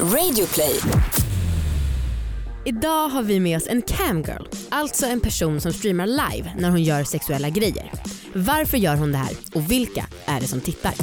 Radioplay. 0.00 0.80
Idag 2.64 3.08
har 3.08 3.22
vi 3.22 3.40
med 3.40 3.56
oss 3.56 3.66
en 3.68 3.82
camgirl, 3.82 4.46
alltså 4.68 5.06
en 5.06 5.20
person 5.20 5.60
som 5.60 5.72
streamar 5.72 6.06
live 6.06 6.54
när 6.58 6.70
hon 6.70 6.82
gör 6.82 7.04
sexuella 7.04 7.48
grejer. 7.50 7.92
Varför 8.34 8.78
gör 8.78 8.96
hon 8.96 9.12
det 9.12 9.18
här 9.18 9.36
och 9.54 9.70
vilka 9.70 10.06
är 10.24 10.40
det 10.40 10.46
som 10.46 10.60
tittar? 10.60 10.94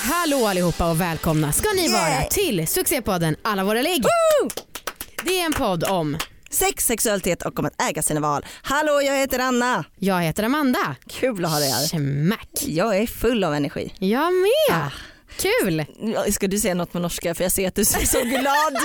Hallå 0.00 0.46
allihopa 0.46 0.90
och 0.90 1.00
välkomna 1.00 1.52
ska 1.52 1.68
ni 1.76 1.88
vara 1.88 2.22
till 2.30 2.68
succépodden 2.68 3.36
Alla 3.42 3.64
våra 3.64 3.82
ligg. 3.82 4.04
Det 5.24 5.40
är 5.40 5.46
en 5.46 5.52
podd 5.52 5.84
om, 5.84 6.16
Sex, 6.54 6.86
sexualitet 6.86 7.42
och 7.42 7.58
om 7.58 7.64
att 7.64 7.82
äga 7.82 8.02
sina 8.02 8.20
val. 8.20 8.46
Hallå 8.62 9.00
jag 9.02 9.16
heter 9.16 9.38
Anna. 9.38 9.84
jag 9.98 10.20
heter 10.22 10.42
Amanda. 10.42 10.96
Kul 11.08 11.44
att 11.44 11.50
ha 11.50 11.58
dig 11.58 11.70
här. 11.70 11.80
Smack. 11.86 12.48
Jag 12.66 12.98
är 12.98 13.06
full 13.06 13.44
av 13.44 13.54
energi. 13.54 13.94
Jag 13.98 14.32
med. 14.32 14.78
Ah. 14.82 14.90
Kul. 15.38 15.84
Ja, 16.14 16.24
Ska 16.32 16.46
du 16.46 16.58
säga 16.58 16.74
något 16.74 16.92
på 16.92 16.98
norska 16.98 17.34
för 17.34 17.42
jag 17.44 17.52
ser 17.52 17.68
att 17.68 17.74
du 17.74 17.84
ser 17.84 18.06
så 18.06 18.20
glad 18.20 18.76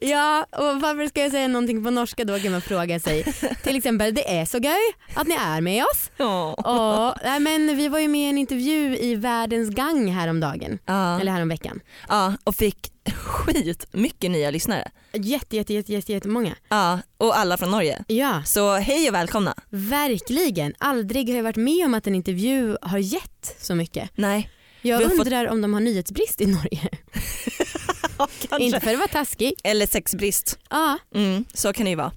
Ja, 0.00 0.46
och 0.50 0.80
varför 0.80 1.06
ska 1.08 1.20
jag 1.22 1.30
säga 1.30 1.48
någonting 1.48 1.84
på 1.84 1.90
norska 1.90 2.24
då 2.24 2.38
kan 2.38 2.52
man 2.52 2.60
fråga 2.60 3.00
sig. 3.00 3.22
Till 3.62 3.76
exempel, 3.76 4.14
det 4.14 4.38
är 4.38 4.44
så 4.44 4.58
göj 4.58 4.92
att 5.14 5.26
ni 5.26 5.34
är 5.34 5.60
med 5.60 5.82
oss. 5.82 6.10
Ja. 6.16 6.52
Och, 6.54 7.18
nej, 7.24 7.40
men 7.40 7.76
vi 7.76 7.88
var 7.88 7.98
ju 7.98 8.08
med 8.08 8.20
i 8.20 8.28
en 8.30 8.38
intervju 8.38 8.96
i 8.98 9.14
Världens 9.14 9.70
Gang 9.70 10.12
häromdagen. 10.12 10.78
Ja. 10.86 11.20
Eller 11.20 11.32
häromveckan. 11.32 11.80
ja, 12.08 12.32
och 12.44 12.54
fick 12.56 12.90
skit 13.12 13.86
mycket 13.92 14.30
nya 14.30 14.50
lyssnare. 14.50 14.90
Jätte, 15.12 15.56
jätte, 15.56 15.74
jätte, 15.74 15.92
jätte, 15.92 16.12
jättemånga. 16.12 16.56
Ja, 16.68 16.98
och 17.18 17.38
alla 17.38 17.56
från 17.56 17.70
Norge. 17.70 18.04
Ja, 18.08 18.42
Så 18.46 18.74
hej 18.76 19.08
och 19.08 19.14
välkomna. 19.14 19.54
verkligen. 19.70 20.74
Aldrig 20.78 21.28
har 21.28 21.36
jag 21.36 21.42
varit 21.42 21.56
med 21.56 21.84
om 21.84 21.94
att 21.94 22.06
en 22.06 22.14
intervju 22.14 22.76
har 22.82 22.98
gett 22.98 23.56
så 23.60 23.74
mycket. 23.74 24.10
Nej, 24.14 24.50
Jag 24.82 24.96
har 24.96 25.02
fått- 25.04 25.12
undrar 25.12 25.48
om 25.48 25.60
de 25.60 25.74
har 25.74 25.80
nyhetsbrist 25.80 26.40
i 26.40 26.46
Norge. 26.46 26.88
Inte 28.58 28.80
för 28.80 28.90
att 28.92 28.98
vara 28.98 29.08
taskig. 29.08 29.54
Eller 29.64 29.86
sexbrist. 29.86 30.58
Ja, 30.70 30.98
Mm, 31.14 31.44
så 31.54 31.72
kan 31.72 31.84
det 31.84 31.90
ju 31.90 31.96
vara. 31.96 32.12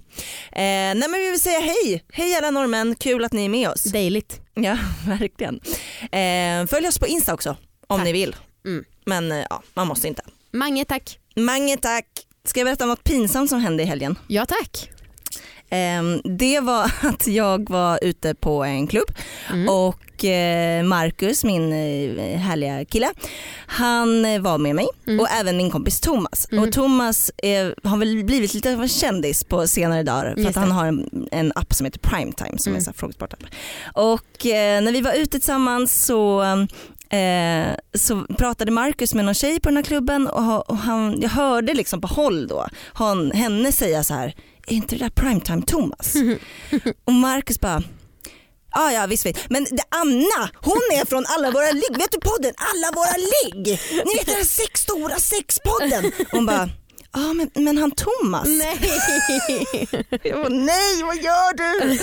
Eh, 0.51 0.61
nej 0.95 0.95
men 1.09 1.13
vi 1.13 1.31
vill 1.31 1.41
säga 1.41 1.59
hej. 1.59 2.03
Hej 2.13 2.35
alla 2.35 2.51
norrmän, 2.51 2.95
kul 2.95 3.23
att 3.25 3.33
ni 3.33 3.45
är 3.45 3.49
med 3.49 3.69
oss. 3.69 3.83
dejligt. 3.83 4.41
Ja, 4.53 4.77
verkligen. 5.07 5.59
Eh, 6.11 6.67
följ 6.67 6.87
oss 6.87 6.99
på 6.99 7.07
Insta 7.07 7.33
också 7.33 7.49
om 7.87 7.97
Tack. 7.97 8.05
ni 8.05 8.11
vill. 8.11 8.35
Mm. 8.65 8.85
Men 9.05 9.31
eh, 9.31 9.45
ja, 9.49 9.63
man 9.73 9.87
måste 9.87 10.07
inte. 10.07 10.21
Mange 10.57 10.85
tack. 10.85 11.19
Mange 11.35 11.77
tack. 11.77 12.05
Ska 12.45 12.59
jag 12.59 12.65
berätta 12.67 12.83
om 12.83 12.89
något 12.89 13.03
pinsamt 13.03 13.49
som 13.49 13.59
hände 13.59 13.83
i 13.83 13.85
helgen? 13.85 14.15
Ja 14.27 14.45
tack. 14.45 14.89
Eh, 15.69 16.03
det 16.37 16.59
var 16.59 16.91
att 17.01 17.27
jag 17.27 17.69
var 17.69 17.99
ute 18.01 18.35
på 18.35 18.63
en 18.63 18.87
klubb 18.87 19.11
Mm. 19.53 19.69
och 19.69 20.25
eh, 20.25 20.83
Marcus, 20.83 21.43
min 21.43 21.71
eh, 21.73 22.39
härliga 22.39 22.85
kille, 22.85 23.09
han 23.67 24.25
eh, 24.25 24.41
var 24.41 24.57
med 24.57 24.75
mig 24.75 24.87
Mm. 25.07 25.19
och 25.19 25.27
även 25.29 25.57
min 25.57 25.71
kompis 25.71 26.01
Thomas. 26.01 26.47
Mm. 26.51 26.63
Och 26.63 26.71
Thomas 26.71 27.29
eh, 27.43 27.67
har 27.83 27.97
väl 27.97 28.23
blivit 28.23 28.53
lite 28.53 28.73
av 28.73 28.81
en 28.81 28.87
kändis 28.89 29.43
på 29.43 29.67
senare 29.67 30.03
dagar 30.03 30.31
för 30.33 30.37
Just 30.37 30.47
att 30.47 30.53
det. 30.53 30.59
han 30.59 30.71
har 30.71 30.85
en, 30.85 31.27
en 31.31 31.51
app 31.55 31.73
som 31.73 31.85
heter 31.85 31.99
Primetime 31.99 32.57
som 32.57 32.71
Mm. 32.71 32.83
är 32.83 32.87
en 32.87 32.93
frågesportapp. 32.93 33.43
Och 33.93 34.45
när 34.45 34.91
vi 34.91 35.01
var 35.01 35.13
ute 35.13 35.31
tillsammans 35.31 36.05
så 36.05 36.43
Eh, 37.09 37.75
så 37.93 38.25
pratade 38.37 38.71
Marcus 38.71 39.13
med 39.13 39.25
någon 39.25 39.33
tjej 39.33 39.59
på 39.59 39.69
den 39.69 39.77
här 39.77 39.83
klubben 39.83 40.27
och, 40.27 40.69
och 40.69 40.77
han, 40.77 41.21
jag 41.21 41.29
hörde 41.29 41.73
liksom 41.73 42.01
på 42.01 42.07
håll 42.07 42.47
då 42.47 42.67
han, 42.93 43.31
henne 43.31 43.71
säga 43.71 44.03
så 44.03 44.13
här, 44.13 44.35
är 44.67 44.73
inte 44.73 44.95
det 44.95 45.03
där 45.03 45.09
primetime 45.09 45.61
Thomas? 45.61 46.15
och 47.05 47.13
Marcus 47.13 47.59
bara, 47.59 47.83
Ja, 48.71 48.91
ja 48.91 49.05
visst 49.05 49.25
vet. 49.25 49.49
Men 49.49 49.63
det, 49.63 49.83
Anna, 49.89 50.49
hon 50.55 50.81
är 50.99 51.05
från 51.05 51.25
alla 51.27 51.51
våra 51.51 51.71
ligg. 51.71 51.97
Vet 51.97 52.11
du 52.11 52.19
podden 52.19 52.53
Alla 52.57 52.91
våra 52.95 53.15
ligg? 53.17 53.79
Ni 54.05 54.13
vet 54.17 54.25
den 54.25 54.35
här 54.35 54.43
sex 54.43 54.81
stora 54.81 55.15
sexpodden. 55.15 56.11
Hon 56.31 56.45
bara, 56.45 56.69
ja 57.13 57.33
men, 57.33 57.49
men 57.55 57.77
han 57.77 57.91
Thomas. 57.91 58.47
Nej. 58.47 58.79
Jag 60.23 60.39
bara, 60.41 60.49
nej 60.49 61.03
vad 61.03 61.15
gör 61.15 61.57
du? 61.57 61.97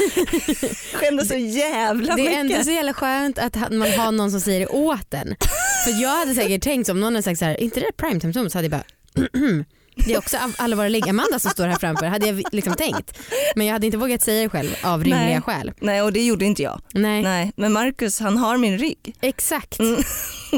Skämdes 0.99 1.29
så 1.29 1.35
jävla 1.37 2.15
Det 2.17 2.23
är 2.23 2.25
mycket. 2.43 2.57
ändå 2.57 2.65
så 2.65 2.71
jävla 2.71 2.95
skönt 2.95 3.39
att 3.39 3.57
man 3.73 3.93
har 3.93 4.13
någon 4.13 4.31
som 4.31 4.41
säger 4.41 4.61
det 4.61 4.67
åt 4.67 5.15
en. 5.15 5.37
För 5.85 6.03
jag 6.03 6.09
hade 6.17 6.35
säkert 6.35 6.63
tänkt 6.63 6.87
som 6.87 7.01
någon 7.01 7.13
hade 7.15 7.23
sagt 7.23 7.39
så 7.39 7.45
här, 7.45 7.61
inte 7.61 7.81
det 7.81 7.93
primetime 7.97 8.33
Tom? 8.33 8.51
Så 8.51 8.59
hade 8.59 8.69
jag 8.69 8.71
bara 8.71 8.85
det 10.07 10.13
är 10.15 10.19
också 10.19 10.37
av- 10.37 10.55
alla 10.59 10.77
våra 10.77 10.89
ligg 10.89 11.09
Amanda 11.09 11.39
som 11.39 11.51
står 11.51 11.67
här 11.67 11.77
framför 11.79 12.07
hade 12.07 12.27
jag 12.27 12.43
liksom 12.53 12.75
tänkt. 12.75 13.19
Men 13.57 13.67
jag 13.67 13.73
hade 13.73 13.87
inte 13.87 13.99
vågat 13.99 14.23
säga 14.23 14.43
det 14.43 14.49
själv 14.49 14.71
av 14.85 15.01
rimliga 15.05 15.21
Nej. 15.25 15.41
skäl. 15.41 15.73
Nej 15.81 16.03
och 16.03 16.13
det 16.13 16.25
gjorde 16.25 16.45
inte 16.45 16.63
jag. 16.63 16.81
Nej, 16.95 17.23
Nej 17.23 17.53
men 17.57 17.73
Marcus 17.73 18.21
han 18.21 18.37
har 18.37 18.57
min 18.57 18.79
rygg. 18.79 19.15
exakt. 19.21 19.79
Mm. 19.79 20.03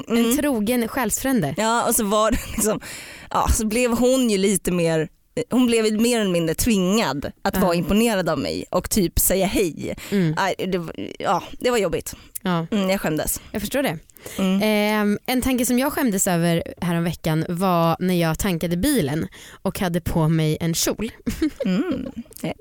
En 0.08 0.36
trogen 0.36 0.88
själsfrände. 0.88 1.54
Ja 1.56 1.84
och 1.88 1.94
så 1.94 2.04
var 2.04 2.30
det 2.30 2.38
liksom, 2.54 2.80
ja 3.30 3.48
så 3.48 3.66
blev 3.66 3.90
hon 3.98 4.30
ju 4.30 4.38
lite 4.38 4.72
mer 4.72 5.08
hon 5.50 5.66
blev 5.66 6.00
mer 6.00 6.20
eller 6.20 6.30
mindre 6.30 6.54
tvingad 6.54 7.32
att 7.42 7.56
vara 7.60 7.74
imponerad 7.74 8.28
av 8.28 8.38
mig 8.38 8.64
och 8.70 8.90
typ 8.90 9.18
säga 9.18 9.46
hej. 9.46 9.94
Mm. 10.10 10.34
Nej, 10.36 10.54
det, 10.58 11.08
ja, 11.18 11.42
det 11.60 11.70
var 11.70 11.78
jobbigt. 11.78 12.14
Ja, 12.42 12.66
Mm, 12.70 12.90
jag 12.90 13.00
skämdes. 13.00 13.40
jag 13.50 13.62
förstår 13.62 13.82
det. 13.82 13.98
Mm. 14.38 14.60
Ehm, 14.62 15.18
en 15.26 15.42
tanke 15.42 15.66
som 15.66 15.78
jag 15.78 15.92
skämdes 15.92 16.26
över 16.26 16.62
häromveckan 16.80 17.44
var 17.48 17.96
när 18.00 18.14
jag 18.14 18.38
tankade 18.38 18.76
bilen 18.76 19.28
och 19.62 19.80
hade 19.80 20.00
på 20.00 20.28
mig 20.28 20.56
en 20.60 20.74
kjol. 20.74 21.12
Mm. 21.64 22.06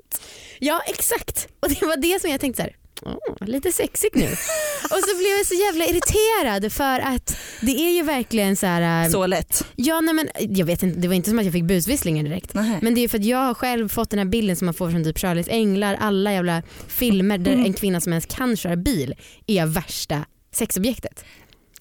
Ja 0.58 0.80
exakt 0.86 1.48
och 1.60 1.68
det 1.68 1.82
var 1.86 1.96
det 1.96 2.20
som 2.20 2.30
jag 2.30 2.40
tänkte 2.40 2.62
så 2.62 2.68
här. 2.68 2.76
"Åh, 3.02 3.46
lite 3.46 3.72
sexigt 3.72 4.14
nu. 4.14 4.26
och 4.90 4.98
så 5.08 5.16
blev 5.18 5.30
jag 5.38 5.46
så 5.46 5.54
jävla 5.54 5.84
irriterad 5.86 6.72
för 6.72 7.00
att 7.00 7.36
det 7.60 7.72
är 7.86 7.90
ju 7.90 8.02
verkligen 8.02 8.56
så 8.56 8.66
här. 8.66 9.04
äh, 9.04 9.10
Så 9.10 9.26
lätt. 9.26 9.64
Ja, 9.76 10.00
nej, 10.00 10.14
men, 10.14 10.28
jag 10.38 10.66
vet 10.66 10.82
inte, 10.82 10.98
det 11.00 11.08
var 11.08 11.14
inte 11.14 11.30
som 11.30 11.38
att 11.38 11.44
jag 11.44 11.52
fick 11.52 11.64
busvisslingar 11.64 12.24
direkt. 12.24 12.54
Nej. 12.54 12.78
Men 12.82 12.94
det 12.94 13.00
är 13.04 13.08
för 13.08 13.18
att 13.18 13.24
jag 13.24 13.38
har 13.38 13.54
själv 13.54 13.88
fått 13.88 14.10
den 14.10 14.18
här 14.18 14.26
bilden 14.26 14.56
som 14.56 14.64
man 14.64 14.74
får 14.74 14.90
från 14.90 15.04
typ 15.04 15.18
Charlies 15.18 15.48
Änglar, 15.48 15.94
alla 16.00 16.32
jävla 16.32 16.62
filmer 16.88 17.38
där 17.38 17.52
en 17.52 17.72
kvinna 17.72 18.00
som 18.00 18.12
ens 18.12 18.26
kan 18.26 18.56
köra 18.56 18.76
bil 18.76 19.14
är 19.46 19.66
värsta 19.66 20.24
sexobjektet. 20.54 21.24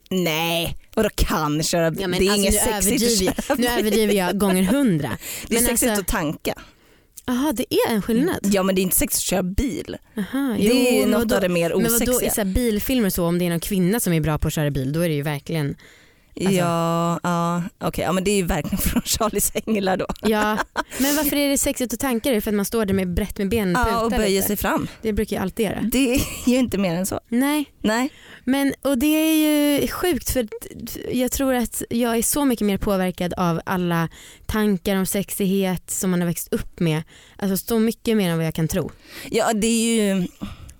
Nej, 0.09 0.78
vadå 0.96 1.09
kan 1.16 1.64
köra 1.64 1.92
bil? 1.92 2.02
Ja, 2.02 2.08
det 2.08 2.14
är 2.28 2.32
alltså, 2.32 2.36
inget 2.36 2.53
sexigt 2.64 3.30
att 3.30 3.36
köra 3.38 3.46
jag- 3.47 3.59
nu 3.59 3.68
överdriver 3.68 4.14
jag 4.14 4.38
gånger 4.40 4.64
hundra. 4.64 5.18
Det 5.47 5.56
är 5.56 5.59
Men 5.59 5.66
sexigt 5.70 5.90
alltså- 5.92 6.02
att 6.02 6.08
tanka. 6.08 6.53
Jaha 7.28 7.53
det 7.53 7.66
är 7.74 7.94
en 7.94 8.02
skillnad. 8.02 8.40
Ja 8.44 8.63
men 8.63 8.75
det 8.75 8.81
är 8.81 8.84
inte 8.84 8.96
sexigt 8.96 9.19
att 9.19 9.30
köra 9.30 9.44
bil. 9.44 9.97
Aha, 10.18 10.56
det 10.59 10.97
är 10.97 11.02
men 11.02 11.09
något 11.12 11.19
vadå- 11.22 11.36
av 11.36 11.41
det 11.41 11.50
mer 11.50 11.69
Men 11.69 11.84
vadå 11.84 11.96
i 11.96 12.09
osexiga. 12.09 12.31
så 12.31 12.46
bilfilmer 12.46 13.09
så 13.09 13.25
om 13.25 13.40
det 13.40 13.46
är 13.46 13.50
någon 13.50 13.59
kvinna 13.59 14.00
som 14.00 14.13
är 14.13 14.19
bra 14.22 14.38
på 14.38 14.47
att 14.47 14.53
köra 14.53 14.72
bil 14.72 14.94
då 14.94 15.00
är 15.00 15.09
det 15.09 15.16
ju 15.16 15.22
verkligen 15.22 15.75
alltså- 16.40 16.53
Ja, 16.53 17.19
ja 17.23 17.63
okej. 17.79 18.03
Ja, 18.03 18.12
men 18.12 18.23
det 18.23 18.31
är 18.31 18.35
ju 18.35 18.44
verkligen 18.46 18.78
från 18.81 19.01
Charlies 19.01 19.51
Änglar 19.56 19.97
då. 19.97 20.06
Ja, 20.22 20.57
men 21.00 21.16
varför 21.16 21.35
är 21.35 21.50
det 21.50 21.57
sexigt 21.57 21.94
att 21.94 22.00
tanka 22.00 22.31
det? 22.31 22.41
För 22.41 22.51
att 22.51 22.56
man 22.56 22.66
står 22.66 22.85
där 22.85 22.94
med 22.94 23.13
brett 23.13 23.38
med 23.38 23.50
benen 23.50 23.73
Ja, 23.88 24.01
och 24.01 24.12
böjer 24.12 24.29
lite. 24.29 24.47
sig 24.47 24.57
fram. 24.57 24.88
Det 25.01 25.13
brukar 25.13 25.35
jag 25.35 25.44
alltid 25.44 25.66
göra. 25.66 25.81
Det 25.91 26.13
är 26.16 26.22
ju 26.50 26.57
inte 26.57 26.78
mer 26.78 26.96
än 26.96 27.06
så. 27.06 27.19
Nej, 27.29 27.66
Nej. 27.81 28.09
men 28.44 28.73
och 28.81 28.97
det 28.97 29.07
är 29.07 29.35
ju 29.81 29.88
sjukt 29.88 30.29
för 30.29 30.47
jag 31.12 31.31
tror 31.31 31.53
att 31.53 31.84
jag 31.90 32.18
är 32.18 32.22
så 32.22 32.46
mycket 32.46 32.66
mer 32.67 32.78
påverkad 32.78 33.34
av 33.34 33.62
alla 33.66 34.09
tankar 34.46 34.96
om 34.96 35.06
sexighet 35.06 35.91
som 35.91 36.12
man 36.12 36.22
har 36.22 36.28
växt 36.28 36.53
upp 36.53 36.79
med. 36.79 37.03
Alltså 37.38 37.57
så 37.67 37.79
mycket 37.79 38.17
mer 38.17 38.29
än 38.29 38.38
vad 38.38 38.47
jag 38.47 38.53
kan 38.56 38.67
tro. 38.67 38.91
Ja 39.31 39.53
det 39.53 39.67
är 39.67 39.96
ju, 39.96 40.28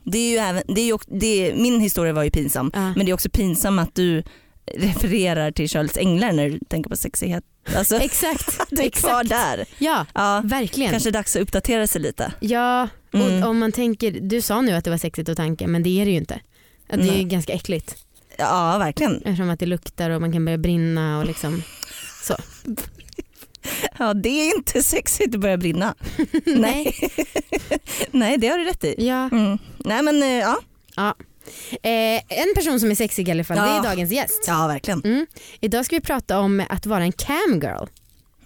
det 0.03 0.17
är 0.17 0.31
ju 0.31 0.37
även, 0.37 0.63
det 0.75 0.81
är 0.81 0.85
ju, 0.85 0.97
det 1.07 1.27
är, 1.51 1.55
min 1.55 1.79
historia 1.79 2.13
var 2.13 2.23
ju 2.23 2.31
pinsam 2.31 2.72
Ja. 2.73 2.93
men 2.95 3.05
det 3.05 3.11
är 3.11 3.13
också 3.13 3.29
pinsamt 3.29 3.79
att 3.81 3.95
du 3.95 4.23
refererar 4.73 5.51
till 5.51 5.69
Charlies 5.69 5.97
Änglar 5.97 6.31
när 6.31 6.49
du 6.49 6.59
tänker 6.59 6.89
på 6.89 6.95
sexighet. 6.97 7.43
Alltså, 7.75 7.95
Exakt, 7.95 8.59
du 8.69 8.81
är 8.81 8.89
kvar 8.89 9.21
exakt. 9.21 9.29
där. 9.29 9.65
Ja, 9.77 10.05
Ja, 10.13 10.41
verkligen. 10.45 10.91
kanske 10.91 11.11
dags 11.11 11.35
att 11.35 11.41
uppdatera 11.41 11.87
sig 11.87 12.01
lite. 12.01 12.33
Ja, 12.39 12.87
och 13.13 13.19
Mm. 13.19 13.43
om 13.43 13.59
man 13.59 13.71
tänker, 13.71 14.11
du 14.11 14.41
sa 14.41 14.61
nu 14.61 14.71
att 14.71 14.83
det 14.83 14.89
var 14.89 14.97
sexigt 14.97 15.29
att 15.29 15.37
tanka 15.37 15.67
men 15.67 15.83
det 15.83 16.01
är 16.01 16.05
det 16.05 16.11
ju 16.11 16.17
inte. 16.17 16.39
Att 16.89 16.99
det 16.99 17.19
är 17.19 17.23
ganska 17.23 17.53
äckligt 17.53 17.95
Ja 18.37 18.78
verkligen. 18.78 19.16
eftersom 19.17 19.49
att 19.49 19.59
det 19.59 19.66
luktar 19.66 20.09
och 20.09 20.22
man 20.22 20.31
kan 20.31 20.45
börja 20.45 20.57
brinna 20.57 21.19
och 21.19 21.25
liksom 21.25 21.63
så. 22.23 22.35
Ja 23.99 24.13
det 24.13 24.29
är 24.29 24.55
inte 24.55 24.84
sexigt 24.84 25.35
att 25.35 25.41
börja 25.41 25.57
brinna. 25.57 25.95
Nej. 26.45 26.95
Nej 28.11 28.37
det 28.37 28.47
har 28.47 28.57
du 28.57 28.63
rätt 28.66 28.84
i. 28.84 28.95
Ja. 29.07 29.29
Mm. 29.31 29.57
Nej 29.78 30.01
men 30.03 30.23
eh, 30.23 30.29
ja. 30.95 31.16
Eh, 31.83 32.21
en 32.39 32.53
person 32.55 32.79
som 32.79 32.91
är 32.91 32.95
sexig 32.95 33.27
i 33.27 33.31
alla 33.31 33.43
fall, 33.43 33.57
det 33.57 33.63
Ja. 33.63 33.79
är 33.79 33.83
dagens 33.83 34.11
gäst. 34.11 34.43
Ja 34.47 34.67
verkligen. 34.67 35.01
Mm. 35.03 35.25
Idag 35.59 35.85
ska 35.85 35.95
vi 35.95 36.01
prata 36.01 36.39
om 36.39 36.63
att 36.69 36.85
vara 36.85 37.03
en 37.03 37.11
camgirl. 37.11 37.87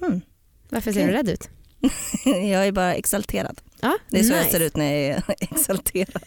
Mm. 0.02 0.22
Varför 0.70 0.92
ser 0.92 1.00
Okej. 1.00 1.12
du 1.12 1.18
rädd 1.18 1.30
ut? 1.30 1.50
Jag 2.26 2.68
är 2.68 2.72
bara 2.72 2.96
exalterad. 2.96 3.62
Ja, 3.82 3.98
Det 4.10 4.20
är 4.20 4.24
så 4.24 4.34
jag 4.34 4.40
nice. 4.40 4.52
ser 4.52 4.60
ut 4.60 4.76
när 4.78 4.94
jag 4.94 5.04
är 5.18 5.24
exalterad. 5.40 6.24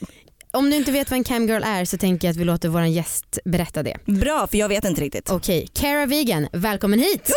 Om 0.51 0.71
du 0.71 0.77
inte 0.77 0.93
vet 0.93 1.11
vad 1.11 1.17
en 1.19 1.25
camgirl 1.25 1.63
är 1.65 1.85
så 1.85 1.99
tänker 1.99 2.29
jag 2.29 2.33
att 2.33 2.39
vi 2.41 2.45
låter 2.45 2.69
vår 2.69 2.83
gäst 2.85 3.39
berätta 3.45 3.83
det. 3.83 3.97
Bra 4.07 4.47
för 4.47 4.59
jag 4.59 4.69
vet 4.69 4.85
inte 4.85 5.01
riktigt. 5.01 5.31
Okej, 5.31 5.69
Cara 5.75 6.07
Vegan, 6.07 6.49
välkommen 6.53 6.99
hit! 6.99 7.31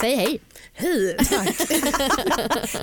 Säg 0.00 0.16
hej. 0.16 0.40
Hej, 0.74 1.16
tack. 1.30 1.56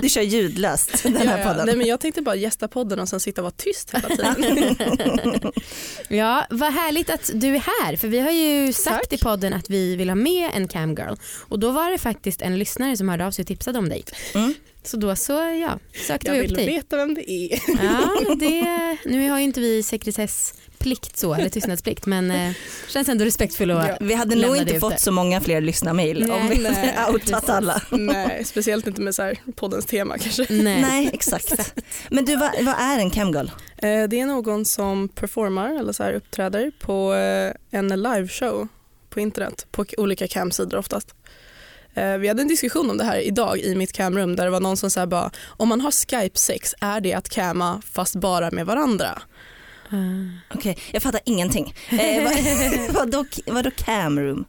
Du 0.02 0.08
kör 0.08 0.22
ljudlöst 0.22 1.02
den 1.02 1.16
här 1.16 1.38
Ja, 1.38 1.44
podden. 1.44 1.66
Nej, 1.66 1.76
men 1.76 1.86
jag 1.86 2.00
tänkte 2.00 2.22
bara 2.22 2.34
gästa 2.34 2.68
podden 2.68 3.00
och 3.00 3.08
sen 3.08 3.20
sitta 3.20 3.40
och 3.40 3.44
vara 3.44 3.54
tyst 3.56 3.94
hela 3.94 4.08
tiden. 4.08 5.52
Ja, 6.08 6.46
vad 6.50 6.72
härligt 6.72 7.10
att 7.10 7.30
du 7.34 7.54
är 7.54 7.62
här 7.84 7.96
för 7.96 8.08
vi 8.08 8.18
har 8.20 8.30
ju 8.30 8.72
sagt 8.72 9.10
Tack. 9.10 9.12
i 9.12 9.18
podden 9.24 9.52
att 9.52 9.70
vi 9.70 9.96
vill 9.96 10.08
ha 10.08 10.14
med 10.16 10.50
en 10.54 10.68
camgirl 10.68 11.14
och 11.48 11.58
då 11.58 11.70
var 11.70 11.90
det 11.90 11.98
faktiskt 11.98 12.42
en 12.42 12.58
lyssnare 12.58 12.96
som 12.96 13.08
hörde 13.08 13.26
av 13.26 13.30
sig 13.30 13.42
och 13.42 13.46
tipsade 13.46 13.78
om 13.78 13.88
dig. 13.88 14.04
Mm. 14.34 14.54
Så 14.82 14.96
då 14.96 15.16
så 15.16 15.32
ja, 15.32 15.78
sökte 16.06 16.26
Jag 16.26 16.34
vi 16.34 16.40
upp 16.40 16.44
vill 16.46 16.54
dig. 16.54 16.66
veta 16.66 16.96
vem 16.96 17.14
det 17.14 17.30
är. 17.32 17.60
Ja, 17.82 18.34
det, 18.34 18.96
nu 19.04 19.30
har 19.30 19.38
ju 19.38 19.44
inte 19.44 19.60
vi 19.60 19.82
sekretessplikt 20.80 21.16
så, 21.16 21.34
eller 21.34 21.48
tystnadsplikt 21.48 22.06
men 22.06 22.30
eh, 22.30 22.52
känns 22.88 23.08
ändå 23.08 23.24
respektfull 23.24 23.70
att 23.70 23.88
Ja. 23.88 23.96
Vi 24.00 24.14
hade 24.14 24.34
nog 24.36 24.56
inte 24.56 24.80
fått 24.80 25.00
så 25.00 25.12
många 25.12 25.40
fler 25.40 25.60
lyssnarmail 25.60 26.22
om 26.22 26.28
Nej, 26.28 26.48
vi 26.48 26.62
nej, 26.62 26.94
hade 26.96 27.12
outat 27.12 27.48
alla. 27.48 27.82
Nej, 27.90 28.44
speciellt 28.44 28.86
inte 28.86 29.00
med 29.00 29.14
så 29.14 29.22
här 29.22 29.38
poddens 29.56 29.86
tema 29.86 30.18
kanske. 30.18 30.46
Nej. 30.50 30.80
Nej 30.82 31.10
exakt. 31.12 31.74
Men 32.10 32.24
du 32.24 32.36
vad, 32.36 32.50
vad 32.64 32.74
är 32.78 32.98
en 32.98 33.10
camgirl? 33.10 33.46
Eh, 33.76 34.08
Det 34.08 34.20
är 34.20 34.26
någon 34.26 34.64
som 34.64 35.08
performar 35.08 35.78
eller 35.78 35.92
så 35.92 36.02
här 36.02 36.12
uppträder 36.12 36.70
på 36.80 37.14
eh, 37.14 37.52
en 37.78 37.88
liveshow 38.02 38.68
på 39.10 39.20
internet 39.20 39.66
på 39.70 39.84
olika 39.96 40.28
camsidor 40.28 40.78
oftast. 40.78 41.14
Eh, 41.94 42.16
Vi 42.16 42.28
hade 42.28 42.42
en 42.42 42.48
diskussion 42.48 42.90
om 42.90 42.98
det 42.98 43.04
här 43.04 43.18
idag 43.18 43.58
i 43.58 43.74
mitt 43.74 43.92
camrum 43.92 44.36
där 44.36 44.44
det 44.44 44.50
var 44.50 44.60
någon 44.60 44.76
som 44.76 44.90
sa 44.90 45.06
bara 45.06 45.30
om 45.46 45.68
man 45.68 45.80
har 45.80 45.90
skype-sex 45.90 46.74
är 46.80 47.00
det 47.00 47.12
att 47.14 47.28
cama 47.28 47.82
fast 47.92 48.14
bara 48.14 48.50
med 48.50 48.66
varandra? 48.66 49.22
Ah. 49.90 50.54
Okej, 50.54 50.78
jag 50.92 51.02
fattar 51.02 51.20
ingenting. 51.24 51.74
Eh, 51.90 52.24
vad, 52.24 52.34
vadå, 52.94 53.24
vadå 53.46 53.70
camroom? 53.76 54.44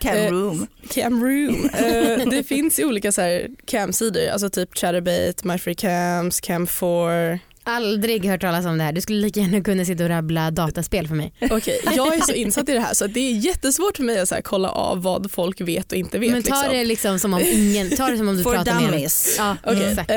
Camroom? 0.00 0.66
Camroom. 0.90 1.70
Eh, 1.74 2.28
det 2.28 2.44
finns 2.48 2.80
ju 2.80 2.84
olika 2.84 3.12
så 3.12 3.20
här 3.20 3.48
camsidor, 3.66 4.28
alltså 4.28 4.50
typ 4.50 4.78
Chatterbait, 4.78 5.44
MyFreeCams, 5.44 6.42
Cam4. 6.42 7.38
Aldrig 7.66 8.24
hört 8.26 8.40
talas 8.40 8.66
om 8.66 8.78
det 8.78 8.84
här. 8.84 8.92
Du 8.92 9.00
skulle 9.00 9.20
lika 9.20 9.40
gärna 9.40 9.60
kunna 9.60 9.84
sitta 9.84 10.04
och 10.04 10.10
rabbla 10.10 10.50
dataspel 10.50 11.08
för 11.08 11.14
mig. 11.14 11.32
Okej, 11.50 11.80
jag 11.96 12.14
är 12.14 12.20
så 12.20 12.32
insatt 12.32 12.68
i 12.68 12.72
det 12.72 12.80
här 12.80 12.94
så 12.94 13.04
att 13.04 13.14
det 13.14 13.20
är 13.20 13.32
jättesvårt 13.32 13.96
för 13.96 14.04
mig 14.04 14.20
att 14.20 14.28
så 14.28 14.34
här 14.34 14.42
kolla 14.42 14.68
av 14.68 15.02
vad 15.02 15.30
folk 15.30 15.60
vet 15.60 15.92
och 15.92 15.98
inte 15.98 16.18
vet. 16.18 16.32
Men 16.32 16.42
ta 16.42 16.54
liksom. 16.54 16.76
det 16.76 16.84
liksom 16.84 17.18
som 17.18 17.34
om 17.34 17.40
ingen, 17.40 17.96
ta 17.96 18.10
det 18.10 18.16
som 18.16 18.28
om 18.28 18.36
du 18.36 18.42
For 18.42 18.52
pratar 18.52 18.74
med 18.74 18.90
dummies. 18.90 19.34
Ja, 19.38 19.56
Okej. 19.64 19.90
exakt. 19.90 20.10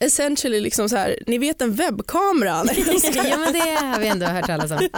Essentially 0.00 0.60
liksom 0.60 0.88
så 0.88 0.96
här, 0.96 1.18
ni 1.26 1.38
vet 1.38 1.62
en 1.62 1.74
webbkamera? 1.74 2.64
ja 3.28 3.38
men 3.38 3.52
det 3.52 3.58
har 3.60 3.98
vi 4.00 4.06
ändå 4.06 4.26
hört 4.26 4.46
talas 4.46 4.70
om. 4.70 4.88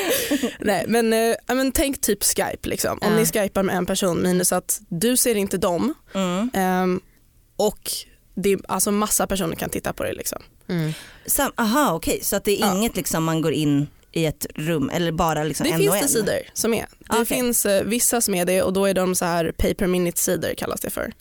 Nej 0.60 0.84
men, 0.88 1.12
ja, 1.46 1.54
men 1.54 1.72
tänk 1.72 2.00
typ 2.00 2.24
Skype 2.24 2.68
liksom. 2.68 2.98
Om 3.02 3.12
Ja. 3.12 3.16
ni 3.18 3.26
skypar 3.26 3.62
med 3.62 3.76
en 3.76 3.86
person 3.86 4.22
minus 4.22 4.52
att 4.52 4.80
du 4.88 5.16
ser 5.16 5.34
inte 5.34 5.58
dem 5.58 5.94
Mm. 6.14 6.50
ehm, 6.54 7.00
och 7.56 7.90
det 8.34 8.52
är 8.52 8.58
alltså 8.68 8.90
massa 8.90 9.26
personer 9.26 9.56
kan 9.56 9.70
titta 9.70 9.92
på 9.92 10.04
det 10.04 10.12
liksom. 10.12 10.42
Mm. 10.68 10.92
Sam, 11.26 11.52
aha 11.56 11.92
okej, 11.94 12.18
så 12.22 12.36
att 12.36 12.44
det 12.44 12.62
är 12.62 12.66
Ja. 12.66 12.76
inget 12.76 12.96
liksom 12.96 13.24
man 13.24 13.40
går 13.42 13.52
in 13.52 13.86
i 14.12 14.26
ett 14.26 14.46
rum 14.54 14.90
eller 14.90 15.12
bara 15.12 15.44
liksom 15.44 15.64
Det 15.66 15.70
en 15.72 15.78
finns 15.78 15.88
och 15.90 15.96
det 15.96 16.02
en? 16.02 16.08
sidor 16.08 16.38
som 16.52 16.74
är. 16.74 16.86
Det 16.98 17.06
Okej. 17.08 17.24
finns 17.26 17.66
eh, 17.66 17.84
vissa 17.84 18.20
som 18.20 18.34
är 18.34 18.44
det 18.44 18.62
och 18.62 18.72
då 18.72 18.86
är 18.86 18.94
de 18.94 19.14
så 19.14 19.24
här 19.24 19.52
pay 19.58 19.74
per 19.74 19.86
minute 19.86 20.20
sidor 20.20 20.54
kallas 20.54 20.80
det 20.80 20.90
för. 20.90 21.12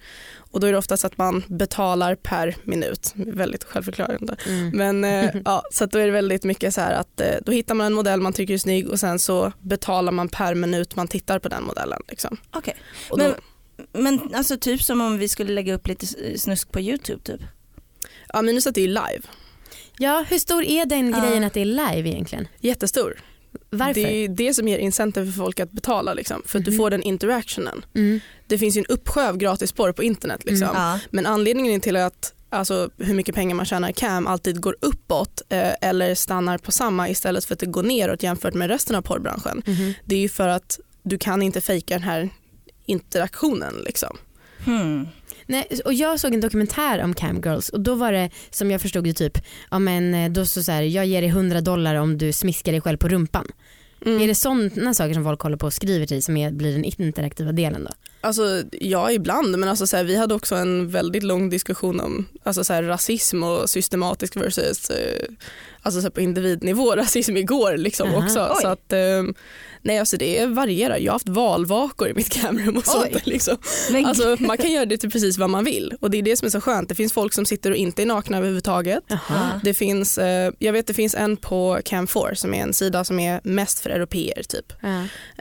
Och 0.55 0.61
då 0.61 0.67
är 0.67 0.71
det 0.71 0.77
oftast 0.77 1.05
att 1.05 1.17
man 1.17 1.43
betalar 1.47 2.15
per 2.15 2.55
minut, 2.63 3.13
väldigt 3.15 3.63
självförklarande. 3.63 4.35
Mm. 4.47 4.69
Men 4.69 5.03
eh, 5.03 5.35
ja, 5.45 5.63
så 5.71 5.83
att 5.83 5.91
då 5.91 5.99
är 5.99 6.05
det 6.05 6.11
väldigt 6.11 6.43
mycket 6.43 6.73
så 6.73 6.81
här 6.81 6.93
att 6.93 7.21
eh, 7.21 7.35
då 7.45 7.51
hittar 7.51 7.75
man 7.75 7.85
en 7.87 7.93
modell 7.93 8.21
man 8.21 8.33
tycker 8.33 8.53
är 8.53 8.57
snygg 8.57 8.89
och 8.89 8.99
sen 8.99 9.19
så 9.19 9.51
betalar 9.59 10.11
man 10.11 10.29
per 10.29 10.55
minut 10.55 10.95
man 10.95 11.07
tittar 11.07 11.39
på 11.39 11.49
den 11.49 11.63
modellen. 11.63 12.01
Liksom. 12.07 12.37
Då, 13.09 13.17
Men, 13.17 13.33
men 13.93 14.35
alltså 14.35 14.57
typ 14.57 14.83
som 14.83 15.01
om 15.01 15.17
vi 15.17 15.27
skulle 15.27 15.53
lägga 15.53 15.73
upp 15.73 15.87
lite 15.87 16.05
snusk 16.39 16.71
på 16.71 16.79
YouTube 16.79 17.21
typ? 17.23 17.41
ja, 18.33 18.41
minus 18.41 18.67
att 18.67 18.75
det 18.75 18.81
är 18.83 18.87
live, 18.87 19.21
Ja, 19.97 20.25
hur 20.29 20.39
stor 20.39 20.63
är 20.63 20.85
den 20.85 21.11
grejen 21.11 21.43
att 21.43 21.53
det 21.53 21.61
är 21.61 21.65
live 21.65 22.09
egentligen? 22.09 22.47
jättestor. 22.59 23.19
Varför? 23.69 23.93
Det 23.93 24.01
är 24.25 24.27
det 24.27 24.53
som 24.53 24.67
ger 24.67 24.77
incentive 24.77 25.25
för 25.25 25.33
folk 25.43 25.59
att 25.59 25.71
betala 25.71 26.13
liksom, 26.13 26.41
för 26.45 26.59
att 26.59 26.65
du 26.65 26.71
Mhm. 26.71 26.77
får 26.77 26.89
den 26.89 27.03
interactionen. 27.03 27.85
Mm. 27.95 28.19
Det 28.47 28.57
finns 28.57 28.77
ju 28.77 28.79
en 28.79 28.85
uppsjö 28.85 29.29
av 29.29 29.37
gratisporr 29.37 29.91
på 29.91 30.03
internet. 30.03 30.41
Liksom. 30.45 30.69
Mm. 30.69 30.81
Ja. 30.81 30.99
Men 31.11 31.25
anledningen 31.25 31.81
till 31.81 31.95
att 31.95 32.33
alltså, 32.49 32.89
hur 32.97 33.13
mycket 33.13 33.35
pengar 33.35 33.55
man 33.55 33.65
tjänar 33.65 33.89
i 33.89 33.93
cam 33.93 34.27
alltid 34.27 34.61
går 34.61 34.75
uppåt 34.81 35.41
eh, 35.49 35.73
eller 35.81 36.15
stannar 36.15 36.57
på 36.57 36.71
samma 36.71 37.09
istället 37.09 37.45
för 37.45 37.53
att 37.53 37.59
det 37.59 37.65
går 37.65 37.83
neråt 37.83 38.23
jämfört 38.23 38.53
med 38.53 38.67
resten 38.69 38.95
av 38.95 39.01
porrbranschen. 39.01 39.61
Mhm. 39.65 39.93
Det 40.05 40.15
är 40.15 40.19
ju 40.19 40.29
för 40.29 40.47
att 40.47 40.79
du 41.03 41.17
kan 41.17 41.41
inte 41.41 41.61
fejka 41.61 41.93
den 41.93 42.03
här 42.03 42.29
interaktionen. 42.85 43.73
Liksom. 43.85 44.17
Nej, 45.47 45.67
och 45.85 45.93
jag 45.93 46.19
såg 46.19 46.33
en 46.33 46.41
dokumentär 46.41 47.03
om 47.03 47.13
camgirls 47.13 47.69
och 47.69 47.79
då 47.79 47.95
var 47.95 48.11
det 48.11 48.29
som 48.49 48.71
jag 48.71 48.81
förstod 48.81 49.03
det 49.03 49.13
typ, 49.13 49.37
ja 49.71 49.79
men 49.79 50.13
eh, 50.13 50.31
då 50.31 50.45
så, 50.45 50.63
så 50.63 50.71
här, 50.71 50.81
jag 50.81 51.05
ger 51.05 51.21
dig 51.21 51.29
100 51.29 51.61
dollar 51.61 51.95
om 51.95 52.17
du 52.17 52.33
smiskar 52.33 52.71
dig 52.71 52.81
själv 52.81 52.97
på 52.97 53.07
rumpan. 53.07 53.47
Mm. 54.05 54.21
Är 54.21 54.27
det 54.27 54.35
sådana 54.35 54.93
saker 54.93 55.13
som 55.13 55.23
folk 55.23 55.41
håller 55.41 55.57
på 55.57 55.65
och 55.65 55.73
skriver 55.73 56.05
till 56.05 56.23
som 56.23 56.37
är, 56.37 56.51
blir 56.51 56.73
den 56.73 56.85
interaktiva 56.85 57.51
delen 57.51 57.83
då? 57.83 57.91
Alltså, 58.21 58.63
ja, 58.71 59.11
ibland. 59.11 59.57
Men 59.57 59.69
alltså, 59.69 59.87
så 59.87 59.97
här, 59.97 60.03
vi 60.03 60.15
hade 60.15 60.33
också 60.35 60.55
en 60.55 60.89
väldigt 60.89 61.23
lång 61.23 61.49
diskussion 61.49 61.99
om 61.99 62.25
alltså, 62.43 62.63
så 62.63 62.73
här, 62.73 62.83
rasism 62.83 63.43
och 63.43 63.69
systematisk 63.69 64.35
versus 64.35 64.89
eh, 64.89 65.27
alltså, 65.85 66.01
så 66.01 66.11
på 66.11 66.21
individnivå 66.21 66.91
rasism 66.95 67.37
igår 67.37 67.77
liksom, 67.77 68.09
Aha, 68.09 68.25
också. 68.25 68.49
oj. 68.55 68.61
Så 68.61 68.67
att, 68.67 68.93
eh, 68.93 69.23
nej, 69.81 69.99
alltså, 69.99 70.17
det 70.17 70.45
varierar. 70.45 70.97
Jag 70.97 71.11
har 71.11 71.15
haft 71.15 71.29
valvakor 71.29 72.09
i 72.09 72.13
mitt 72.13 72.29
camrum 72.29 72.77
och 72.77 72.85
sånt. 72.85 73.07
Oj. 73.13 73.21
Liksom. 73.23 73.57
Men, 73.91 74.05
Alltså, 74.05 74.37
man 74.39 74.57
kan 74.57 74.71
göra 74.71 74.85
det 74.85 74.97
till 74.97 75.11
precis 75.11 75.37
vad 75.37 75.49
man 75.49 75.63
vill 75.63 75.93
och 76.01 76.11
det 76.11 76.17
är 76.17 76.21
det 76.21 76.37
som 76.37 76.45
är 76.45 76.49
så 76.49 76.61
skönt. 76.61 76.89
Det 76.89 76.95
finns 76.95 77.13
folk 77.13 77.33
som 77.33 77.45
sitter 77.45 77.71
och 77.71 77.77
inte 77.77 78.01
är 78.01 78.05
nakna 78.05 78.37
överhuvudtaget. 78.37 79.03
Jaha. 79.07 79.59
Det 79.63 79.73
finns, 79.73 80.17
eh, 80.17 80.51
jag 80.59 80.73
vet 80.73 80.87
det 80.87 80.93
finns 80.93 81.15
en 81.15 81.37
på 81.37 81.77
Cam4 81.77 82.35
som 82.35 82.53
är 82.53 82.61
en 82.63 82.73
sida 82.73 83.03
som 83.03 83.19
är 83.19 83.41
mest 83.43 83.79
för 83.79 83.89
europeer 83.89 84.43
typ. 84.43 84.73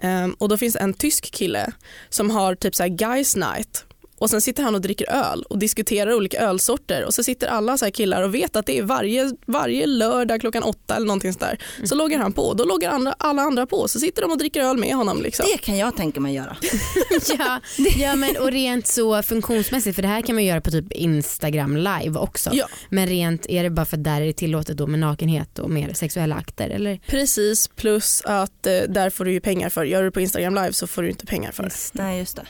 Ehm, 0.02 0.32
och 0.38 0.49
då 0.49 0.56
finns 0.56 0.76
en 0.76 0.94
tysk 0.94 1.31
kille 1.31 1.73
som 2.08 2.31
har 2.31 2.55
typ 2.55 2.75
så 2.75 2.82
här 2.82 2.91
guys 2.91 3.37
night 3.37 3.85
och 4.25 4.31
sen 4.31 4.41
sitter 4.41 4.62
han 4.62 4.75
och 4.75 4.81
dricker 4.81 5.11
öl 5.11 5.43
och 5.43 5.59
diskuterar 5.59 6.15
olika 6.15 6.38
ölsorter 6.38 7.05
och 7.05 7.15
så 7.15 7.25
sitter 7.25 7.47
alla 7.47 7.79
så 7.79 7.85
här 7.85 7.91
killar 7.91 8.23
och 8.23 8.35
vet 8.35 8.56
att 8.56 8.67
det 8.67 8.79
är 8.79 8.82
varje, 8.82 9.32
varje 9.47 9.87
lördag 9.87 10.41
klockan 10.41 10.62
åtta 10.62 10.97
eller 10.97 11.06
någonting 11.06 11.32
sådär. 11.32 11.59
Så 11.85 11.94
loggar 11.94 12.19
han 12.19 12.32
på 12.32 12.43
och 12.43 12.56
då 12.56 12.65
loggar 12.65 12.91
andra, 12.91 13.15
alla 13.19 13.43
andra 13.43 13.67
på 13.67 13.88
så 13.88 14.00
sitter 14.00 14.23
de 14.23 14.31
och 14.31 14.38
dricker 14.38 14.62
öl 14.62 14.76
med 14.76 14.94
honom. 14.94 15.23
Liksom. 15.23 15.47
det 15.53 15.59
kan 15.59 15.76
jag 15.76 15.97
tänka 15.97 16.21
mig 16.21 16.35
göra. 16.35 16.56
ja, 17.38 17.61
ja 17.97 18.17
men 18.17 18.37
och 18.37 18.50
rent 18.53 18.87
så 18.87 19.23
funktionsmässigt 19.23 19.94
för 19.94 20.03
det 20.03 20.09
här 20.09 20.23
kan 20.23 20.35
man 20.35 20.44
göra 20.44 20.61
på 20.61 20.70
typ 20.70 20.93
Instagram 20.93 21.77
live 21.77 22.19
också. 22.19 22.50
Ja, 22.53 22.67
Men 22.88 23.06
rent 23.06 23.47
är 23.49 23.62
det 23.62 23.70
bara 23.70 23.87
för 23.87 23.97
att 23.97 24.05
där 24.05 24.20
är 24.20 24.27
det 24.27 24.32
tillåtet 24.32 24.77
då 24.77 24.87
med 24.87 25.00
nakenhet 25.00 25.59
och 25.59 25.70
mer 25.70 25.93
sexuella 25.93 26.35
akter 26.35 26.70
eller? 26.70 27.00
precis 27.06 27.69
plus 27.69 28.22
att 28.25 28.67
eh, 28.67 28.72
där 28.89 29.10
får 29.10 29.25
du 29.25 29.32
ju 29.32 29.41
pengar 29.41 29.69
för. 29.69 29.84
Gör 29.84 30.03
du 30.03 30.10
på 30.10 30.20
Instagram 30.20 30.55
live 30.55 30.72
så 30.72 30.87
får 30.87 31.03
du 31.03 31.10
inte 31.10 31.27
pengar 31.27 31.53
för. 31.53 31.72
Nej 31.93 32.19
just 32.19 32.37
det. 32.37 32.46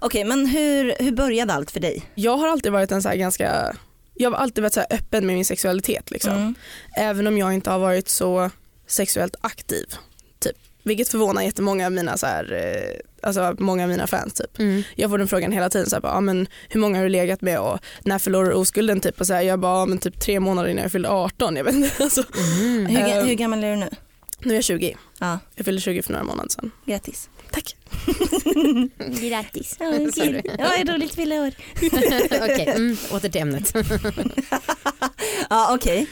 Okej 0.00 0.24
men 0.24 0.46
hur, 0.46 0.94
hur 0.98 1.12
började 1.12 1.52
allt 1.52 1.70
för 1.70 1.80
dig? 1.80 2.02
Jag 2.14 2.36
har 2.36 2.48
alltid 2.48 2.72
varit 2.72 2.92
en 2.92 3.02
så 3.02 3.08
här 3.08 3.16
ganska 3.16 3.76
jag 4.18 4.30
har 4.30 4.36
alltid 4.38 4.62
varit 4.62 4.74
så 4.74 4.80
öppen 4.90 5.26
med 5.26 5.34
min 5.34 5.44
sexualitet. 5.44 6.10
Liksom. 6.10 6.32
Mm. 6.32 6.54
Även 6.96 7.26
om 7.26 7.38
jag 7.38 7.54
inte 7.54 7.70
har 7.70 7.78
varit 7.78 8.08
så 8.08 8.50
sexuellt 8.86 9.36
aktiv. 9.40 9.84
Typ. 10.38 10.56
Vilket 10.82 11.08
förvånar 11.08 11.42
jättemånga 11.42 11.86
av 11.86 11.92
mina, 11.92 12.16
så 12.18 12.26
här, 12.26 12.52
eh, 12.52 13.28
alltså, 13.28 13.56
många 13.58 13.82
av 13.82 13.88
mina 13.88 14.06
fans. 14.06 14.34
Typ. 14.34 14.58
Mm. 14.58 14.82
Jag 14.96 15.10
får 15.10 15.18
den 15.18 15.28
frågan 15.28 15.52
hela 15.52 15.70
tiden. 15.70 15.90
Så 15.90 15.96
här, 15.96 16.00
bara, 16.00 16.12
ah, 16.12 16.20
men, 16.20 16.46
hur 16.68 16.80
många 16.80 16.96
har 16.98 17.02
du 17.04 17.08
legat 17.08 17.40
med 17.40 17.58
och 17.58 17.78
när 18.04 18.18
förlorar 18.18 18.48
du 18.50 18.54
oskulden? 18.54 19.00
Typ. 19.00 19.20
Och 19.20 19.26
så 19.26 19.34
här, 19.34 19.42
jag 19.42 19.58
bara, 19.60 19.72
ah, 19.82 19.86
men, 19.86 19.98
typ 19.98 20.20
tre 20.20 20.40
månader 20.40 20.68
innan 20.68 20.82
jag 20.82 20.92
fyllde 20.92 21.08
18. 21.08 21.56
Jag 21.56 21.64
vet 21.64 21.74
inte. 21.74 21.90
Alltså, 22.04 22.22
Mm. 22.36 22.86
Hur, 22.86 23.00
Eh, 23.18 23.24
hur 23.24 23.34
gammal 23.34 23.64
är 23.64 23.70
du 23.70 23.76
nu? 23.76 23.88
nu 24.40 24.50
är 24.52 24.54
jag 24.56 24.64
20. 24.64 24.96
Ja, 25.18 25.38
Jag 25.54 25.64
fyllde 25.64 25.80
20 25.80 26.02
för 26.02 26.12
några 26.12 26.24
månader 26.24 26.48
sedan. 26.50 26.70
grattis. 26.84 27.28
Tack. 27.50 27.76
Grattis. 29.28 29.76
Ja, 29.80 29.86
Sorry. 30.12 30.42
Ja, 30.58 30.94
roligt 30.94 31.14
fylla 31.14 31.34
år. 31.42 31.52
Okej, 32.42 32.68
mm, 32.68 32.96
åter 33.10 33.28
till 33.28 33.40
ämnet. 33.40 33.72
Ja 35.50 35.74
okej. 35.74 36.06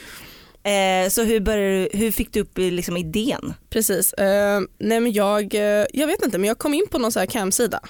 Eh, 0.62 1.09
så 1.11 1.23
hur, 1.23 1.41
började 1.41 1.88
hur 1.93 2.11
fick 2.12 2.33
du 2.33 2.41
upp 2.41 2.59
liksom, 2.59 2.97
idén? 2.97 3.55
Precis. 3.71 4.12
Eh, 4.12 4.61
nej, 4.79 5.00
men 5.00 5.12
jag, 5.12 5.55
eh, 5.55 5.87
jag 5.93 6.07
vet 6.07 6.25
inte 6.25 6.38
men 6.38 6.49
jag 6.49 6.59
kom 6.59 6.75
in 6.75 6.87
på 6.91 6.99
någon 6.99 7.12
så 7.12 7.19
här 7.19 7.26
camsida. 7.26 7.81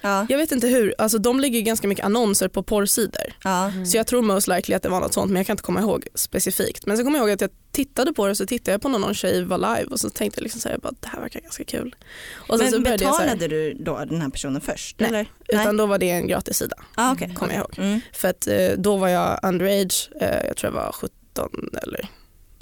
Ja. 0.00 0.26
Jag 0.28 0.38
vet 0.38 0.52
inte 0.52 0.66
hur. 0.66 0.94
Alltså, 0.98 1.18
de 1.18 1.40
lägger 1.40 1.58
ju 1.58 1.64
ganska 1.64 1.88
mycket 1.88 2.04
annonser 2.04 2.48
på 2.48 2.62
porrsidor. 2.62 3.32
Ja. 3.44 3.72
Så 3.86 3.96
jag 3.96 4.06
tror 4.06 4.22
most 4.22 4.48
likely 4.48 4.74
att 4.74 4.82
det 4.82 4.88
var 4.88 5.00
något 5.00 5.12
sånt 5.14 5.30
men 5.30 5.36
jag 5.36 5.46
kan 5.46 5.54
inte 5.54 5.62
komma 5.62 5.80
ihåg 5.80 6.06
specifikt. 6.14 6.86
Men 6.86 6.96
så 6.96 7.04
kommer 7.04 7.18
jag 7.18 7.28
ihåg 7.28 7.34
att 7.34 7.40
jag 7.40 7.50
tittade 7.72 8.12
på 8.12 8.24
det 8.26 8.30
och 8.30 8.36
så 8.36 8.46
tittade 8.46 8.70
jag 8.70 8.82
på 8.82 8.88
när 8.88 8.98
någon 8.98 9.14
tjej 9.14 9.44
var 9.44 9.58
live 9.58 9.84
och 9.90 10.00
så 10.00 10.10
tänkte 10.10 10.40
jag 10.40 10.42
liksom 10.42 10.60
så 10.60 10.68
här, 10.68 10.74
jag 10.74 10.80
bara, 10.80 10.94
det 11.00 11.08
här 11.08 11.20
verkar 11.20 11.40
ganska 11.40 11.64
kul. 11.64 11.96
Och 12.34 12.58
Men 12.58 12.70
så 12.70 12.76
här, 12.76 12.84
betalade 12.84 13.48
du 13.48 13.74
då 13.74 14.04
den 14.04 14.20
här 14.20 14.28
personen 14.30 14.60
först? 14.60 15.00
Nej. 15.00 15.08
Eller? 15.08 15.26
utan 15.48 15.76
då 15.76 15.86
var 15.86 15.98
det 15.98 16.10
en 16.10 16.26
gratis 16.26 16.56
sida 16.56 16.76
Ah, 16.94 17.12
okay. 17.12 17.34
kommer 17.34 17.52
jag 17.54 17.60
ihåg. 17.60 17.74
Mm. 17.78 18.00
För 18.12 18.28
att 18.28 18.46
eh, 18.46 18.68
då 18.78 18.96
var 18.96 19.08
jag 19.08 19.40
underage, 19.42 20.10
eh, 20.20 20.46
jag 20.46 20.56
tror 20.56 20.74
jag 20.74 20.80
var 20.82 20.92
17 20.92 21.48
eller 21.82 22.08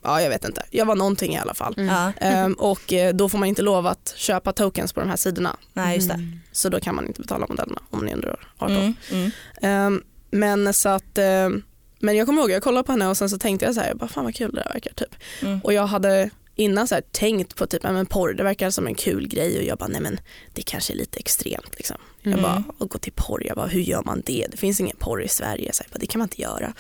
ja 0.03 0.23
jag 0.23 0.31
vet 0.31 0.45
inte, 0.45 0.63
jag 0.71 0.87
var 0.87 0.95
någonting 0.95 1.35
i 1.35 1.39
alla 1.39 1.55
fall. 1.55 1.75
Mm. 1.77 2.13
Ehm, 2.21 2.53
och 2.53 2.93
eh, 2.93 3.15
då 3.15 3.29
får 3.29 3.39
man 3.39 3.49
inte 3.49 3.63
lov 3.63 3.87
att 3.87 4.15
köpa 4.17 4.53
tokens 4.53 4.93
på 4.93 5.01
de 5.01 5.09
här 5.09 5.17
sidorna. 5.17 5.57
Nej 5.73 5.97
just 5.97 6.09
det. 6.09 6.15
Mm. 6.15 6.41
Så 6.53 6.69
då 6.69 6.81
kan 6.81 6.95
man 6.95 7.07
inte 7.07 7.21
betala 7.21 7.47
modellerna 7.49 7.81
om 7.91 8.05
ni 8.05 8.11
är 8.11 8.15
under 8.15 8.37
18. 8.59 8.77
Mm. 8.77 8.95
Mm. 9.11 9.31
Ehm, 9.63 10.03
men 10.31 10.75
så 10.75 10.89
att, 10.89 11.19
ehm, 11.19 11.63
men 11.99 12.17
jag 12.17 12.27
kommer 12.27 12.43
ihåg, 12.43 12.51
jag 12.51 12.63
kollade 12.63 12.87
på 12.87 12.93
henne 12.93 13.07
och 13.07 13.17
sen 13.17 13.31
så 13.31 13.39
tänkte 13.39 13.67
jag 13.67 13.75
så 13.75 13.81
här, 13.81 13.89
jag 13.89 13.97
bara, 13.97 14.09
fan 14.09 14.25
vad 14.25 14.35
kul 14.35 14.51
det 14.55 14.63
där 14.63 14.73
verkar 14.73 14.93
typ. 14.93 15.15
Mm. 15.43 15.61
Och 15.61 15.73
jag 15.73 15.87
hade 15.87 16.31
innan 16.59 16.89
så 16.89 16.95
här 16.95 17.03
tänkt 17.13 17.57
på 17.57 17.67
typ, 17.67 17.83
men 17.83 18.07
porr, 18.07 18.33
det 18.33 18.43
verkar 18.43 18.71
som 18.71 18.87
en 18.87 18.95
kul 18.95 19.29
grej 19.29 19.59
och 19.59 19.65
jag 19.65 19.79
bara, 19.79 19.89
nej 19.89 20.01
men 20.01 20.21
det 20.55 20.63
kanske 20.63 20.93
är 20.93 20.97
lite 20.97 21.19
extremt 21.19 21.77
liksom. 21.77 21.97
Jag 22.23 22.33
Mm. 22.33 22.43
bara, 22.43 22.65
att 22.79 22.89
gå 22.89 22.99
till 22.99 23.13
porr, 23.13 23.43
jag 23.47 23.57
bara, 23.57 23.67
hur 23.67 23.81
gör 23.81 24.03
man 24.05 24.23
det? 24.27 24.47
Det 24.51 24.57
finns 24.57 24.81
ingen 24.81 24.97
porr 24.97 25.23
i 25.23 25.29
Sverige, 25.29 25.73
så 25.73 25.83
jag 25.87 25.91
bara, 25.93 25.99
det 25.99 26.07
kan 26.07 26.19
man 26.19 26.25
inte 26.27 26.43
göra. 26.43 26.73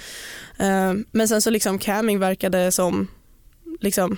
Ehm, 0.59 1.04
men 1.11 1.28
sen 1.28 1.42
så 1.42 1.50
liksom 1.50 1.78
camming 1.78 2.18
verkade 2.18 2.73
som 2.73 3.09
liksom 3.80 4.16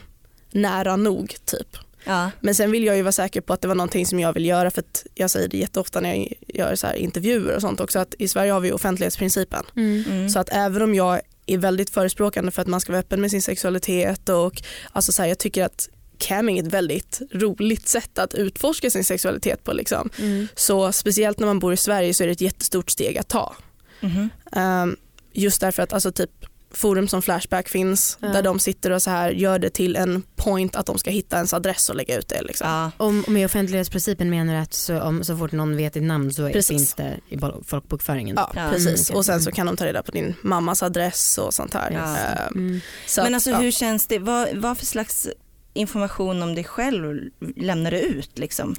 nära 0.51 0.97
nog 0.97 1.37
typ. 1.45 1.77
Ja. 2.05 2.31
Men 2.41 2.55
sen 2.55 2.71
vill 2.71 2.85
jag 2.85 2.97
ju 2.97 3.03
vara 3.03 3.13
säker 3.13 3.41
på 3.41 3.53
att 3.53 3.61
det 3.61 3.69
var 3.69 3.75
någonting 3.75 4.07
som 4.07 4.21
jag 4.21 4.33
vill 4.33 4.45
göra 4.47 4.71
för 4.71 4.81
att 4.81 5.07
jag 5.15 5.31
säger 5.31 5.49
det 5.49 5.57
jätteofta 5.59 6.01
när 6.01 6.15
jag 6.17 6.33
gör 6.49 6.75
så 6.75 6.93
intervjuer 6.95 7.55
och 7.57 7.61
sånt 7.63 7.81
också 7.81 7.99
att 7.99 8.15
i 8.19 8.29
Sverige 8.29 8.53
har 8.53 8.61
vi 8.61 8.73
offentlighetsprincipen. 8.73 9.65
Mm. 9.77 10.05
Mm. 10.11 10.29
Så 10.29 10.39
att 10.39 10.49
även 10.53 10.83
om 10.83 10.95
jag 10.95 11.21
är 11.53 11.59
väldigt 11.59 11.91
förespråkande 11.91 12.51
för 12.51 12.63
att 12.63 12.69
man 12.69 12.81
ska 12.81 12.93
vara 12.93 13.01
öppen 13.01 13.21
med 13.21 13.31
sin 13.31 13.43
sexualitet 13.43 14.29
och 14.29 14.63
alltså 14.93 15.13
så 15.13 15.23
här, 15.23 15.29
jag 15.29 15.39
tycker 15.39 15.65
att 15.65 15.89
camming 16.19 16.59
är 16.59 16.63
ett 16.63 16.73
väldigt 16.73 17.21
roligt 17.33 17.89
sätt 17.89 18.19
att 18.19 18.35
utforska 18.35 18.91
sin 18.91 19.05
sexualitet 19.05 19.65
på. 19.65 19.73
Liksom. 19.73 20.11
Mm. 20.19 20.49
Så 20.55 20.93
speciellt 20.93 21.39
när 21.39 21.47
man 21.47 21.59
bor 21.59 21.73
i 21.73 21.77
Sverige 21.77 22.15
så 22.15 22.23
är 22.23 22.27
det 22.27 22.33
ett 22.33 22.41
jättestort 22.41 22.91
steg 22.91 23.19
att 23.19 23.29
ta. 23.29 23.57
Mhm. 24.01 24.29
Ehm, 24.53 24.97
just 25.33 25.61
därför 25.61 25.83
att 25.83 25.93
alltså 25.93 26.13
typ 26.13 26.31
forum 26.71 27.09
som 27.09 27.23
Flashback 27.23 27.69
finns 27.69 28.19
Ja. 28.21 28.29
där 28.29 28.43
de 28.43 28.59
sitter 28.59 28.91
och 28.91 29.03
så 29.03 29.11
här 29.11 29.31
gör 29.31 29.59
det 29.59 29.71
till 29.71 29.97
en 29.97 30.23
point 30.37 30.77
att 30.77 30.87
de 30.87 30.99
ska 30.99 31.11
hitta 31.11 31.37
ens 31.37 31.55
adress 31.55 31.89
och 31.91 31.97
lägga 31.97 32.19
ut 32.19 32.29
det. 32.29 32.43
Liksom. 32.43 32.69
Ja. 32.69 32.91
Om, 32.97 33.25
med 33.29 33.45
offentlighetsprincipen 33.45 34.31
menar 34.31 34.55
du 34.55 34.61
att 34.61 34.75
så, 34.75 35.01
om, 35.01 35.25
så 35.25 35.37
fort 35.37 35.53
någon 35.53 35.77
vet 35.77 35.93
ditt 35.95 36.03
namn 36.03 36.33
så 36.33 36.49
Precis. 36.51 36.69
finns 36.69 36.95
det 36.95 37.21
i 37.29 37.39
folkbokföringen? 37.67 38.37
Ja, 38.37 38.53
Ja. 38.55 38.71
precis. 38.73 39.11
Mm. 39.11 39.19
Och 39.19 39.25
sen 39.25 39.41
så 39.41 39.53
kan 39.53 39.67
de 39.67 39.77
ta 39.77 39.87
reda 39.87 40.03
på 40.03 40.11
din 40.13 40.35
mammas 40.43 40.83
adress 40.83 41.39
och 41.39 41.55
sånt 41.55 41.75
här. 41.75 41.91
Ja. 41.91 42.17
Ehm, 42.17 42.57
Mm. 42.57 42.81
så 43.07 43.23
Men 43.23 43.35
alltså 43.35 43.51
ja. 43.51 43.57
hur 43.59 43.71
känns 43.71 44.07
det, 44.07 44.19
vad, 44.19 44.49
vad 44.57 44.79
för 44.79 44.87
slags 44.87 45.29
information 45.75 46.43
om 46.43 46.55
dig 46.55 46.65
själv 46.65 47.21
lämnar 47.57 47.91
du 47.91 47.99
ut 48.01 48.39
liksom? 48.39 48.77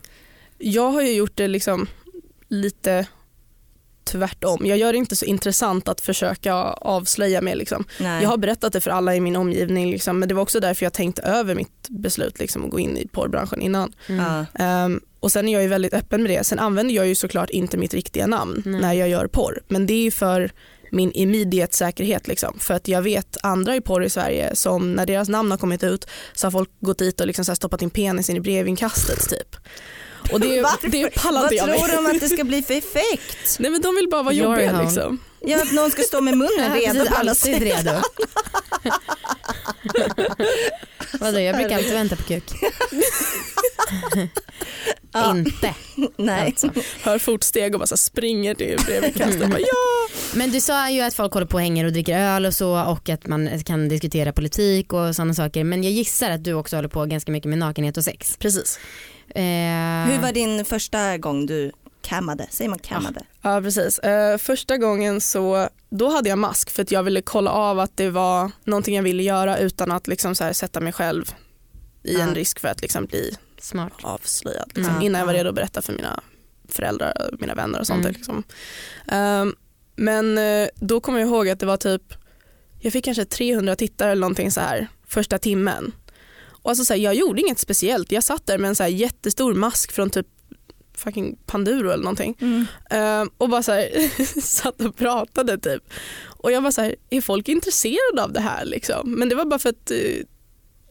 Jag 0.58 0.91
har 0.91 1.01
ju 1.01 1.13
gjort 1.13 1.36
det 1.36 1.48
liksom 1.48 1.88
lite 2.48 3.08
tvärtom. 4.12 4.66
Jag 4.66 4.78
gör 4.78 4.92
det 4.92 4.98
inte 4.98 5.16
så 5.16 5.25
intressant 5.25 5.88
att 5.88 6.01
försöka 6.01 6.54
avslöja 6.54 7.42
mig. 7.42 7.56
Liksom. 7.56 7.86
Jag 7.98 8.30
har 8.30 8.38
berättat 8.38 8.74
det 8.74 8.82
för 8.82 8.92
alla 8.92 9.16
i 9.16 9.20
min 9.20 9.36
omgivning 9.36 9.92
liksom, 9.92 10.20
men 10.20 10.30
det 10.30 10.36
var 10.36 10.42
också 10.42 10.60
därför 10.60 10.86
jag 10.86 10.94
tänkte 10.94 11.22
över 11.22 11.56
mitt 11.56 11.89
beslut 11.89 12.39
liksom, 12.39 12.66
att 12.66 12.72
gå 12.72 12.80
in 12.80 12.98
i 12.98 13.08
porrbranschen 13.08 13.62
innan. 13.62 13.94
Mm. 14.08 14.46
Ehm, 14.54 15.01
och 15.20 15.32
sen 15.32 15.48
är 15.48 15.54
jag 15.54 15.62
ju 15.62 15.68
väldigt 15.68 15.94
öppen 15.94 16.24
med 16.24 16.32
det. 16.32 16.44
Sen 16.44 16.60
använder 16.60 16.96
jag 16.96 17.08
ju 17.08 17.16
såklart 17.16 17.50
inte 17.50 17.78
mitt 17.78 17.94
riktiga 17.94 18.28
namn 18.28 18.63
Nej. 18.66 18.82
när 18.82 18.94
jag 18.94 19.10
gör 19.10 19.28
porr. 19.28 19.62
Men 19.68 19.86
det 19.86 20.08
är 20.08 20.12
för 20.12 20.51
min 20.92 21.12
immediate 21.12 21.75
säkerhet. 21.75 22.28
Liksom. 22.28 22.60
För 22.60 22.74
att 22.74 22.88
jag 22.88 23.01
vet 23.01 23.38
andra 23.44 23.75
i 23.75 23.82
porr 23.82 24.04
i 24.04 24.10
Sverige 24.10 24.56
som 24.56 24.94
när 24.94 25.06
deras 25.06 25.30
namn 25.30 25.51
har 25.51 25.58
kommit 25.58 25.84
ut 25.84 26.08
så 26.34 26.48
har 26.48 26.51
folk 26.51 26.70
gått 26.80 27.00
dit 27.00 27.22
och 27.22 27.28
liksom 27.28 27.46
så 27.46 27.51
här 27.51 27.56
stoppat 27.56 27.82
in 27.82 27.89
penis 27.89 28.30
in 28.30 28.36
i 28.36 28.39
brevinkastet 28.39 29.30
typ. 29.30 29.56
Och 30.31 30.39
det, 30.39 30.62
Varför? 30.62 30.88
det 30.89 31.09
pallar 31.15 31.41
Vad 31.41 31.53
jag 31.53 31.65
tror 31.65 31.88
med. 31.88 31.95
de 32.03 32.05
att 32.15 32.19
det 32.21 32.29
ska 32.29 32.43
bli 32.43 32.62
för 32.62 32.74
effekt? 32.74 33.59
Nej 33.59 33.71
men 33.71 33.81
de 33.81 33.95
vill 33.95 34.07
bara 34.09 34.24
vara 34.24 34.33
Glory 34.33 34.50
jobbiga 34.50 34.71
hole. 34.71 34.83
liksom. 34.83 35.19
Ja, 35.45 35.62
att 35.62 35.71
någon 35.71 35.91
ska 35.91 36.01
stå 36.01 36.21
med 36.21 36.38
munnen 36.38 36.74
redo 36.79 37.05
på 37.05 37.15
alla 37.15 37.31
alltid 37.31 37.62
redo. 37.62 37.91
Vadå 41.19 41.39
jag 41.39 41.55
brukar 41.55 41.75
alltid 41.77 41.93
vänta 41.93 42.15
på 42.15 42.24
kuk. 42.24 42.43
Ja. 45.12 45.31
Inte 45.31 45.75
Nej. 46.17 46.45
alltså. 46.45 46.69
Hör 47.01 47.19
fotsteg 47.19 47.74
och 47.74 47.79
bara 47.79 47.88
så 47.88 47.98
springer 47.98 48.55
till 48.55 48.77
brevinkastet. 48.86 49.41
Mm. 49.43 49.57
Ja. 49.59 50.07
Men 50.33 50.51
du 50.51 50.62
sa 50.62 50.89
ju 50.89 51.01
att 51.01 51.13
folk 51.13 51.33
håller 51.33 51.48
på 51.48 51.53
och 51.55 51.62
hänger 51.62 51.86
och 51.86 51.91
dricker 51.93 52.17
öl 52.19 52.45
och 52.45 52.53
så 52.53 52.79
och 52.83 53.09
att 53.09 53.27
man 53.27 53.63
kan 53.63 53.89
diskutera 53.89 54.33
politik 54.33 54.93
och 54.93 55.15
sådana 55.15 55.33
saker. 55.33 55.63
Men 55.63 55.83
jag 55.83 55.93
gissar 55.93 56.29
att 56.31 56.43
du 56.43 56.53
också 56.53 56.75
håller 56.75 56.89
på 56.89 57.05
ganska 57.05 57.31
mycket 57.31 57.50
med 57.50 57.57
nakenhet 57.57 57.98
och 57.98 58.03
sex. 58.03 58.38
Precis. 58.39 58.79
Eh, 59.36 60.12
Hur 60.12 60.21
var 60.21 60.31
din 60.31 60.65
första 60.65 61.17
gång 61.17 61.45
du 61.45 61.71
kammade? 62.01 62.48
Säger 62.50 62.69
man 62.69 62.79
kammade? 62.79 63.21
Ja 63.41 63.62
precis. 63.62 64.00
Eh, 64.00 64.38
första 64.38 64.77
gången 64.77 65.21
så 65.21 65.69
då 65.89 66.09
hade 66.09 66.29
jag 66.29 66.38
mask 66.38 66.69
för 66.69 66.81
att 66.81 66.91
jag 66.91 67.03
ville 67.03 67.21
kolla 67.21 67.51
av 67.51 67.79
att 67.79 67.98
det 67.98 68.09
var 68.09 68.51
någonting 68.63 68.95
jag 68.95 69.03
ville 69.03 69.24
göra 69.24 69.57
utan 69.57 69.91
att 69.91 70.07
liksom 70.07 70.36
så 70.36 70.43
här 70.43 70.53
sätta 70.53 70.79
mig 70.79 70.93
själv 70.93 71.33
i 72.03 72.13
Ja. 72.13 72.19
en 72.21 72.36
risk 72.36 72.59
för 72.59 72.67
att 72.67 72.81
liksom 72.81 73.05
bli 73.05 73.36
Smart. 73.62 73.93
avslöjad. 74.01 74.71
Liksom, 74.75 74.95
Ja, 74.95 75.01
innan 75.05 75.19
jag 75.19 75.25
var 75.25 75.33
ja. 75.33 75.39
redo 75.39 75.50
att 75.50 75.55
berätta 75.55 75.81
för 75.81 75.93
mina 75.93 76.19
föräldrar 76.69 77.13
och 77.33 77.41
mina 77.41 77.55
vänner 77.55 77.79
och 77.79 77.88
sånt. 77.88 78.05
Mm. 78.05 78.13
Liksom. 78.13 78.43
Ehm, 79.07 79.55
men 79.95 80.38
eh, 80.38 80.67
då 80.75 81.00
kommer 81.01 81.19
jag 81.19 81.27
ihåg 81.27 81.50
att 81.50 81.59
det 81.59 81.65
var 81.65 81.77
typ, 81.77 82.03
jag 82.79 82.93
fick 82.93 83.05
kanske 83.05 83.25
300 83.25 83.75
tittare 83.75 84.12
eller 84.12 84.21
någonting 84.21 84.51
så 84.51 84.59
här 84.62 84.88
första 85.07 85.38
timmen. 85.38 85.91
Och 86.62 86.70
alltså 86.70 86.86
så 86.86 86.94
här, 86.94 87.01
jag 87.01 87.16
gjorde 87.16 87.42
inget 87.42 87.60
speciellt, 87.60 88.12
jag 88.12 88.24
satt 88.24 88.48
där 88.48 88.58
med 88.58 88.70
en 88.70 88.75
så 88.75 88.84
här 88.84 88.89
jättestor 88.89 89.54
mask 89.54 89.92
från 89.92 90.10
typ 90.10 90.28
fucking 91.00 91.38
Panduro 91.46 91.89
eller 91.89 92.04
någonting. 92.04 92.38
Mm. 92.42 92.66
Ehm, 92.89 93.30
och 93.38 93.50
bara 93.50 93.63
så 93.63 93.72
här, 93.72 94.42
satt 94.42 94.82
och 94.82 94.96
pratade 94.96 95.58
typ. 95.58 95.84
Och 96.25 96.51
jag 96.51 96.62
var 96.62 96.72
så 96.72 96.82
här, 96.82 96.96
är 97.10 97.22
folk 97.22 97.48
intresserade 97.48 98.24
av 98.24 98.34
det 98.34 98.39
här 98.39 98.66
liksom? 98.66 99.12
Men 99.12 99.30
det 99.30 99.36
var 99.36 99.46
bara 99.46 99.60
för 99.60 99.70
att, 99.70 99.92
eh, 99.92 99.98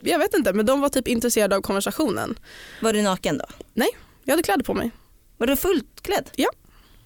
jag 0.00 0.18
vet 0.18 0.34
inte, 0.34 0.52
men 0.52 0.66
de 0.66 0.80
var 0.80 0.88
typ 0.88 1.08
intresserade 1.08 1.56
av 1.56 1.60
konversationen. 1.60 2.38
Var 2.82 2.92
du 2.92 3.02
naken 3.02 3.38
då? 3.38 3.44
Jag 4.24 4.32
hade 4.32 4.42
kläder 4.42 4.64
på 4.64 4.74
mig. 4.74 4.90
Var 5.36 5.46
du 5.46 5.56
fullt 5.56 6.00
klädd? 6.02 6.30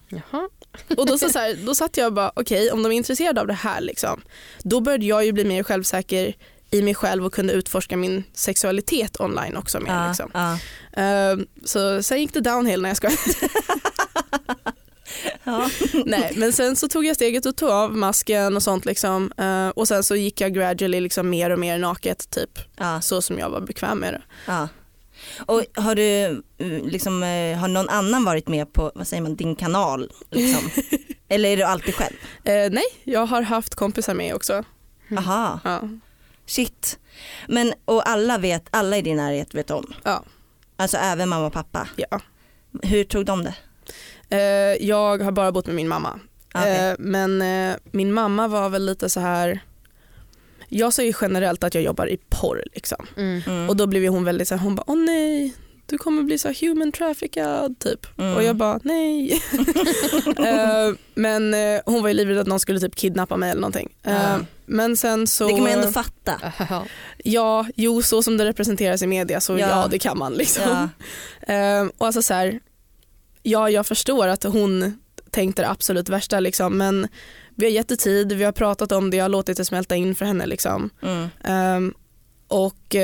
Jaha. 0.09 0.49
Och 0.97 1.05
då, 1.05 1.17
så 1.17 1.29
så 1.29 1.39
här, 1.39 1.55
då 1.65 1.75
satt 1.75 1.97
jag 1.97 2.07
och 2.07 2.13
bara, 2.13 2.31
okej 2.35 2.71
om 2.71 2.83
de 2.83 2.91
är 2.91 2.95
intresserade 2.95 3.41
av 3.41 3.47
det 3.47 3.53
här 3.53 3.81
liksom, 3.81 4.21
då 4.63 4.81
började 4.81 5.05
jag 5.05 5.25
ju 5.25 5.31
bli 5.31 5.45
mer 5.45 5.63
självsäker 5.63 6.35
i 6.73 6.81
mig 6.81 6.95
själv 6.95 7.25
och 7.25 7.33
kunde 7.33 7.53
utforska 7.53 7.97
min 7.97 8.23
sexualitet 8.33 9.19
online 9.19 9.57
också. 9.57 9.79
Mer, 9.79 10.07
liksom. 10.07 10.31
ja. 10.33 10.57
Ehm, 11.01 11.47
så 11.65 12.03
sen 12.03 12.21
gick 12.21 12.33
det 12.33 12.41
downhill 12.41 12.81
när 12.81 12.89
jag 12.89 12.97
ska. 12.97 13.09
ja. 15.43 15.69
Nej, 16.05 16.33
men 16.35 16.53
sen 16.53 16.75
så 16.75 16.87
tog 16.87 17.05
jag 17.05 17.15
steget 17.15 17.45
och 17.45 17.55
tog 17.55 17.69
av 17.69 17.97
masken 17.97 18.55
och 18.55 18.63
sånt 18.63 18.85
liksom. 18.85 19.31
Eh, 19.37 19.67
och 19.67 19.87
sen 19.87 20.03
så 20.03 20.15
gick 20.15 20.41
jag 20.41 20.53
gradually 20.53 20.99
liksom 21.01 21.29
mer 21.29 21.49
och 21.49 21.59
mer 21.59 21.77
naket 21.79 22.29
typ 22.29 22.59
ja. 22.77 23.01
så 23.01 23.21
som 23.21 23.39
jag 23.39 23.49
var 23.49 23.61
bekväm 23.61 23.97
med 23.97 24.13
det. 24.13 24.21
ja. 24.47 24.67
Och 25.45 25.63
har 25.75 25.95
du, 25.95 26.23
eh, 26.57 26.83
liksom, 26.83 27.23
eh, 27.23 27.57
har 27.57 27.67
någon 27.67 27.89
annan 27.89 28.23
varit 28.23 28.47
med 28.47 28.73
på, 28.73 28.91
vad 28.95 29.07
säger 29.07 29.23
man, 29.23 29.35
din 29.35 29.55
kanal? 29.55 30.11
Liksom? 30.31 30.69
Eller 31.29 31.49
är 31.49 31.57
du 31.57 31.63
alltid 31.63 31.95
själv? 31.95 32.15
Eh, 32.43 32.71
nej, 32.71 32.83
jag 33.03 33.25
har 33.25 33.41
haft 33.41 33.75
kompisar 33.75 34.13
med 34.13 34.35
också. 34.35 34.63
Aha, 35.17 35.59
Ja. 35.63 35.81
Shit. 36.45 36.99
Men, 37.47 37.73
och 37.85 38.09
alla 38.09 38.37
vet, 38.37 38.63
alla 38.71 38.97
i 38.97 39.01
din 39.01 39.17
närhet 39.17 39.53
vet 39.53 39.71
om? 39.71 39.93
Ja. 40.03 40.23
Alltså 40.75 40.97
även 40.97 41.29
mamma 41.29 41.45
och 41.45 41.53
pappa? 41.53 41.87
Ja. 41.95 42.21
Hur 42.81 43.03
tog 43.03 43.25
de 43.25 43.43
det? 43.43 43.55
Eh, 44.29 44.87
jag 44.87 45.21
har 45.21 45.31
bara 45.31 45.51
bott 45.51 45.65
med 45.65 45.75
min 45.75 45.87
mamma. 45.87 46.19
Okej. 46.53 46.89
Eh, 46.89 46.95
men 46.99 47.41
eh, 47.41 47.75
min 47.91 48.13
mamma 48.13 48.47
var 48.47 48.69
väl 48.69 48.85
lite 48.85 49.09
så 49.09 49.19
här. 49.19 49.59
Jag 50.69 50.93
säger 50.93 51.15
generellt 51.21 51.63
att 51.63 51.75
jag 51.75 51.83
jobbar 51.83 52.07
i 52.07 52.17
porr 52.29 52.63
liksom. 52.73 53.05
Mm. 53.17 53.41
Mm. 53.47 53.69
Och 53.69 53.75
då 53.75 53.87
blev 53.87 54.07
hon 54.07 54.23
väldigt 54.23 54.47
så 54.47 54.55
här, 54.55 54.63
hon 54.63 54.75
bara 54.75 54.83
åh 54.87 54.97
nej 54.97 55.53
du 55.85 55.97
kommer 55.97 56.23
bli 56.23 56.37
så 56.37 56.53
human 56.61 56.91
traffickad 56.91 57.79
typ. 57.79 58.19
Mm. 58.19 58.35
Och 58.35 58.43
jag 58.43 58.55
bara 58.55 58.79
nej. 58.83 59.41
Eh, 60.37 60.93
men 61.13 61.53
eh, 61.53 61.81
hon 61.85 62.01
var 62.01 62.07
ju 62.07 62.13
livrädd 62.13 62.37
att 62.37 62.47
någon 62.47 62.59
skulle 62.59 62.79
typ 62.79 62.95
kidnappa 62.95 63.37
mig 63.37 63.51
eller 63.51 63.61
någonting. 63.61 63.95
Ja. 64.01 64.39
Men 64.65 64.97
sen 64.97 65.27
så, 65.27 65.47
Det 65.47 65.53
kan 65.53 65.63
man 65.63 65.71
ju 65.71 65.77
ändå 65.77 65.91
fatta. 65.91 66.53
Ja 67.17 67.65
jo 67.75 68.01
så 68.01 68.23
som 68.23 68.37
det 68.37 68.45
representeras 68.45 69.01
i 69.01 69.07
media 69.07 69.41
så 69.41 69.57
Ja. 69.57 69.69
ja, 69.69 69.87
det 69.91 69.99
kan 69.99 70.17
man 70.17 70.33
liksom. 70.33 70.89
Ja. 71.47 71.89
Och 71.97 72.05
alltså 72.05 72.21
så 72.21 72.33
här, 72.33 72.59
ja 73.43 73.69
jag 73.69 73.85
förstår 73.85 74.27
att 74.27 74.43
hon 74.43 74.99
tänkte 75.31 75.61
det 75.61 75.69
absolut 75.69 76.09
värsta 76.09 76.39
liksom, 76.39 76.77
men 76.77 77.07
vi 77.55 77.65
har 77.65 77.71
gett 77.71 77.87
det 77.87 77.95
tid, 77.95 78.31
vi 78.33 78.43
har 78.43 78.51
pratat 78.51 78.91
om 78.91 79.09
det, 79.09 79.17
jag 79.17 79.23
har 79.23 79.29
låtit 79.29 79.57
det 79.57 79.65
smälta 79.65 79.95
in 79.95 80.15
för 80.15 80.25
henne. 80.25 80.45
Liksom. 80.45 80.89
Mm. 81.01 81.29
Ehm, 81.43 81.93
och 82.47 82.95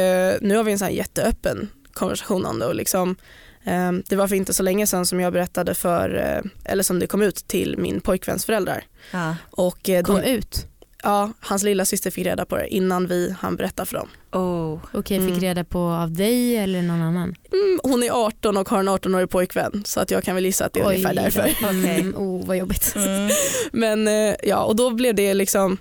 nu 0.41 0.55
har 0.55 0.63
vi 0.63 0.71
en 0.71 0.79
sån 0.79 0.85
här 0.85 0.93
jätteöppen 0.95 1.69
konversation 1.99 2.45
om 2.45 2.59
det. 2.59 2.65
Och 2.65 2.75
liksom, 2.75 3.15
ehm, 3.63 4.03
det 4.09 4.15
var 4.15 4.27
för 4.27 4.35
inte 4.35 4.53
så 4.53 4.63
länge 4.63 4.87
sedan 4.87 5.05
som 5.05 5.19
jag 5.19 5.33
berättade 5.33 5.73
för, 5.73 6.15
eh, 6.15 6.71
eller 6.71 6.83
som 6.83 6.99
det 6.99 7.07
kom 7.07 7.21
ut 7.21 7.35
till 7.47 7.77
min 7.77 8.01
pojkväns 8.01 8.45
föräldrar. 8.45 8.83
Ja. 9.11 9.35
Och 9.51 9.89
eh, 9.89 10.03
Kom 10.03 10.15
de, 10.21 10.27
ut. 10.27 10.65
ja, 11.03 11.31
hans 11.39 11.63
lilla 11.63 11.85
syster 11.85 12.11
fick 12.11 12.25
reda 12.25 12.45
på 12.45 12.55
det 12.57 12.67
innan 12.67 13.07
vi 13.07 13.35
han 13.39 13.55
berätta 13.55 13.85
för 13.85 13.93
dem. 13.97 14.07
Oh. 14.31 14.79
Okej, 14.93 15.19
fick 15.19 15.27
Mm. 15.29 15.39
reda 15.39 15.63
på 15.63 15.79
av 15.79 16.11
dig 16.11 16.57
eller 16.57 16.81
någon 16.81 17.01
annan? 17.01 17.35
Mm, 17.51 17.79
hon 17.83 18.03
är 18.03 18.11
18 18.25 18.57
och 18.57 18.69
har 18.69 18.79
en 18.79 18.89
18-årig 18.89 19.29
pojkvän 19.29 19.83
så 19.85 19.99
att 19.99 20.11
jag 20.11 20.23
kan 20.23 20.35
väl 20.35 20.45
gissa 20.45 20.65
att 20.65 20.73
det 20.73 20.79
är 20.79 20.85
ungefär 20.85 21.13
då. 21.15 21.21
därför. 21.21 21.55
Mm, 21.69 22.15
oh, 22.17 22.45
vad 22.45 22.57
jobbigt. 22.57 22.93
Mm. 22.95 23.29
Men 23.71 24.07
eh, 24.07 24.35
ja, 24.43 24.63
och 24.63 24.75
då 24.75 24.89
blev 24.91 25.15
det 25.15 25.33
liksom, 25.33 25.77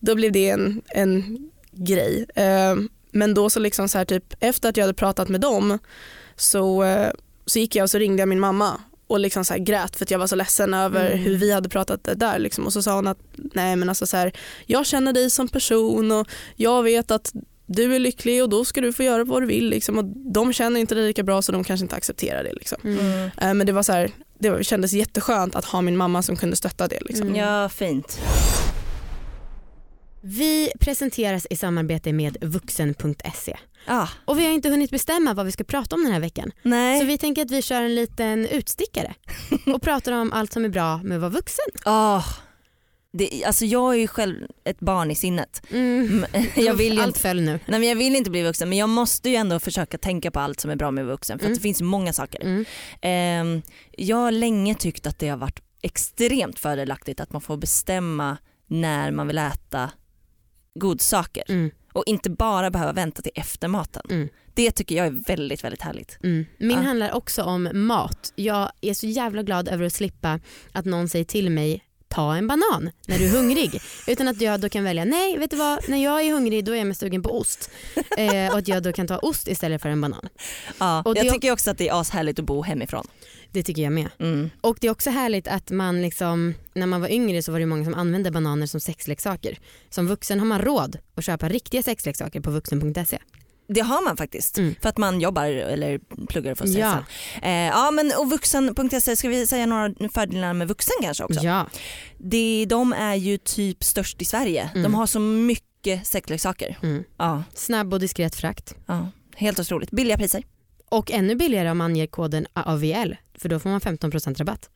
då 0.00 0.14
blev 0.14 0.32
det 0.32 0.50
en, 0.50 0.82
en 0.88 1.38
grej. 1.72 2.26
Men 3.14 3.34
då 3.34 3.50
så 3.50 3.60
liksom 3.60 3.88
så 3.88 3.98
här 3.98 4.04
typ 4.04 4.34
efter 4.40 4.68
att 4.68 4.76
jag 4.76 4.84
hade 4.84 4.94
pratat 4.94 5.28
med 5.28 5.40
dem 5.40 5.78
så, 6.36 6.82
eh, 6.84 7.10
så 7.46 7.58
gick 7.58 7.76
jag 7.76 7.82
och 7.82 7.90
så 7.90 7.98
ringde 7.98 8.20
jag 8.22 8.28
min 8.28 8.40
mamma 8.40 8.80
och 9.06 9.20
liksom 9.20 9.44
så 9.44 9.54
grät 9.58 9.96
för 9.96 10.04
att 10.04 10.10
jag 10.10 10.18
var 10.18 10.26
så 10.26 10.36
ledsen 10.36 10.74
över 10.74 11.06
Mm. 11.10 11.18
hur 11.18 11.36
vi 11.36 11.52
hade 11.52 11.68
pratat 11.68 12.04
det 12.04 12.14
där. 12.14 12.38
Liksom. 12.38 12.66
Och 12.66 12.72
så 12.72 12.82
sa 12.82 12.94
hon 12.94 13.06
att 13.06 13.18
nej 13.36 13.76
men 13.76 13.88
alltså 13.88 14.06
så 14.06 14.16
här, 14.16 14.32
jag 14.66 14.86
känner 14.86 15.12
dig 15.12 15.30
som 15.30 15.48
person 15.48 16.12
och 16.12 16.28
jag 16.56 16.82
vet 16.82 17.10
att 17.10 17.32
du 17.66 17.94
är 17.94 17.98
lycklig 17.98 18.42
och 18.42 18.48
då 18.48 18.64
ska 18.64 18.80
du 18.80 18.92
få 18.92 19.02
göra 19.02 19.24
vad 19.24 19.42
du 19.42 19.46
vill. 19.46 19.68
Liksom. 19.70 19.98
Och 19.98 20.04
de 20.32 20.52
känner 20.52 20.80
inte 20.80 20.94
dig 20.94 21.06
lika 21.06 21.22
bra 21.22 21.42
så 21.42 21.52
de 21.52 21.64
kanske 21.64 21.84
inte 21.84 21.96
accepterar 21.96 22.44
det. 22.44 22.52
Liksom. 22.52 22.78
Mm. 22.84 23.30
Eh, 23.40 23.54
Men 23.54 23.66
det 23.66 23.72
var 23.72 23.82
så 23.82 23.92
här, 23.92 24.10
det 24.38 24.64
kändes 24.66 24.92
jätteskönt 24.92 25.54
att 25.54 25.64
ha 25.64 25.80
min 25.82 25.96
mamma 25.96 26.22
som 26.22 26.36
kunde 26.36 26.56
stötta 26.56 26.88
det. 26.88 26.98
Liksom. 27.00 27.26
Mm. 27.28 27.40
Ja, 27.40 27.68
fint. 27.68 28.20
Vi 30.26 30.72
presenteras 30.80 31.46
i 31.50 31.56
samarbete 31.56 32.12
med 32.12 32.36
vuxen.se 32.40 33.56
Ah, 33.86 34.08
och 34.24 34.38
vi 34.38 34.44
har 34.46 34.52
inte 34.52 34.68
hunnit 34.68 34.90
bestämma 34.90 35.34
vad 35.34 35.46
vi 35.46 35.52
ska 35.52 35.64
prata 35.64 35.94
om 35.96 36.02
den 36.04 36.12
här 36.12 36.20
veckan. 36.20 36.50
nej. 36.62 37.00
Så 37.00 37.06
vi 37.06 37.18
tänker 37.18 37.42
att 37.42 37.50
vi 37.50 37.62
kör 37.62 37.82
en 37.82 37.94
liten 37.94 38.46
utstickare 38.46 39.14
och 39.74 39.82
pratar 39.82 40.12
om 40.12 40.32
allt 40.32 40.52
som 40.52 40.64
är 40.64 40.68
bra 40.68 40.96
med 41.02 41.14
att 41.16 41.20
vara 41.20 41.30
vuxen. 41.30 41.64
Ah, 41.84 42.22
det, 43.12 43.44
alltså 43.44 43.64
jag 43.64 43.94
är 43.94 43.98
ju 43.98 44.06
själv 44.08 44.36
ett 44.64 44.80
barn 44.80 45.10
i 45.10 45.14
sinnet. 45.14 45.62
Mm. 45.70 46.26
Jag 46.56 46.74
vill, 46.74 46.92
ju 46.94 47.00
allt 47.00 47.06
inte, 47.08 47.20
föll 47.20 47.40
nu. 47.42 47.50
nej, 47.66 47.80
men 47.80 47.88
jag 47.88 47.96
vill 47.96 48.16
inte 48.16 48.30
bli 48.30 48.42
vuxen 48.42 48.68
men 48.68 48.78
jag 48.78 48.88
måste 48.88 49.30
ju 49.30 49.36
ändå 49.36 49.58
försöka 49.60 49.98
tänka 49.98 50.30
på 50.30 50.40
allt 50.40 50.60
som 50.60 50.70
är 50.70 50.76
bra 50.76 50.90
med 50.90 51.06
vuxen 51.06 51.38
för 51.38 51.44
Mm. 51.44 51.52
att 51.52 51.58
det 51.58 51.62
finns 51.62 51.82
många 51.82 52.12
saker. 52.12 52.40
Mm. 52.42 52.64
Ehm, 53.00 53.62
jag 53.92 54.16
har 54.16 54.30
länge 54.30 54.74
tyckt 54.74 55.06
att 55.06 55.18
det 55.18 55.28
har 55.28 55.36
varit 55.36 55.60
extremt 55.82 56.58
fördelaktigt 56.58 57.20
att 57.20 57.32
man 57.32 57.40
får 57.40 57.56
bestämma 57.56 58.36
när 58.66 59.10
man 59.10 59.26
vill 59.26 59.38
äta 59.38 59.90
godsaker 60.74 61.42
Mm. 61.48 61.70
och 61.92 62.02
inte 62.06 62.30
bara 62.30 62.70
behöva 62.70 62.92
vänta 62.92 63.22
till 63.22 63.32
efter 63.34 63.68
maten. 63.68 64.02
Mm. 64.10 64.28
Det 64.54 64.70
tycker 64.70 64.96
jag 64.96 65.06
är 65.06 65.10
väldigt 65.26 65.64
väldigt 65.64 65.82
härligt. 65.82 66.18
Mm. 66.22 66.46
Min 66.58 66.70
Ja. 66.70 66.76
handlar 66.76 67.12
också 67.12 67.42
om 67.42 67.68
mat. 67.74 68.32
Jag 68.34 68.70
är 68.80 68.94
så 68.94 69.06
jävla 69.06 69.42
glad 69.42 69.68
över 69.68 69.84
att 69.86 69.92
slippa 69.92 70.40
att 70.72 70.84
någon 70.84 71.08
säger 71.08 71.24
till 71.24 71.50
mig 71.50 71.84
ta 72.14 72.36
en 72.36 72.46
banan 72.46 72.90
när 73.06 73.18
du 73.18 73.26
är 73.26 73.30
hungrig. 73.30 73.80
Utan 74.06 74.28
att 74.28 74.40
jag 74.40 74.60
då 74.60 74.68
kan 74.68 74.84
välja, 74.84 75.04
nej 75.04 75.38
vet 75.38 75.50
du 75.50 75.56
vad, 75.56 75.88
när 75.88 76.04
jag 76.04 76.22
är 76.22 76.32
hungrig 76.32 76.64
då 76.64 76.72
är 76.72 76.76
jag 76.76 76.86
mest 76.86 77.00
sugen 77.00 77.22
på 77.22 77.38
ost. 77.38 77.70
Eh, 78.18 78.52
och 78.52 78.58
att 78.58 78.68
jag 78.68 78.82
då 78.82 78.92
kan 78.92 79.06
ta 79.06 79.18
ost 79.18 79.48
istället 79.48 79.82
för 79.82 79.88
en 79.88 80.00
banan. 80.00 80.28
Ja, 80.78 81.02
Och 81.04 81.16
jag 81.16 81.32
tycker 81.32 81.52
också 81.52 81.70
att 81.70 81.78
det 81.78 81.88
är 81.88 82.00
ashärligt 82.00 82.38
att 82.38 82.44
bo 82.44 82.62
hemifrån. 82.62 83.06
Det 83.50 83.62
tycker 83.62 83.82
jag 83.82 83.92
med. 83.92 84.08
Mm. 84.18 84.50
Och 84.60 84.78
det 84.80 84.86
är 84.86 84.90
också 84.90 85.10
härligt 85.10 85.48
att 85.48 85.70
man 85.70 86.02
liksom, 86.02 86.54
när 86.74 86.86
man 86.86 87.00
var 87.00 87.08
yngre 87.08 87.42
så 87.42 87.52
var 87.52 87.60
det 87.60 87.66
många 87.66 87.84
som 87.84 87.94
använde 87.94 88.30
bananer 88.30 88.66
som 88.66 88.80
sexleksaker. 88.80 89.58
Som 89.90 90.06
vuxen 90.06 90.38
har 90.38 90.46
man 90.46 90.60
råd 90.62 90.98
att 91.14 91.24
köpa 91.24 91.48
riktiga 91.48 91.82
sexleksaker 91.82 92.40
på 92.40 92.50
vuxen.se. 92.50 93.18
Det 93.68 93.80
har 93.80 94.04
man 94.04 94.16
faktiskt 94.16 94.58
Mm. 94.58 94.74
för 94.82 94.88
att 94.88 94.98
man 94.98 95.20
jobbar 95.20 95.44
eller 95.44 95.98
pluggar 96.26 96.54
för 96.54 96.66
Ja. 96.66 96.70
stressen. 96.72 97.04
Eh, 97.42 97.50
ja 97.66 97.90
men 97.90 98.12
och 98.18 98.30
vuxen.se, 98.30 99.16
ska 99.16 99.28
vi 99.28 99.46
säga 99.46 99.66
några 99.66 99.90
fördelar 100.14 100.52
med 100.52 100.68
vuxen 100.68 100.94
kanske 101.02 101.24
också? 101.24 101.40
Ja. 101.40 101.66
Det, 102.18 102.66
de 102.68 102.92
är 102.92 103.14
ju 103.14 103.38
typ 103.38 103.84
störst 103.84 104.22
i 104.22 104.24
Sverige. 104.24 104.70
Mm. 104.74 104.82
De 104.82 104.94
har 104.94 105.06
så 105.06 105.20
mycket 105.20 106.06
sexleksaker. 106.06 106.78
Mm. 106.82 107.04
Ja, 107.18 107.42
Snabb 107.54 107.92
och 107.94 108.00
diskret 108.00 108.34
frakt. 108.34 108.74
ja, 108.86 109.08
helt 109.36 109.58
otroligt. 109.60 109.90
Billiga 109.90 110.16
priser. 110.18 110.42
Och 110.88 111.10
ännu 111.10 111.34
billigare 111.34 111.70
om 111.70 111.78
man 111.78 111.90
anger 111.90 112.06
koden 112.06 112.46
AVL 112.52 113.14
för 113.38 113.48
då 113.48 113.58
får 113.60 113.70
man 113.70 113.80
15% 113.80 114.38
rabatt. 114.38 114.70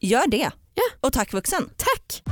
Gör 0.00 0.26
det. 0.30 0.50
Ja. 0.74 0.82
Och 1.00 1.12
tack 1.12 1.32
vuxen. 1.32 1.70
Tack! 1.76 2.22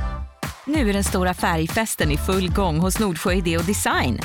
Nu 0.65 0.89
är 0.89 0.93
den 0.93 1.03
stora 1.03 1.33
färgfesten 1.33 2.11
i 2.11 2.17
full 2.17 2.51
gång 2.51 2.79
hos 2.79 2.99
Nordsjö 2.99 3.33
Idé 3.33 3.57
och 3.57 3.63
Design. 3.65 4.19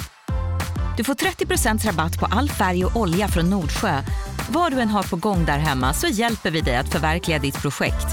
Du 0.97 1.05
får 1.05 1.15
30% 1.15 1.87
rabatt 1.87 2.19
på 2.19 2.27
all 2.27 2.49
färg 2.49 2.85
och 2.85 2.97
olja 2.97 3.29
från 3.29 3.51
Nordsjö. 3.51 4.03
Vad 4.51 4.73
du 4.73 4.81
än 4.81 4.89
har 4.89 5.03
på 5.03 5.17
gång 5.17 5.45
där 5.45 5.59
hemma 5.59 5.95
så 5.95 6.07
hjälper 6.07 6.51
vi 6.51 6.61
dig 6.61 6.77
att 6.77 6.93
förverkliga 6.93 7.39
ditt 7.39 7.63
projekt. 7.63 8.07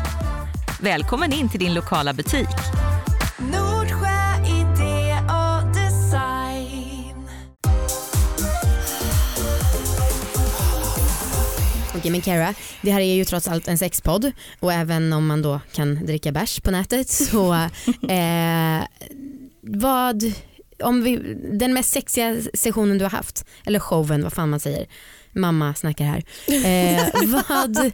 Välkommen 0.80 1.34
in 1.34 1.50
till 1.50 1.60
din 1.60 1.74
lokala 1.74 2.14
butik. 2.14 2.48
Nordsjö 3.38 4.46
idé 4.46 5.18
och 5.30 5.74
design. 5.74 7.28
Okej 11.98 12.12
men 12.12 12.22
Kara, 12.22 12.54
det 12.82 12.92
här 12.92 13.02
är 13.02 13.14
ju 13.14 13.26
trots 13.26 13.48
allt 13.48 13.68
en 13.68 13.78
sexpodd 13.78 14.32
och 14.60 14.74
även 14.74 15.14
om 15.14 15.28
man 15.28 15.42
då 15.42 15.60
kan 15.72 16.06
dricka 16.06 16.32
bärs 16.32 16.60
på 16.60 16.72
nätet 16.72 17.10
så 17.10 17.54
eh, 18.10 18.84
vad, 19.62 20.34
om 20.84 21.04
vi, 21.04 21.18
den 21.52 21.74
mest 21.74 21.94
sexiga 21.94 22.38
sessionen 22.54 22.98
du 22.98 23.06
har 23.06 23.10
haft, 23.10 23.46
eller 23.66 23.80
showen 23.80 24.24
vad 24.24 24.34
fan 24.34 24.50
man 24.50 24.60
säger, 24.60 24.88
mamma 25.32 25.74
snackar 25.74 26.06
här. 26.06 26.24
Eh, 26.66 27.08
vad, 27.26 27.92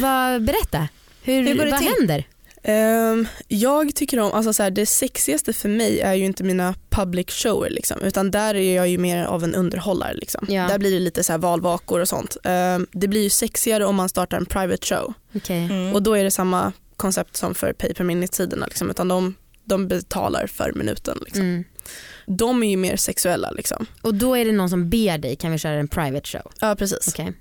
vad, 0.00 0.44
berätta, 0.44 0.88
hur, 1.22 1.42
Hur 1.42 1.54
går 1.54 1.64
det 1.64 1.70
vad 1.70 1.80
till? 1.80 1.92
händer? 1.98 2.24
Ehm, 2.62 3.26
jag 3.48 3.94
tycker 3.94 4.20
om, 4.20 4.32
alltså 4.32 4.52
så 4.52 4.62
här, 4.62 4.70
det 4.70 4.86
sexigaste 4.86 5.52
för 5.52 5.68
mig 5.68 6.00
är 6.00 6.14
ju 6.14 6.24
inte 6.24 6.44
mina 6.44 6.74
public 6.90 7.30
shower 7.30 7.70
liksom, 7.70 8.00
utan 8.02 8.30
där 8.30 8.54
är 8.54 8.76
jag 8.76 8.88
ju 8.88 8.98
mer 8.98 9.24
av 9.24 9.44
en 9.44 9.54
underhållare. 9.54 10.14
Liksom. 10.14 10.46
Ja. 10.48 10.68
Där 10.68 10.78
blir 10.78 10.92
det 10.92 11.00
lite 11.00 11.24
så 11.24 11.32
här 11.32 11.38
valvakor 11.38 12.00
och 12.00 12.08
sånt. 12.08 12.36
Ehm, 12.44 12.86
det 12.92 13.08
blir 13.08 13.22
ju 13.22 13.30
sexigare 13.30 13.84
om 13.84 13.96
man 13.96 14.08
startar 14.08 14.36
en 14.36 14.46
private 14.46 14.86
show 14.86 15.14
Okej. 15.34 15.64
Mm. 15.64 15.92
och 15.94 16.02
då 16.02 16.14
är 16.14 16.24
det 16.24 16.30
samma 16.30 16.72
koncept 16.96 17.36
som 17.36 17.54
för 17.54 17.72
pay 17.72 17.94
per 17.94 18.04
minute-tiderna 18.04 18.66
liksom, 18.66 18.90
utan 18.90 19.08
de, 19.08 19.34
de 19.64 19.88
betalar 19.88 20.46
för 20.46 20.72
minuten. 20.72 21.18
Liksom. 21.24 21.42
Mm. 21.42 21.64
De 22.26 22.62
är 22.62 22.70
ju 22.70 22.76
mer 22.76 22.96
sexuella. 22.96 23.50
Liksom. 23.50 23.86
Och 24.02 24.14
då 24.14 24.34
är 24.36 24.44
det 24.44 24.52
någon 24.52 24.70
som 24.70 24.90
ber 24.90 25.18
dig, 25.18 25.36
kan 25.36 25.52
vi 25.52 25.58
köra 25.58 25.72
en 25.74 25.88
private 25.88 26.28
show? 26.28 26.52
Ja 26.60 26.74
precis. 26.78 27.08
Okej. 27.08 27.32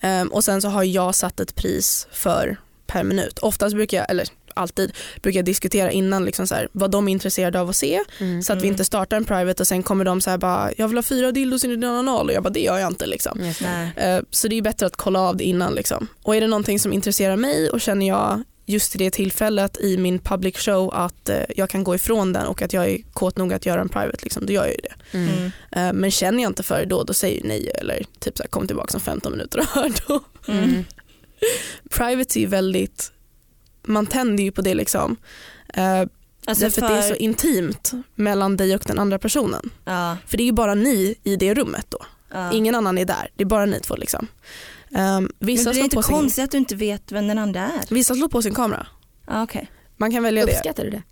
Ehm, 0.00 0.28
och 0.28 0.44
sen 0.44 0.62
så 0.62 0.68
har 0.68 0.82
jag 0.84 1.14
satt 1.14 1.40
ett 1.40 1.54
pris 1.54 2.06
för 2.12 2.56
per 2.86 3.02
minut. 3.04 3.38
Oftast 3.38 3.74
brukar 3.76 3.96
jag, 3.98 4.10
eller 4.10 4.28
alltid, 4.54 4.92
brukar 5.22 5.38
jag 5.38 5.44
diskutera 5.44 5.90
innan 5.90 6.24
liksom 6.24 6.46
så 6.46 6.54
här, 6.54 6.68
vad 6.72 6.90
de 6.90 7.08
är 7.08 7.12
intresserade 7.12 7.60
av 7.60 7.68
att 7.68 7.76
se 7.76 8.00
Mm. 8.20 8.42
så 8.42 8.52
att 8.52 8.56
vi 8.58 8.62
Mm. 8.62 8.72
inte 8.74 8.84
startar 8.84 9.16
en 9.16 9.24
private 9.24 9.62
och 9.62 9.66
sen 9.66 9.82
kommer 9.82 10.04
de 10.04 10.20
så 10.20 10.30
här 10.30 10.38
bara 10.38 10.70
jag 10.76 10.88
vill 10.88 10.96
ha 10.98 11.02
fyra 11.02 11.32
dildos 11.32 11.64
i 11.64 11.68
din 11.68 11.84
anal 11.84 12.26
och 12.28 12.32
jag 12.32 12.42
bara 12.42 12.50
det 12.50 12.60
gör 12.60 12.78
jag 12.78 12.90
inte 12.90 13.06
liksom. 13.06 13.40
Just 13.44 13.60
det. 13.60 13.92
Nej. 13.96 14.14
Eh, 14.16 14.22
Så 14.30 14.48
det 14.48 14.58
är 14.58 14.62
bättre 14.62 14.86
att 14.86 14.96
kolla 14.96 15.20
av 15.20 15.36
det 15.36 15.44
innan 15.44 15.74
liksom. 15.74 16.06
Och 16.22 16.36
är 16.36 16.40
det 16.40 16.46
någonting 16.46 16.78
som 16.80 16.92
intresserar 16.92 17.36
mig 17.36 17.70
och 17.70 17.80
känner 17.80 18.08
jag 18.08 18.42
just 18.66 18.94
i 18.94 18.98
det 18.98 19.10
tillfället 19.10 19.80
i 19.80 19.96
min 19.96 20.18
public 20.18 20.56
show 20.58 20.94
att 20.94 21.28
eh, 21.28 21.40
jag 21.56 21.70
kan 21.70 21.84
gå 21.84 21.94
ifrån 21.94 22.32
den 22.32 22.46
och 22.46 22.62
att 22.62 22.72
jag 22.72 22.90
är 22.90 22.98
kåt 23.12 23.36
nog 23.36 23.52
att 23.52 23.66
göra 23.66 23.80
en 23.80 23.88
private 23.88 24.18
liksom, 24.22 24.46
då 24.46 24.52
gör 24.52 24.64
jag 24.64 24.74
ju 24.74 24.80
det. 24.82 25.16
Mm. 25.18 25.28
Mm. 25.28 25.50
Eh, 25.72 25.92
Men 25.92 26.10
känner 26.10 26.42
jag 26.42 26.50
inte 26.50 26.62
för 26.62 26.78
det 26.78 26.84
då, 26.86 27.02
då 27.04 27.14
säger 27.14 27.36
jag 27.40 27.48
nej 27.48 27.70
eller 27.74 28.04
typ 28.18 28.36
så 28.36 28.42
här, 28.42 28.48
kom 28.50 28.66
tillbaka 28.66 28.96
om 28.96 29.00
15 29.00 29.32
minuter 29.32 29.58
och 29.58 29.66
hör 29.66 29.92
då. 30.08 30.20
Mm. 30.52 30.84
Private 31.90 32.40
är 32.40 32.46
väldigt, 32.46 33.12
man 33.82 34.06
tänder 34.06 34.44
ju 34.44 34.52
på 34.52 34.62
det 34.62 34.74
liksom. 34.74 35.16
Eh, 35.74 36.04
Alltså 36.48 36.64
därför 36.64 36.82
att 36.82 36.88
det 36.90 36.98
är 36.98 37.02
så 37.08 37.14
intimt 37.14 37.92
mellan 38.14 38.56
dig 38.56 38.74
och 38.74 38.82
den 38.86 38.98
andra 38.98 39.18
personen. 39.18 39.70
ja, 39.84 40.16
För 40.26 40.36
det 40.36 40.42
är 40.42 40.44
ju 40.46 40.52
bara 40.52 40.74
ni 40.74 41.14
i 41.24 41.36
det 41.36 41.54
rummet 41.54 41.86
då. 41.88 41.98
ja. 42.32 42.52
Ingen 42.52 42.74
annan 42.74 42.98
är 42.98 43.04
där, 43.04 43.28
det 43.36 43.42
är 43.42 43.46
bara 43.46 43.66
ni 43.66 43.80
två 43.80 43.96
liksom. 43.96 44.26
Um, 44.96 45.02
Men 45.02 45.28
vissa, 45.38 45.70
blir 45.70 45.70
det 45.70 45.74
slår 45.74 45.84
inte 45.84 45.96
på 45.96 46.02
sin, 46.02 46.14
konstigt 46.16 46.44
att 46.44 46.50
du 46.50 46.58
inte 46.58 46.74
vet 46.76 47.12
vem 47.12 47.26
den 47.28 47.38
andra 47.38 47.60
är? 47.60 47.94
vissa 47.94 48.14
slår 48.14 48.28
på 48.28 48.42
sin 48.42 48.54
kamera. 48.54 48.86
Ja, 49.26 49.42
okej. 49.42 49.70
Man 49.96 50.10
kan 50.10 50.22
välja 50.22 50.46
det. 50.46 50.52
Uppskattar 50.52 50.84
du 50.84 50.90
det? 50.90 51.02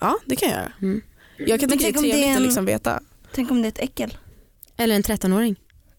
Ja 0.00 0.16
det 0.26 0.36
kan 0.36 0.48
jag 0.48 0.58
göra. 0.58 0.72
Mm. 0.82 1.02
Jag 1.38 1.60
kan 1.60 1.68
Men 1.68 1.78
tycka 1.78 2.00
det 2.00 2.08
är 2.08 2.08
är 2.08 2.12
trevligt 2.12 2.30
att 2.30 2.36
en- 2.36 2.42
liksom 2.42 2.64
veta. 2.64 3.00
Tänk 3.34 3.50
om 3.50 3.62
det 3.62 3.66
är 3.66 3.70
ett 3.70 3.78
äckel? 3.78 4.16
Eller 4.76 4.94
en 4.94 5.02
13-åring? 5.02 5.56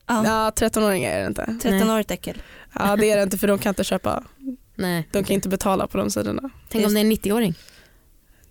Ja, 0.08 0.24
Ja 0.26 0.52
13-åringar 0.56 1.12
är 1.12 1.22
det 1.22 1.28
inte. 1.28 1.46
13-årigt 1.70 2.12
äckel. 2.14 2.42
Ja 2.80 2.96
det 2.96 3.12
är 3.12 3.18
det 3.18 3.24
inte 3.24 3.38
för 3.38 3.48
de 3.48 3.60
kan 3.60 3.70
inte 3.72 3.84
köpa, 3.84 4.24
Nej. 4.76 5.08
de 5.12 5.24
kan 5.24 5.34
inte 5.34 5.50
betala 5.50 5.88
på 5.88 5.98
de 5.98 6.10
sidorna. 6.10 6.50
Tänk 6.70 6.86
om 6.88 6.94
det 6.94 7.00
är 7.00 7.06
en 7.06 7.12
90-åring? 7.12 7.54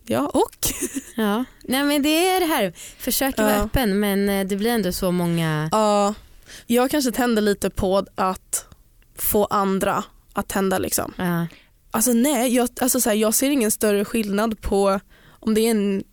Ja 0.07 0.26
och? 0.35 0.57
Ja, 1.16 1.44
nej 1.62 1.85
men 1.85 2.02
det 2.02 2.28
är 2.28 2.40
det 2.40 2.46
här, 2.46 2.72
försök 2.98 3.38
vara 3.38 3.50
Ja. 3.57 3.62
öppen 3.64 4.00
men 4.00 4.28
eh, 4.28 4.46
det 4.46 4.57
blir 4.57 4.70
ändå 4.70 4.92
så 4.92 5.11
många, 5.11 5.68
Ja, 5.72 6.14
jag 6.66 6.90
kanske 6.90 7.11
tänder 7.12 7.42
lite 7.42 7.70
på 7.70 8.04
att 8.14 8.66
få 9.16 9.44
andra 9.44 10.05
att 10.33 10.48
tända 10.48 10.79
liksom. 10.79 11.12
ja. 11.18 11.46
Alltså 11.90 12.12
nej, 12.12 12.55
jag, 12.55 12.68
alltså 12.81 13.00
så 13.00 13.09
här, 13.09 13.16
jag 13.16 13.35
ser 13.35 13.50
ingen 13.50 13.70
större 13.70 14.05
skillnad 14.05 14.61
på 14.61 15.00
om 15.40 15.55
det 15.55 15.61
är 15.61 15.70
en 15.70 16.05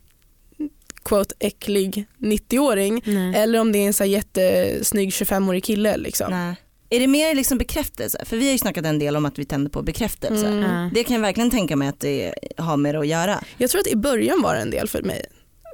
quote 1.04 1.36
äcklig 1.40 2.06
90-åring 2.18 3.02
nej. 3.06 3.36
eller 3.36 3.60
om 3.60 3.72
det 3.72 3.78
är 3.78 3.88
en 3.88 3.94
så 3.94 4.04
här 4.04 4.12
jättesnygg 4.12 5.10
25-årig 5.10 5.64
kille. 5.64 5.98
Liksom. 5.98 6.32
Nej. 6.32 6.56
Är 6.90 7.00
det 7.00 7.08
mer 7.08 7.36
liksom 7.36 7.58
bekräftelse? 7.58 8.26
För 8.26 8.38
vi 8.38 8.46
har 8.46 8.52
ju 8.52 8.58
snackat 8.58 8.86
en 8.86 9.00
del 9.00 9.16
om 9.16 9.26
att 9.26 9.40
vi 9.40 9.46
tänder 9.46 9.72
på 9.72 9.82
bekräftelse. 9.82 10.48
Mm. 10.48 10.90
Det 10.94 11.04
kan 11.04 11.16
jag 11.16 11.22
verkligen 11.22 11.52
tänka 11.52 11.76
mig 11.76 11.88
att 11.88 12.00
det 12.00 12.34
har 12.58 12.78
med 12.78 12.96
det 12.96 13.00
att 13.00 13.08
göra. 13.08 13.44
Jag 13.58 13.70
tror 13.70 13.82
att 13.82 13.88
i 13.88 13.96
början 13.96 14.42
var 14.42 14.56
det 14.56 14.62
en 14.62 14.72
del 14.72 14.88
för 14.88 15.02
mig. 15.02 15.26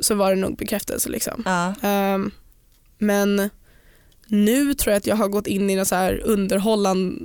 Så 0.02 0.16
var 0.16 0.30
det 0.30 0.42
nog 0.42 0.58
bekräftelse. 0.58 1.10
Liksom. 1.10 1.44
Ja. 1.46 1.74
Ehm, 1.82 2.32
men 2.98 3.50
nu 4.28 4.74
tror 4.74 4.92
jag 4.92 4.98
att 4.98 5.08
jag 5.08 5.16
har 5.16 5.28
gått 5.28 5.48
in 5.48 5.70
i 5.70 5.74
en 5.74 5.86
så 5.86 5.96
här 5.96 6.22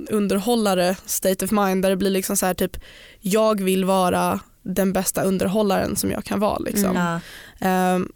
underhållare 0.09 0.95
state 1.05 1.45
of 1.45 1.51
mind 1.51 1.83
där 1.83 1.89
det 1.89 1.95
blir 1.95 2.09
liksom 2.09 2.37
så 2.37 2.45
här 2.45 2.53
typ 2.53 2.77
jag 3.19 3.61
vill 3.61 3.85
vara 3.85 4.39
den 4.63 4.93
bästa 4.93 5.23
underhållaren 5.23 5.95
som 5.95 6.11
jag 6.11 6.25
kan 6.25 6.39
vara. 6.39 6.57
Liksom. 6.57 6.97
Mm. 6.97 7.19
Ehm, 7.59 8.11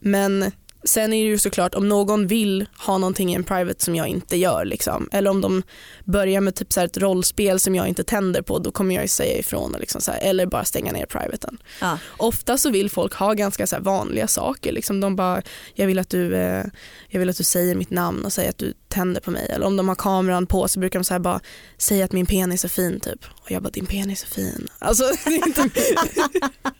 men 0.00 0.52
Sen 0.84 1.12
är 1.12 1.24
det 1.24 1.30
ju 1.30 1.38
såklart 1.38 1.74
om 1.74 1.88
någon 1.88 2.26
vill 2.26 2.66
ha 2.78 2.98
någonting 2.98 3.32
i 3.32 3.34
en 3.34 3.44
private 3.44 3.84
som 3.84 3.94
jag 3.96 4.06
inte 4.08 4.36
gör 4.36 4.64
liksom, 4.64 5.08
eller 5.12 5.30
om 5.30 5.40
de 5.40 5.62
börjar 6.04 6.40
med 6.40 6.54
typ 6.54 6.72
så 6.72 6.80
ett 6.80 6.96
rollspel 6.98 7.60
som 7.60 7.74
jag 7.74 7.88
inte 7.88 8.04
tänder 8.04 8.42
på 8.42 8.58
då 8.58 8.70
kommer 8.72 8.94
jag 8.94 9.04
ju 9.04 9.08
säga 9.08 9.38
ifrån 9.38 9.74
och 9.74 9.80
liksom 9.80 10.00
så 10.00 10.12
här, 10.12 10.20
eller 10.20 10.46
bara 10.46 10.64
stänga 10.64 10.92
ner 10.92 11.06
privaten. 11.06 11.58
Ja. 11.80 11.98
Ofta 12.16 12.58
så 12.58 12.70
vill 12.70 12.90
folk 12.90 13.14
ha 13.14 13.32
ganska 13.32 13.66
så 13.66 13.76
vanliga 13.80 14.26
saker. 14.28 14.72
Liksom 14.72 15.00
de 15.00 15.16
bara, 15.16 15.42
jag 15.74 15.86
vill, 15.86 15.98
att 15.98 16.10
du, 16.10 16.34
eh, 16.36 16.64
jag 17.08 17.20
vill 17.20 17.28
att 17.30 17.36
du 17.36 17.44
säger 17.44 17.74
mitt 17.74 17.90
namn 17.90 18.24
och 18.24 18.32
säger 18.32 18.50
att 18.50 18.58
du 18.58 18.74
tänder 18.88 19.20
på 19.20 19.30
mig. 19.30 19.46
Eller 19.50 19.66
om 19.66 19.76
de 19.76 19.88
har 19.88 19.94
kameran 19.94 20.46
på 20.46 20.68
så 20.68 20.80
brukar 20.80 20.98
de 20.98 21.04
så 21.04 21.18
bara 21.18 21.40
säga 21.78 22.04
att 22.04 22.12
min 22.12 22.26
penis 22.26 22.64
är 22.64 22.68
fin 22.68 23.00
typ. 23.00 23.24
Och 23.42 23.50
jag 23.50 23.62
bara 23.62 23.70
din 23.70 23.86
penis 23.86 24.22
är 24.22 24.26
fin. 24.26 24.68
Alltså, 24.78 25.04
inte, 25.46 25.70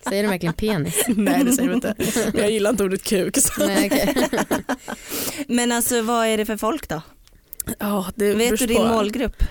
Säger 0.09 0.23
de 0.23 0.29
verkligen 0.29 0.55
penis? 0.55 1.05
nej 1.09 1.45
det 1.45 1.53
säger 1.53 1.69
de 1.69 1.75
inte. 1.75 1.95
Men 2.33 2.43
jag 2.43 2.51
gillar 2.51 2.71
inte 2.71 2.85
ordet 2.85 3.03
kuk. 3.03 3.37
Nej, 3.59 3.92
okej. 3.93 4.29
Men 5.49 5.73
alltså 5.73 6.03
vad 6.03 6.27
är 6.27 6.37
det 6.37 6.47
för 6.47 6.57
folk 6.57 6.89
då? 6.89 7.03
Ja, 7.79 8.07
det 8.15 8.35
Vet 8.35 8.59
du 8.59 8.67
din 8.67 8.77
på. 8.77 8.87
målgrupp? 8.87 9.43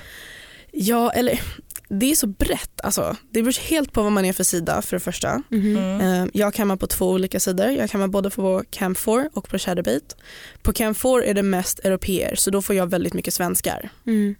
Ja, 0.72 1.12
eller 1.12 1.42
det 1.90 2.12
är 2.12 2.16
så 2.16 2.28
brett. 2.28 2.82
Alltså, 2.84 3.16
det 3.32 3.42
beror 3.42 3.70
helt 3.70 3.92
på 3.92 4.04
vad 4.04 4.12
man 4.12 4.26
är 4.26 4.34
för 4.34 4.44
sida 4.44 4.82
för 4.82 4.96
det 4.96 5.00
första. 5.00 5.44
Mhm. 5.50 5.78
Mm. 5.78 6.02
Eh, 6.24 6.30
Jag 6.34 6.54
kammar 6.54 6.76
på 6.76 6.88
två 6.88 7.10
olika 7.10 7.40
sidor. 7.40 7.70
Jag 7.70 7.90
kammar 7.90 8.08
både 8.08 8.30
på 8.30 8.64
Camp 8.70 8.98
4 8.98 9.30
och 9.34 9.48
på 9.50 9.58
Shadowbeat. 9.60 10.16
På 10.62 10.74
Camp 10.74 10.98
4 10.98 11.24
är 11.24 11.34
det 11.34 11.44
mest 11.44 11.80
europeer 11.80 12.36
så 12.36 12.52
då 12.52 12.62
får 12.62 12.76
jag 12.76 12.88
väldigt 12.90 13.14
mycket 13.14 13.34
svenskar. 13.34 13.90
Mm. 14.08 14.36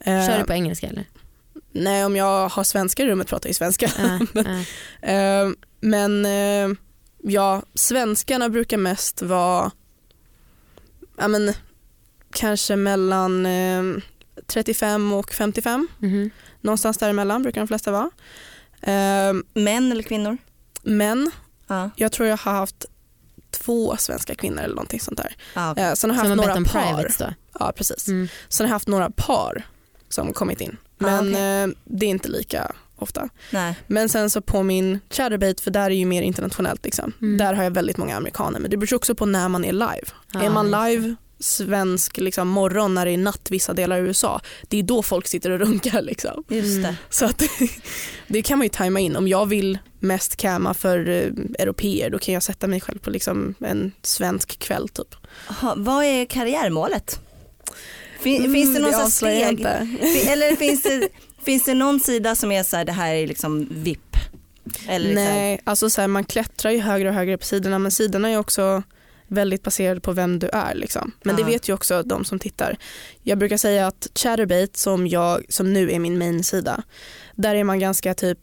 Eh, 0.00 0.26
Kör 0.28 0.38
du 0.38 0.44
på 0.44 0.52
engelska 0.52 0.86
eller? 0.86 1.04
Nej, 1.72 2.04
om 2.04 2.16
jag 2.16 2.48
har 2.48 2.64
svenskar 2.64 3.04
i 3.04 3.08
rummet 3.08 3.26
pratar 3.28 3.48
jag 3.48 3.56
svenska. 3.56 3.90
Ja. 4.34 5.08
Eh, 5.12 5.48
Men 5.80 6.26
ja, 7.22 7.62
svenskarna 7.74 8.48
brukar 8.48 8.76
mest 8.76 9.22
vara 9.22 9.70
ja, 11.18 11.28
men, 11.28 11.52
kanske 12.32 12.76
mellan 12.76 13.46
eh, 13.46 13.82
35 14.46 15.12
och 15.12 15.32
55. 15.34 15.88
Mhm. 15.98 16.30
Någonstans 16.60 16.98
däremellan 16.98 17.42
brukar 17.42 17.60
de 17.60 17.68
flesta 17.68 17.92
vara. 17.92 18.10
Eh, 18.80 19.34
Män 19.54 19.92
eller 19.92 20.02
kvinnor? 20.02 20.36
Men 20.82 21.30
Ja. 21.66 21.90
jag 21.96 22.12
tror 22.12 22.28
jag 22.28 22.36
har 22.36 22.52
haft 22.52 22.86
två 23.50 23.96
svenska 23.96 24.34
kvinnor 24.34 24.58
eller 24.60 24.74
någonting 24.74 25.00
sånt 25.00 25.18
där. 25.18 25.36
Ja, 25.54 25.72
okej. 25.72 25.84
Eh, 25.84 25.94
Sen 25.94 26.10
har 26.10 26.16
jag 26.16 26.24
haft 26.24 26.36
några 26.36 26.54
par. 26.54 26.64
privates? 26.94 27.22
Ja, 27.58 27.72
precis. 27.76 28.08
Mm. 28.08 28.28
Sen 28.48 28.64
har 28.66 28.68
jag 28.68 28.74
haft 28.74 28.88
några 28.88 29.10
par 29.10 29.66
som 30.08 30.32
kommit 30.32 30.60
in. 30.60 30.76
Ah, 30.82 31.04
Men 31.04 31.18
okej. 31.28 31.62
eh, 31.62 31.68
det 31.84 32.06
är 32.06 32.10
inte 32.10 32.28
lika 32.28 32.72
ofta. 33.02 33.28
Nej. 33.50 33.74
Men 33.86 34.08
sen 34.08 34.30
så 34.30 34.40
på 34.40 34.62
min 34.62 35.00
Chatterbait, 35.10 35.60
för 35.60 35.70
där 35.70 35.84
är 35.90 35.90
ju 35.94 36.04
mer 36.06 36.22
internationellt 36.22 36.84
liksom. 36.84 37.12
Mm. 37.22 37.38
Där 37.38 37.54
har 37.54 37.64
jag 37.64 37.70
väldigt 37.70 37.96
många 37.96 38.16
amerikaner. 38.16 38.60
Men 38.60 38.70
det 38.70 38.76
beror 38.76 38.94
också 38.96 39.14
på 39.14 39.26
när 39.26 39.48
man 39.48 39.64
är 39.64 39.72
live. 39.72 40.06
Ja, 40.32 40.42
är 40.42 40.50
man 40.50 40.70
det. 40.70 40.88
live 40.88 41.14
svensk 41.38 42.18
liksom, 42.18 42.48
morgon 42.48 42.94
när 42.94 43.04
det 43.06 43.10
är 43.12 43.18
natt 43.18 43.46
vissa 43.50 43.72
delar 43.74 43.98
av 43.98 44.04
USA, 44.06 44.40
det 44.68 44.78
är 44.78 44.82
då 44.82 45.02
folk 45.02 45.26
sitter 45.26 45.50
och 45.50 45.58
runkar. 45.58 46.02
Liksom. 46.02 46.44
Just 46.48 46.68
Mm. 46.78 46.82
det. 46.82 46.96
Så 47.10 47.24
att, 47.24 47.42
det 48.26 48.42
kan 48.42 48.58
man 48.58 48.64
ju 48.64 48.68
tajma 48.68 49.00
in. 49.00 49.16
Om 49.16 49.28
jag 49.28 49.46
vill 49.46 49.78
mest 49.98 50.36
camma 50.36 50.74
för 50.74 51.08
eh, 51.08 51.26
europeer 51.58 52.10
då 52.10 52.18
kan 52.18 52.34
jag 52.34 52.42
sätta 52.42 52.66
mig 52.66 52.80
själv 52.80 52.98
på 52.98 53.10
liksom, 53.10 53.54
en 53.60 53.92
svensk 54.02 54.58
kväll. 54.58 54.88
Typ. 54.88 55.14
Aha, 55.50 55.74
vad 55.76 56.04
är 56.04 56.24
karriärmålet? 56.24 57.20
Fin, 58.20 58.52
finns 58.52 58.74
det 58.74 58.80
någon 58.80 58.92
Mm, 58.94 59.04
avslöjar 59.06 59.40
jag 59.40 59.58
steg? 59.58 60.28
Eller 60.32 60.56
finns 60.56 60.82
det, 60.82 61.08
finns 61.44 61.64
det 61.64 61.74
någon 61.74 62.00
sida 62.00 62.34
som 62.34 62.52
är 62.52 62.62
så 62.62 62.76
här, 62.76 62.84
det 62.84 62.92
här 62.92 63.14
är 63.14 63.26
liksom 63.26 63.68
VIP? 63.70 64.16
Eller 64.88 65.06
liksom, 65.08 65.24
Nej, 65.24 65.60
alltså 65.64 65.90
så 65.90 66.00
här, 66.00 66.08
man 66.08 66.24
klättrar 66.24 66.72
ju 66.72 66.80
högre 66.80 67.08
och 67.08 67.14
högre 67.14 67.38
på 67.38 67.44
sidorna 67.44 67.78
men 67.78 67.90
sidorna 67.90 68.28
är 68.30 68.38
också 68.38 68.82
väldigt 69.26 69.62
baserade 69.62 70.00
på 70.00 70.12
vem 70.12 70.38
du 70.38 70.48
är. 70.48 70.74
Liksom. 70.74 71.12
Men 71.24 71.36
det 71.36 71.42
Ja. 71.42 71.48
vet 71.48 71.68
ju 71.68 71.72
också 71.74 72.02
de 72.02 72.24
som 72.24 72.38
tittar. 72.38 72.76
Jag 73.22 73.38
brukar 73.38 73.56
säga 73.56 73.86
att 73.86 74.06
Chatterbait 74.14 74.76
som, 74.76 75.06
jag, 75.06 75.44
som 75.48 75.72
nu 75.72 75.90
är 75.92 75.98
min 75.98 76.18
main-sida, 76.18 76.82
där 77.34 77.54
är 77.54 77.64
man 77.64 77.78
ganska 77.78 78.14
typ 78.14 78.38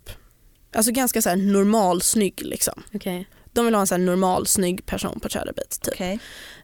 Alltså 0.75 0.91
ganska 0.91 1.21
så 1.21 1.29
här 1.29 1.35
normal 1.35 2.01
snygg 2.01 2.41
liksom. 2.41 2.83
Okej. 2.93 3.27
De 3.53 3.65
vill 3.65 3.73
ha 3.75 3.81
en 3.81 3.87
så 3.87 3.93
här 3.95 4.01
normal 4.01 4.47
snygg 4.47 4.85
person 4.85 5.19
på 5.19 5.29
Chatterbait. 5.29 5.79
Typ. 5.81 5.93
okej. 5.93 6.19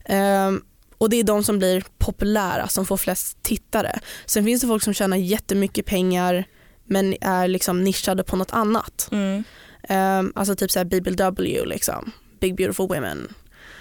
Ehm, 0.06 0.62
och 0.97 1.10
det 1.10 1.19
är 1.19 1.23
de 1.23 1.43
som 1.43 1.58
blir 1.58 1.84
populära 1.97 2.67
som 2.67 2.86
får 2.86 2.97
flest 2.97 3.43
tittare. 3.43 3.99
Sen 4.25 4.45
finns 4.45 4.62
det 4.62 4.67
folk 4.67 4.84
som 4.84 4.93
tjänar 4.93 5.17
jättemycket 5.17 5.86
pengar 5.86 6.45
men 6.88 7.15
är 7.21 7.47
liksom 7.47 7.84
nischade 7.84 8.23
på 8.23 8.36
något 8.36 8.51
annat. 8.53 9.10
Mm. 9.12 9.43
Um, 10.19 10.34
alltså 10.36 10.55
typ 10.55 10.71
såhär 10.71 10.86
BBW 10.86 11.65
liksom, 11.65 12.12
Big 12.41 12.55
Beautiful 12.55 12.88
Women. 12.88 13.34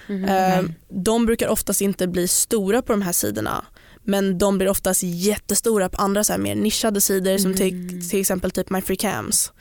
Mhm. 0.09 0.25
Ehm, 0.25 0.73
de 0.89 1.27
brukar 1.27 1.49
oftast 1.49 1.81
inte 1.81 2.07
bli 2.09 2.29
stora 2.29 2.83
på 2.83 2.93
de 2.93 3.03
här 3.03 3.13
sidorna 3.13 3.65
men 4.07 4.39
de 4.39 4.59
blir 4.59 4.69
oftast 4.69 5.03
jättestora 5.03 5.89
på 5.89 6.03
andra 6.03 6.25
så 6.25 6.33
här 6.33 6.41
mer 6.41 6.55
nischade 6.55 7.01
sidor 7.01 7.39
som 7.39 7.55
till, 7.55 7.73
Mm. 7.75 8.09
till 8.09 8.21
exempel 8.21 8.51
typ 8.51 8.71
My 8.71 8.81
Free 8.81 8.97
Cams. 8.97 9.53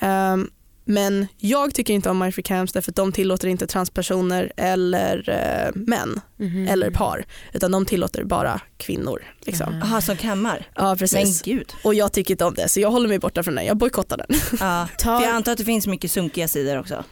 Ehm, 0.00 0.50
men 0.88 1.26
jag 1.38 1.74
tycker 1.74 1.94
inte 1.94 2.10
om 2.10 2.18
My 2.18 2.32
Free 2.32 2.42
Cams 2.42 2.72
därför 2.72 2.92
att 2.92 2.96
de 2.96 3.12
tillåter 3.12 3.48
inte 3.48 3.66
transpersoner 3.66 4.52
eller 4.56 5.28
eh, 5.30 5.70
män 5.74 6.20
Mhm. 6.38 6.68
eller 6.68 6.90
par 6.90 7.24
utan 7.52 7.70
de 7.70 7.86
tillåter 7.86 8.24
bara 8.24 8.60
kvinnor. 8.76 9.22
Liksom. 9.40 9.74
Ja. 9.74 9.82
Aha, 9.86 10.00
som 10.00 10.16
kammar? 10.16 10.68
Ja 10.74 10.84
Men 10.88 10.96
precis. 10.98 11.42
gud. 11.42 11.72
Och 11.84 11.94
jag 11.94 12.12
tycker 12.12 12.34
inte 12.34 12.44
om 12.44 12.54
det 12.54 12.68
så 12.68 12.80
jag 12.80 12.90
håller 12.90 13.08
mig 13.08 13.18
borta 13.18 13.42
från 13.42 13.54
den, 13.54 13.66
jag 13.66 13.76
bojkottar 13.76 14.16
den. 14.16 14.38
Ja. 14.60 14.88
För 15.02 15.10
jag 15.10 15.24
antar 15.30 15.52
att 15.52 15.58
det 15.58 15.64
finns 15.64 15.86
mycket 15.86 16.10
sunkiga 16.10 16.48
sidor 16.48 16.78
också. 16.78 17.04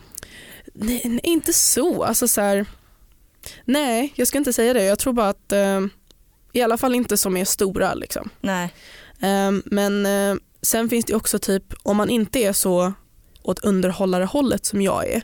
Nej, 0.74 1.02
nej 1.04 1.20
inte 1.22 1.52
så. 1.52 2.04
Alltså 2.04 2.28
så 2.28 2.40
här, 2.40 2.66
nej, 3.64 4.12
jag 4.14 4.28
ska 4.28 4.38
inte 4.38 4.52
säga 4.52 4.72
det. 4.72 4.84
Jag 4.84 4.98
tror 4.98 5.12
bara 5.12 5.28
att 5.28 5.52
eh, 5.52 5.80
i 6.52 6.62
alla 6.62 6.76
fall 6.78 6.94
inte 6.94 7.16
som 7.16 7.36
är 7.36 7.44
stora. 7.44 7.94
Liksom. 7.94 8.30
Nej. 8.40 8.64
Eh, 9.20 9.50
men 9.64 10.06
eh, 10.06 10.34
sen 10.62 10.88
finns 10.88 11.04
det 11.04 11.14
också 11.14 11.38
typ 11.38 11.64
om 11.82 11.96
man 11.96 12.10
inte 12.10 12.38
är 12.38 12.52
så 12.52 12.92
åt 13.44 13.58
underhållarehållet 13.58 14.66
som 14.66 14.82
jag 14.82 15.08
är 15.08 15.22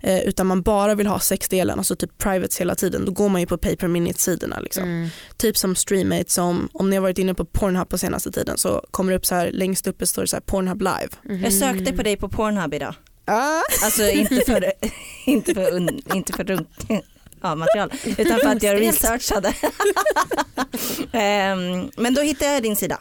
eh, 0.00 0.20
utan 0.20 0.46
man 0.46 0.62
bara 0.62 0.94
vill 0.94 1.06
ha 1.06 1.20
sexdelen, 1.20 1.78
alltså 1.78 1.96
typ 1.96 2.18
privates 2.18 2.60
hela 2.60 2.74
tiden, 2.74 3.04
då 3.04 3.12
går 3.12 3.28
man 3.28 3.40
ju 3.40 3.46
på 3.46 3.58
pay 3.58 3.76
per 3.76 3.88
minute 3.88 4.20
sidorna. 4.20 4.60
Liksom. 4.60 4.82
Mm. 4.82 5.08
Typ 5.36 5.56
som 5.56 5.76
Streammate 5.76 6.30
som 6.30 6.68
om 6.72 6.90
ni 6.90 6.96
har 6.96 7.02
varit 7.02 7.18
inne 7.18 7.34
på 7.34 7.44
Pornhub 7.44 7.88
på 7.88 7.98
senaste 7.98 8.32
tiden 8.32 8.58
så 8.58 8.84
kommer 8.90 9.12
det 9.12 9.18
upp 9.18 9.26
så 9.26 9.34
här 9.34 9.50
längst 9.50 9.86
uppe 9.86 10.06
står 10.06 10.22
det 10.22 10.28
så 10.28 10.36
här 10.36 10.40
Pornhub 10.40 10.80
live. 10.80 11.08
Mhm. 11.22 11.44
Jag 11.44 11.52
sökte 11.52 11.92
på 11.92 12.02
dig 12.02 12.16
på 12.16 12.28
Pornhub 12.28 12.74
idag. 12.74 12.94
Ah. 13.24 13.62
Alltså 13.84 14.08
inte 14.08 14.42
för, 14.46 14.72
inte 15.26 15.54
för, 15.54 15.74
un, 15.74 16.02
inte 16.14 16.32
för 16.32 16.44
runk, 16.44 16.68
ja, 17.42 17.54
material 17.54 17.92
utan 18.04 18.40
för 18.40 18.48
att 18.48 18.62
jag 18.62 18.80
researchade. 18.80 19.54
Ehm, 21.12 21.90
men 21.96 22.14
då 22.14 22.20
hittade 22.20 22.52
jag 22.52 22.62
din 22.62 22.76
sida. 22.76 22.98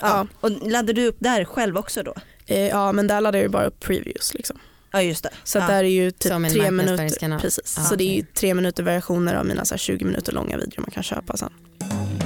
Ja. 0.00 0.08
Ja. 0.08 0.26
Och 0.40 0.50
laddade 0.50 0.92
du 0.92 1.06
upp 1.06 1.16
där 1.18 1.44
själv 1.44 1.76
också 1.76 2.02
då? 2.02 2.14
Eh, 2.46 2.68
ja 2.68 2.92
men 2.92 3.06
där 3.06 3.20
laddar 3.20 3.38
jag 3.38 3.42
ju 3.44 3.48
bara 3.48 3.66
upp 3.66 3.80
previews. 3.80 4.34
Liksom. 4.34 4.58
Ja 4.92 5.02
just 5.02 5.22
det. 5.22 5.30
Så 5.44 5.58
ja. 5.58 5.66
där 5.66 5.84
är 5.84 5.88
ju 5.88 6.10
typ 6.10 6.32
Som 6.32 6.44
tre 6.44 6.70
minuter. 6.70 7.38
Precis. 7.38 7.78
Ah, 7.78 7.82
så 7.82 7.96
det 7.96 8.04
är 8.04 8.14
ju 8.14 8.22
tre 8.22 8.54
minuter 8.54 8.82
versioner 8.82 9.34
av 9.34 9.46
mina 9.46 9.64
så 9.64 9.74
här 9.74 9.78
20 9.78 10.04
minuter 10.04 10.32
långa 10.32 10.56
videor 10.56 10.80
man 10.80 10.90
kan 10.90 11.02
köpa 11.02 11.36
sen. 11.36 11.52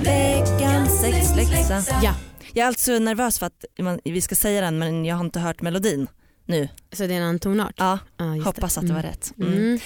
Veckans 0.05 1.01
sexläxa. 1.01 1.83
Ja, 2.03 2.15
Jag 2.53 2.63
är 2.63 2.67
alltså 2.67 2.99
nervös 2.99 3.39
för 3.39 3.47
att 3.47 3.65
man, 3.79 4.01
vi 4.05 4.21
ska 4.21 4.35
säga 4.35 4.61
den 4.61 4.79
men 4.79 5.05
jag 5.05 5.17
har 5.17 5.25
inte 5.25 5.41
hört 5.41 5.63
melodin 5.63 6.07
nu. 6.49 6.69
så 6.93 7.07
det 7.07 7.15
är 7.15 7.17
en 7.17 7.23
annan 7.23 7.39
tonart? 7.39 7.75
Ja, 7.77 7.99
Ja, 8.17 8.35
just 8.35 8.47
hoppas 8.47 8.79
att 8.79 8.87
det 8.87 8.93
var 8.95 9.03
rätt. 9.03 9.33
Mm. 9.39 9.53
Mm. 9.53 9.65
Mm. 9.65 9.81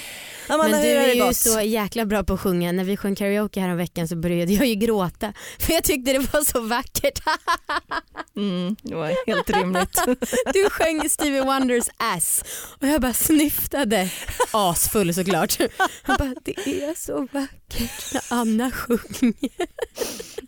Amanda, 0.48 0.76
Men 0.76 0.82
du 0.82 0.88
hur 0.88 0.96
har 0.96 1.02
är 1.02 1.06
det 1.08 1.14
ju 1.14 1.22
gått? 1.24 1.36
så 1.36 1.60
jäkla 1.60 2.04
bra 2.06 2.24
på 2.24 2.34
att 2.34 2.40
sjunga. 2.40 2.72
När 2.72 2.84
vi 2.84 2.96
sjöng 2.96 3.14
karaoke 3.14 3.60
här 3.60 3.68
om 3.68 3.76
veckan 3.76 4.08
så 4.08 4.16
började 4.16 4.52
jag 4.52 4.66
ju 4.66 4.74
gråta. 4.74 5.32
För 5.58 5.72
jag 5.72 5.84
tyckte 5.84 6.12
det 6.12 6.18
var 6.18 6.44
så 6.44 6.60
vackert. 6.60 7.20
Mm, 8.36 8.76
det 8.82 8.94
var 8.94 9.26
helt 9.26 9.50
rimligt. 9.50 9.98
Du 10.54 10.70
sjöng 10.70 11.08
Stevie 11.08 11.40
Wonders 11.44 11.84
ass 11.96 12.44
och 12.80 12.88
jag 12.88 13.00
bara 13.00 13.12
snyftade. 13.12 14.08
Asfull 14.50 15.14
såklart. 15.14 15.60
Jag 16.06 16.18
bara, 16.18 16.34
det 16.44 16.84
är 16.84 16.94
så 16.98 17.28
vackert 17.32 18.12
när 18.12 18.22
Anna 18.28 18.70
sjunger. 18.70 19.50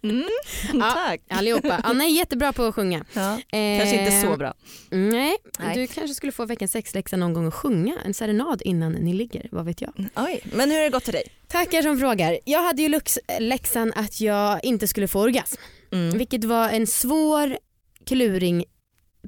Mm, 0.03 0.29
Ja. 0.75 0.91
Tack. 0.91 1.21
Allihopa. 1.31 1.81
Anna 1.85 2.05
är 2.05 2.09
jättebra 2.09 2.53
på 2.53 2.63
att 2.65 2.75
sjunga. 2.75 3.05
Ja, 3.13 3.39
kanske 3.51 4.01
inte 4.01 4.21
så 4.21 4.31
Eh, 4.33 4.37
bra. 4.37 4.55
Nej, 4.91 5.37
Nej. 5.59 5.75
du 5.77 5.87
kanske 6.05 6.15
skulle 6.15 6.33
få 6.33 6.47
veckans 6.47 6.73
sexläxa 6.73 7.17
någon 7.17 7.33
gång 7.33 7.47
och 7.47 7.55
sjunga 7.55 7.95
en 8.05 8.15
serenad 8.15 8.63
innan 8.65 8.93
ni 8.93 9.13
ligger, 9.13 9.49
vad 9.51 9.65
vet 9.65 9.81
jag. 9.81 9.93
Oj, 10.17 10.41
men 10.53 10.71
hur 10.71 10.77
har 10.77 10.85
det 10.85 10.91
gått 10.91 11.05
till 11.05 11.13
dig? 11.13 11.25
Tackar 11.49 11.83
som 11.83 11.99
frågar. 11.99 12.39
Jag 12.45 12.63
hade 12.63 12.83
ju 12.83 13.01
läxan 13.41 13.93
att 13.97 14.21
jag 14.21 14.65
inte 14.65 14.89
skulle 14.89 15.09
få 15.09 15.21
orgasm. 15.21 15.61
Mm. 15.93 16.19
Vilket 16.19 16.45
var 16.45 16.69
en 16.69 16.87
svår 16.87 17.59
kluring 18.07 18.65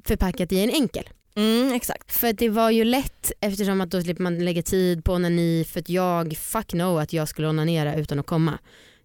förpackat 0.05 0.51
i 0.51 0.59
en 0.59 0.69
enkel. 0.69 1.09
Mm, 1.35 1.73
exakt. 1.73 2.11
För 2.11 2.33
det 2.33 2.49
var 2.49 2.69
ju 2.69 2.83
lätt 2.83 3.31
eftersom 3.41 3.81
att 3.81 3.91
då 3.91 4.01
slipper 4.01 4.23
man 4.23 4.45
lägga 4.45 4.61
tid 4.61 5.03
på 5.03 5.13
onani 5.13 5.65
för 5.69 5.79
att 5.79 5.89
jag 5.89 6.37
fuck 6.37 6.73
no 6.73 6.97
att 6.97 7.13
jag 7.13 7.29
skulle 7.29 7.47
onanera 7.47 7.95
utan 7.95 8.19
att 8.19 8.25
komma. 8.25 8.59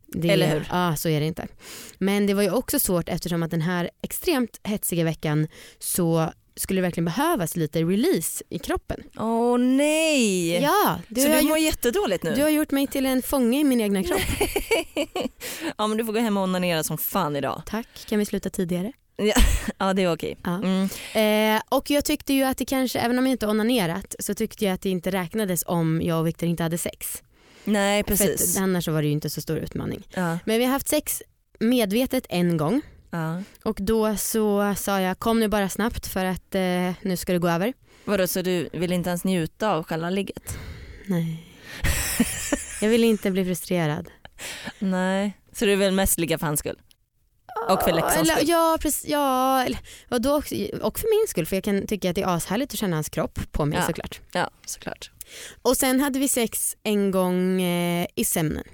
Det, 0.07 0.31
Eller 0.31 0.49
hur? 0.55 0.67
Ja 0.71 0.97
så 0.97 1.09
är 1.09 1.21
det 1.21 1.27
inte. 1.27 1.49
Men 1.99 2.27
det 2.27 2.35
var 2.35 2.43
ju 2.43 2.51
också 2.51 2.79
svårt 2.79 3.09
eftersom 3.09 3.43
att 3.43 3.51
den 3.51 3.61
här 3.61 3.91
extremt 4.03 4.61
hetsiga 4.65 5.05
veckan 5.05 5.49
så 5.79 6.33
skulle 6.57 6.79
det 6.79 6.83
verkligen 6.83 7.05
behövas 7.05 7.57
lite 7.57 7.83
release 7.83 8.45
i 8.49 8.59
kroppen. 8.59 9.03
Åh 9.17 9.59
nej! 9.59 10.62
Ja, 10.62 11.01
du 11.09 11.21
så 11.21 11.29
har, 11.29 11.35
du 11.35 11.41
gjort, 11.41 11.49
mår 11.49 11.59
jättedåligt 11.59 12.25
nu? 12.25 12.35
du 12.35 12.43
har 12.43 12.51
gjort 12.51 12.71
mig 12.71 12.87
till 12.87 13.07
en 13.07 13.23
fånge 13.23 13.61
i 13.61 13.65
min 13.65 13.81
egna 13.81 14.03
kropp. 14.03 14.21
ja 15.77 15.87
men 15.87 15.99
du 15.99 16.05
får 16.05 16.12
gå 16.12 16.19
hem 16.19 16.37
och 16.37 16.43
onanera 16.43 16.83
som 16.83 16.99
fan 16.99 17.37
idag. 17.37 17.62
Tack, 17.67 18.07
kan 18.09 18.19
vi 18.19 18.25
sluta 18.25 18.51
tidigare? 18.51 18.93
Ja 19.79 19.93
det 19.95 20.03
är 20.03 20.12
okej. 20.12 20.38
Ja. 20.45 20.62
Mm. 20.65 20.88
Eh, 21.57 21.62
och 21.69 21.91
jag 21.91 22.05
tyckte 22.05 22.33
ju 22.33 22.43
att 22.43 22.59
det 22.59 22.65
kanske, 22.65 22.99
även 22.99 23.19
om 23.19 23.27
jag 23.27 23.35
inte 23.35 23.47
onanerat, 23.47 24.15
så 24.19 24.35
tyckte 24.35 24.65
jag 24.65 24.75
att 24.75 24.83
det 24.83 24.91
inte 24.91 25.11
räknades 25.11 25.65
om 25.67 26.03
jag 26.03 26.21
och 26.21 26.27
Viktor 26.27 26.49
inte 26.49 26.62
hade 26.62 26.79
sex. 26.79 27.23
Nej 27.65 28.05
För 28.05 28.09
precis. 28.09 28.57
att, 28.57 28.62
annars 28.62 28.85
så 28.85 28.93
var 28.93 29.03
det 29.03 29.09
ju 29.09 29.12
inte 29.12 29.31
så 29.31 29.41
stor 29.41 29.59
utmaning. 29.59 30.03
Ja, 30.15 30.38
Men 30.45 30.59
vi 30.59 30.65
har 30.65 30.73
haft 30.73 30.88
sex 30.88 31.23
medvetet 31.61 32.27
en 32.29 32.57
gång 32.57 32.83
ja. 33.12 33.42
och 33.62 33.79
då 33.81 34.16
så 34.16 34.75
sa 34.77 35.01
jag 35.01 35.18
kom 35.18 35.40
nu 35.40 35.48
bara 35.48 35.68
snabbt 35.68 36.07
för 36.07 36.25
att 36.25 36.55
eh, 36.55 36.92
nu 37.03 37.16
ska 37.16 37.33
det 37.33 37.38
gå 37.38 37.48
över. 37.48 37.72
Vadå 38.05 38.27
så 38.27 38.42
du 38.42 38.68
vill 38.72 38.92
inte 38.92 39.09
ens 39.11 39.25
njuta 39.25 39.70
av 39.70 39.85
själva 39.85 40.11
ligget? 40.11 40.59
Nej. 41.07 41.46
jag 42.81 42.88
vill 42.88 43.05
inte 43.05 43.31
bli 43.31 43.44
frustrerad. 43.44 44.11
Nej. 44.79 45.38
Så 45.53 45.64
du 45.64 45.77
vill 45.77 45.92
mest 45.92 46.18
ligga 46.18 46.38
för 46.38 46.46
hans 46.46 46.61
skull? 46.61 46.79
Och 47.68 47.83
för 47.83 47.92
Leksands 47.92 48.31
skull? 48.31 48.48
ja, 48.48 48.79
precis, 48.81 49.11
ja 49.11 49.66
och, 50.11 50.20
då 50.20 50.37
också, 50.37 50.55
och 50.83 50.98
för 50.98 51.20
min 51.20 51.29
skull 51.29 51.46
för 51.46 51.57
jag 51.57 51.64
kan 51.64 51.87
tycka 51.87 52.11
att 52.11 52.14
det 52.16 52.22
är 52.22 52.37
ashärligt 52.37 52.72
att 52.72 52.79
känna 52.79 52.96
hans 52.96 53.09
kropp 53.09 53.38
på 53.53 53.64
mig 53.64 53.79
Ja. 53.79 53.87
såklart. 53.87 54.20
Ja 54.33 54.51
såklart. 54.66 55.11
Och 55.62 55.77
sen 55.77 56.01
hade 56.01 56.18
vi 56.18 56.29
sex 56.29 56.77
en 56.83 57.11
gång 57.11 57.62
eh, 57.62 58.07
i 58.14 58.25
sömnen. 58.25 58.64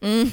Mm. 0.00 0.30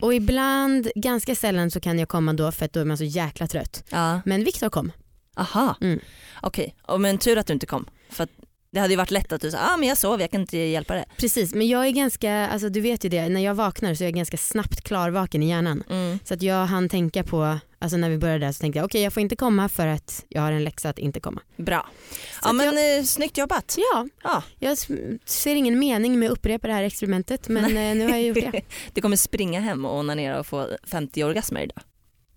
Och 0.00 0.14
ibland, 0.14 0.88
ganska 0.94 1.34
sällan 1.34 1.70
så 1.70 1.80
kan 1.80 1.98
jag 1.98 2.08
komma 2.08 2.32
då 2.32 2.52
för 2.52 2.64
att 2.64 2.72
då 2.72 2.80
är 2.80 2.84
man 2.84 2.98
så 2.98 3.04
jäkla 3.04 3.46
trött. 3.46 3.84
Ja. 3.90 4.20
Men 4.24 4.44
Viktor 4.44 4.68
kom. 4.68 4.92
Aha. 5.36 5.74
Mm. 5.80 6.00
Okej, 6.42 6.74
okay. 6.82 6.98
men 6.98 7.18
tur 7.18 7.38
att 7.38 7.46
du 7.46 7.52
inte 7.52 7.66
kom. 7.66 7.86
För 8.10 8.28
det 8.70 8.80
hade 8.80 8.92
ju 8.92 8.96
varit 8.96 9.10
lätt 9.10 9.32
att 9.32 9.40
du 9.40 9.50
sa 9.50 9.58
ah, 9.58 9.76
men 9.76 9.88
jag 9.88 9.98
sov, 9.98 10.20
jag 10.20 10.30
kan 10.30 10.40
inte 10.40 10.58
hjälpa 10.58 10.94
det. 10.94 11.04
Precis, 11.16 11.54
men 11.54 11.68
jag 11.68 11.86
är 11.86 11.90
ganska, 11.90 12.48
alltså 12.48 12.68
du 12.68 12.80
vet 12.80 13.04
ju 13.04 13.08
det, 13.08 13.28
när 13.28 13.40
jag 13.40 13.54
vaknar 13.54 13.94
så 13.94 14.04
är 14.04 14.06
jag 14.06 14.14
ganska 14.14 14.36
snabbt 14.36 14.80
klarvaken 14.80 15.42
i 15.42 15.48
hjärnan. 15.48 15.82
Mm. 15.90 16.18
Så 16.24 16.34
att 16.34 16.42
jag 16.42 16.66
hann 16.66 16.88
tänka 16.88 17.22
på, 17.22 17.58
alltså 17.78 17.96
när 17.96 18.10
vi 18.10 18.18
började 18.18 18.46
där 18.46 18.52
så 18.52 18.60
tänkte 18.60 18.78
jag 18.78 18.84
okej 18.84 19.02
jag 19.02 19.12
får 19.12 19.20
inte 19.20 19.36
komma 19.36 19.68
för 19.68 19.86
att 19.86 20.24
jag 20.28 20.42
har 20.42 20.52
en 20.52 20.64
läxa 20.64 20.88
att 20.88 20.98
inte 20.98 21.20
komma. 21.20 21.40
Bra. 21.56 21.86
Så 22.10 22.48
Ja 22.48 22.52
men 22.52 22.98
eh, 22.98 23.04
snyggt 23.04 23.38
jobbat. 23.38 23.74
Ja, 23.78 24.08
Ja. 24.22 24.42
jag 24.58 24.78
ser 25.24 25.56
ingen 25.56 25.78
mening 25.78 26.18
med 26.18 26.30
att 26.30 26.38
upprepa 26.38 26.66
det 26.68 26.74
här 26.74 26.82
experimentet 26.82 27.48
men 27.48 27.64
eh, 27.64 27.94
nu 27.94 28.02
har 28.04 28.10
jag 28.16 28.22
gjort 28.22 28.52
det. 28.52 28.60
Du 28.94 29.00
kommer 29.00 29.16
springa 29.16 29.60
hem 29.60 29.84
och 29.84 29.98
onanera 29.98 30.40
och 30.40 30.46
få 30.46 30.68
50 30.86 31.24
orgasmer 31.24 31.60
idag. 31.62 31.82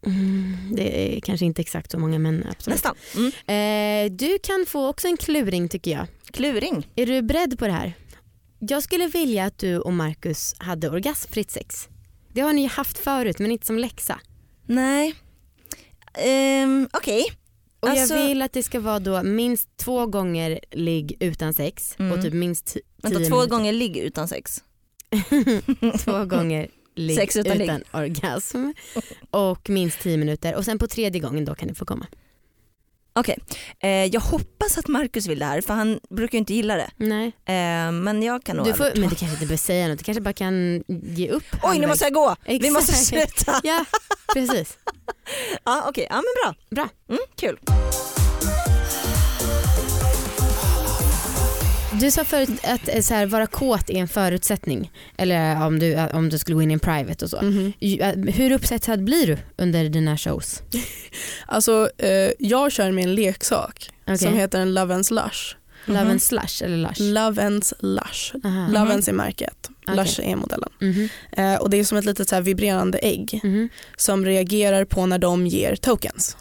Mm, 0.05 0.57
det 0.75 1.17
är 1.17 1.21
kanske 1.21 1.45
inte 1.45 1.61
exakt 1.61 1.91
så 1.91 1.99
många 1.99 2.19
men 2.19 2.45
absolut. 2.51 2.75
Nästan. 2.83 2.95
Mm. 3.15 4.11
Eh, 4.11 4.17
du 4.17 4.39
kan 4.43 4.65
få 4.67 4.87
också 4.87 5.07
en 5.07 5.17
kluring 5.17 5.69
tycker 5.69 5.91
jag. 5.91 6.07
Kluring. 6.31 6.87
Är 6.95 7.05
du 7.05 7.21
beredd 7.21 7.59
på 7.59 7.65
det 7.65 7.71
här? 7.73 7.93
Jag 8.59 8.83
skulle 8.83 9.07
vilja 9.07 9.45
att 9.45 9.57
du 9.57 9.79
och 9.79 9.93
Marcus 9.93 10.55
hade 10.57 10.89
orgasmfritt 10.89 11.51
sex. 11.51 11.87
Det 12.33 12.41
har 12.41 12.53
ni 12.53 12.61
ju 12.61 12.67
haft 12.67 12.97
förut 12.97 13.39
men 13.39 13.51
inte 13.51 13.65
som 13.65 13.79
läxa. 13.79 14.19
Nej. 14.65 15.15
Ehm, 16.13 16.89
Okej. 16.93 17.23
Och 17.79 17.89
Alltså- 17.89 18.15
jag 18.15 18.27
vill 18.27 18.41
att 18.41 18.53
det 18.53 18.63
ska 18.63 18.79
vara 18.79 18.99
då 18.99 19.23
minst 19.23 19.77
två 19.77 20.05
gånger 20.05 20.59
ligg 20.71 21.17
utan 21.19 21.53
sex 21.53 21.95
Mm. 21.99 22.11
och 22.11 22.21
typ 22.23 22.33
minst 22.33 22.75
ti- 22.75 22.79
Vänta 23.03 23.19
tio 23.19 23.27
två 23.29 23.35
minuter. 23.35 23.55
gånger 23.55 23.73
ligg 23.73 23.97
utan 23.97 24.27
sex. 24.27 24.63
två 26.05 26.25
gånger 26.25 26.67
ligg 26.95 27.15
Sex 27.17 27.35
utan 27.35 27.61
utan, 27.61 27.77
ligg. 27.77 27.85
orgasm 27.93 28.71
och 29.31 29.69
minst 29.69 29.99
tio 30.01 30.17
minuter 30.17 30.55
och 30.55 30.65
sen 30.65 30.79
på 30.79 30.87
tredje 30.87 31.21
gången 31.21 31.45
då 31.45 31.55
kan 31.55 31.67
ni 31.67 31.73
få 31.75 31.85
komma. 31.85 32.07
Okej. 33.19 33.37
Eh, 33.79 33.89
jag 34.05 34.21
hoppas 34.21 34.77
att 34.77 34.87
Marcus 34.87 35.27
vill 35.27 35.39
det 35.39 35.45
här 35.45 35.61
för 35.61 35.73
han 35.73 35.99
brukar 36.09 36.33
ju 36.35 36.39
inte 36.39 36.53
gilla 36.53 36.75
det. 36.75 36.89
Nej. 36.97 37.27
Eh, 37.27 37.91
men 37.91 38.23
jag 38.23 38.43
kan 38.43 38.55
nog 38.57 38.65
Du 38.65 38.73
får, 38.73 38.83
övertala. 38.83 39.01
men 39.01 39.09
du 39.09 39.15
kanske 39.15 39.33
inte 39.35 39.45
behöver 39.45 39.57
säga 39.57 39.87
något, 39.87 39.97
du 39.97 40.03
kanske 40.03 40.21
bara 40.21 40.33
kan 40.33 40.83
ge 40.87 41.29
upp. 41.29 41.43
Oj 41.63 41.79
nu 41.79 41.87
måste 41.87 42.05
jag 42.05 42.13
gå. 42.13 42.35
Vi 42.45 42.55
Exakt. 42.55 42.73
måste 42.73 42.93
sluta. 42.93 43.59
Ja 43.63 43.85
precis. 44.33 44.77
Ja 45.65 45.85
okej, 45.89 46.07
ja 46.09 46.15
men 46.15 46.23
bra. 46.43 46.55
Bra. 46.69 46.89
Mm, 47.09 47.21
kul. 47.35 47.59
Du 51.99 52.11
sa 52.11 52.23
förut 52.23 52.49
att 52.63 52.89
eh, 52.89 53.01
så 53.01 53.13
här, 53.13 53.25
vara 53.25 53.47
kåt 53.47 53.89
är 53.89 53.93
en 53.95 54.07
förutsättning. 54.07 54.91
Eller 55.17 55.65
om 55.65 55.79
du, 55.79 55.97
om 56.13 56.29
du 56.29 56.37
skulle 56.37 56.55
gå 56.55 56.61
in 56.61 56.71
i 56.71 56.73
en 56.73 56.79
private 56.79 57.25
och 57.25 57.29
så. 57.31 57.41
Mhm. 57.41 57.73
Ju- 57.79 57.99
eh, 58.01 58.15
Hur 58.15 58.51
upphetsad 58.51 59.03
blir 59.03 59.27
du 59.27 59.37
under 59.57 59.89
dina 59.89 60.17
shows? 60.17 60.61
Alltså 61.45 61.89
eh, 61.97 62.31
jag 62.39 62.71
kör 62.71 62.91
med 62.91 63.03
en 63.03 63.15
leksak 63.15 63.89
Okej. 64.03 64.17
som 64.17 64.33
heter 64.33 64.59
en 64.59 64.73
Love 64.73 64.95
and 64.95 65.05
Slush. 65.05 65.55
Love 65.85 66.01
Mhm. 66.03 66.11
and 66.11 66.21
slush 66.21 66.63
eller 66.63 66.77
lush? 66.77 67.01
Love 67.01 67.43
and 67.45 67.65
Lush. 67.79 68.35
Aha. 68.43 68.67
Love 68.67 68.93
and 68.93 69.07
är 69.09 69.13
märket, 69.13 69.69
Okej. 69.83 69.95
Lush 69.95 70.19
är 70.31 70.35
modellen. 70.35 70.69
Mhm. 70.81 71.09
Eh, 71.31 71.55
och 71.55 71.69
det 71.69 71.77
är 71.77 71.83
som 71.83 71.97
ett 71.97 72.05
litet 72.05 72.29
så 72.29 72.41
vibrerande 72.41 72.97
ägg 72.97 73.39
Mhm. 73.43 73.69
som 73.97 74.25
reagerar 74.25 74.85
på 74.85 75.05
när 75.05 75.17
de 75.19 75.47
ger 75.47 75.75
tokens. 75.75 76.37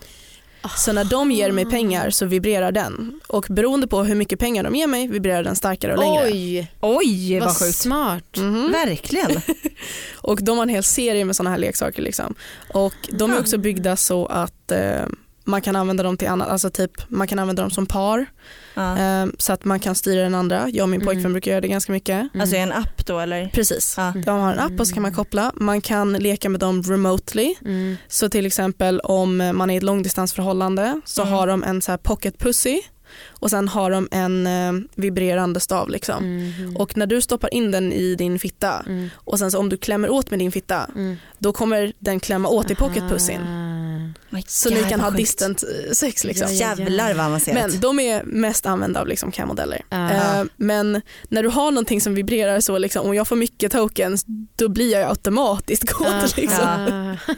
Så 0.77 0.93
när 0.93 1.05
de 1.05 1.31
ger 1.31 1.53
mig 1.53 1.65
pengar 1.67 2.11
så 2.11 2.27
vibrerar 2.27 2.73
den 2.73 3.21
och 3.27 3.47
beroende 3.51 3.87
på 3.89 4.05
hur 4.05 4.15
mycket 4.15 4.39
pengar 4.39 4.65
de 4.65 4.75
ger 4.75 4.87
mig 4.87 5.09
vibrerar 5.09 5.43
den 5.43 5.57
starkare 5.57 5.93
och 5.95 5.99
längre. 5.99 6.25
Oj, 6.25 6.73
Oj 6.81 7.39
vad 7.39 7.49
vad 7.49 7.57
sjukt. 7.59 7.75
smart. 7.79 8.37
Mhm. 8.37 8.73
Verkligen. 8.73 9.41
Och 10.17 10.39
de 10.43 10.57
har 10.59 10.63
en 10.63 10.69
hel 10.69 10.85
serie 10.85 11.25
med 11.25 11.37
sådana 11.37 11.51
här 11.51 11.59
leksaker. 11.59 12.03
Liksom. 12.03 12.35
Och 12.75 12.95
de 13.13 13.33
är 13.33 13.39
också 13.41 13.59
byggda 13.59 13.97
så 13.97 14.27
att 14.27 14.73
eh, 14.73 15.03
man 15.49 15.63
kan 15.63 15.77
använda 15.77 16.03
dem 16.03 16.17
till 16.17 16.29
annat, 16.29 16.49
alltså 16.49 16.71
typ 16.71 16.91
man 17.09 17.29
kan 17.29 17.39
använda 17.39 17.63
dem 17.63 17.71
som 17.71 17.87
par 17.87 18.27
Ja. 18.75 18.99
eh, 18.99 19.27
så 19.39 19.53
att 19.53 19.65
man 19.65 19.81
kan 19.81 19.95
styra 19.95 20.23
den 20.23 20.35
andra. 20.35 20.69
Jag 20.69 20.83
och 20.85 20.89
min 20.89 21.01
Mm. 21.01 21.07
pojkvän 21.15 21.33
brukar 21.33 21.51
göra 21.51 21.61
det 21.61 21.69
ganska 21.69 21.93
mycket. 21.93 22.15
Mm. 22.35 22.41
Alltså 22.41 22.57
en 22.57 22.73
app 22.73 23.07
då 23.07 23.19
eller? 23.21 23.49
Precis. 23.49 23.95
Ja. 23.97 24.13
De 24.25 24.41
har 24.41 24.53
en 24.53 24.59
app 24.59 24.81
och 24.81 24.89
så 24.89 24.95
kan 24.95 25.03
man 25.03 25.13
koppla. 25.15 25.53
Man 25.55 25.81
kan 25.81 26.13
leka 26.13 26.49
med 26.49 26.61
dem 26.61 26.83
remotely. 26.83 27.55
Mm. 27.65 27.97
Så 28.09 28.29
till 28.29 28.47
exempel 28.47 29.01
om 29.01 29.37
man 29.55 29.71
är 29.71 29.75
i 29.75 29.77
ett 29.77 29.83
långdistansförhållande 29.83 31.01
så 31.05 31.23
Mm. 31.23 31.35
har 31.35 31.47
de 31.47 31.65
en 31.65 31.83
så 31.83 31.93
här 31.93 31.99
pocket 31.99 32.39
pussy 32.39 32.81
och 33.31 33.51
sen 33.51 33.69
har 33.69 33.91
de 33.91 34.09
en 34.11 34.47
eh, 34.47 34.73
vibrerande 34.95 35.61
stav 35.61 35.89
liksom. 35.91 36.25
Mhm. 36.49 36.77
Och 36.77 36.97
när 36.97 37.07
du 37.07 37.21
stoppar 37.23 37.55
in 37.55 37.71
den 37.71 37.93
i 37.93 38.15
din 38.15 38.39
fitta 38.39 38.83
Mm. 38.87 39.11
och 39.15 39.39
sen 39.39 39.51
så 39.51 39.59
om 39.59 39.69
du 39.69 39.77
klämmer 39.77 40.11
åt 40.11 40.31
med 40.31 40.39
din 40.39 40.53
fitta 40.53 40.85
Mm. 40.95 41.17
då 41.39 41.53
kommer 41.53 41.93
den 41.99 42.21
klämma 42.21 42.49
åt 42.49 42.71
i. 42.71 42.75
Ah. 42.75 43.99
My 44.31 44.43
Så 44.47 44.69
God, 44.69 44.79
ni 44.79 44.85
kan 44.91 45.01
ha 45.01 45.09
sjukt. 45.11 45.17
distant 45.19 45.63
eh, 45.63 45.93
sex 45.93 46.25
liksom. 46.25 46.47
Ja, 46.51 46.75
ja. 46.79 46.85
Jävlar 46.85 47.15
vad 47.15 47.27
avancerat. 47.27 47.71
Men 47.71 47.81
de 47.81 48.01
är 48.01 48.23
mest 48.25 48.67
använda 48.67 49.01
av 49.01 49.07
liksom 49.09 49.33
cam-modeller. 49.33 49.83
Ah. 49.89 50.11
Eh, 50.11 50.45
men 50.57 51.03
när 51.29 51.43
du 51.43 51.49
har 51.49 51.71
någonting 51.71 52.01
som 52.01 52.15
vibrerar 52.15 52.61
så, 52.61 52.79
liksom, 52.79 53.07
om 53.07 53.15
jag 53.15 53.29
får 53.29 53.37
mycket 53.37 53.73
tokens 53.73 54.25
då 54.57 54.69
blir 54.69 54.93
jag 54.93 55.09
automatiskt 55.11 55.89
kåt. 55.93 56.07
Ah. 56.07 56.29
Liksom. 56.37 56.65
Ah. 56.67 57.33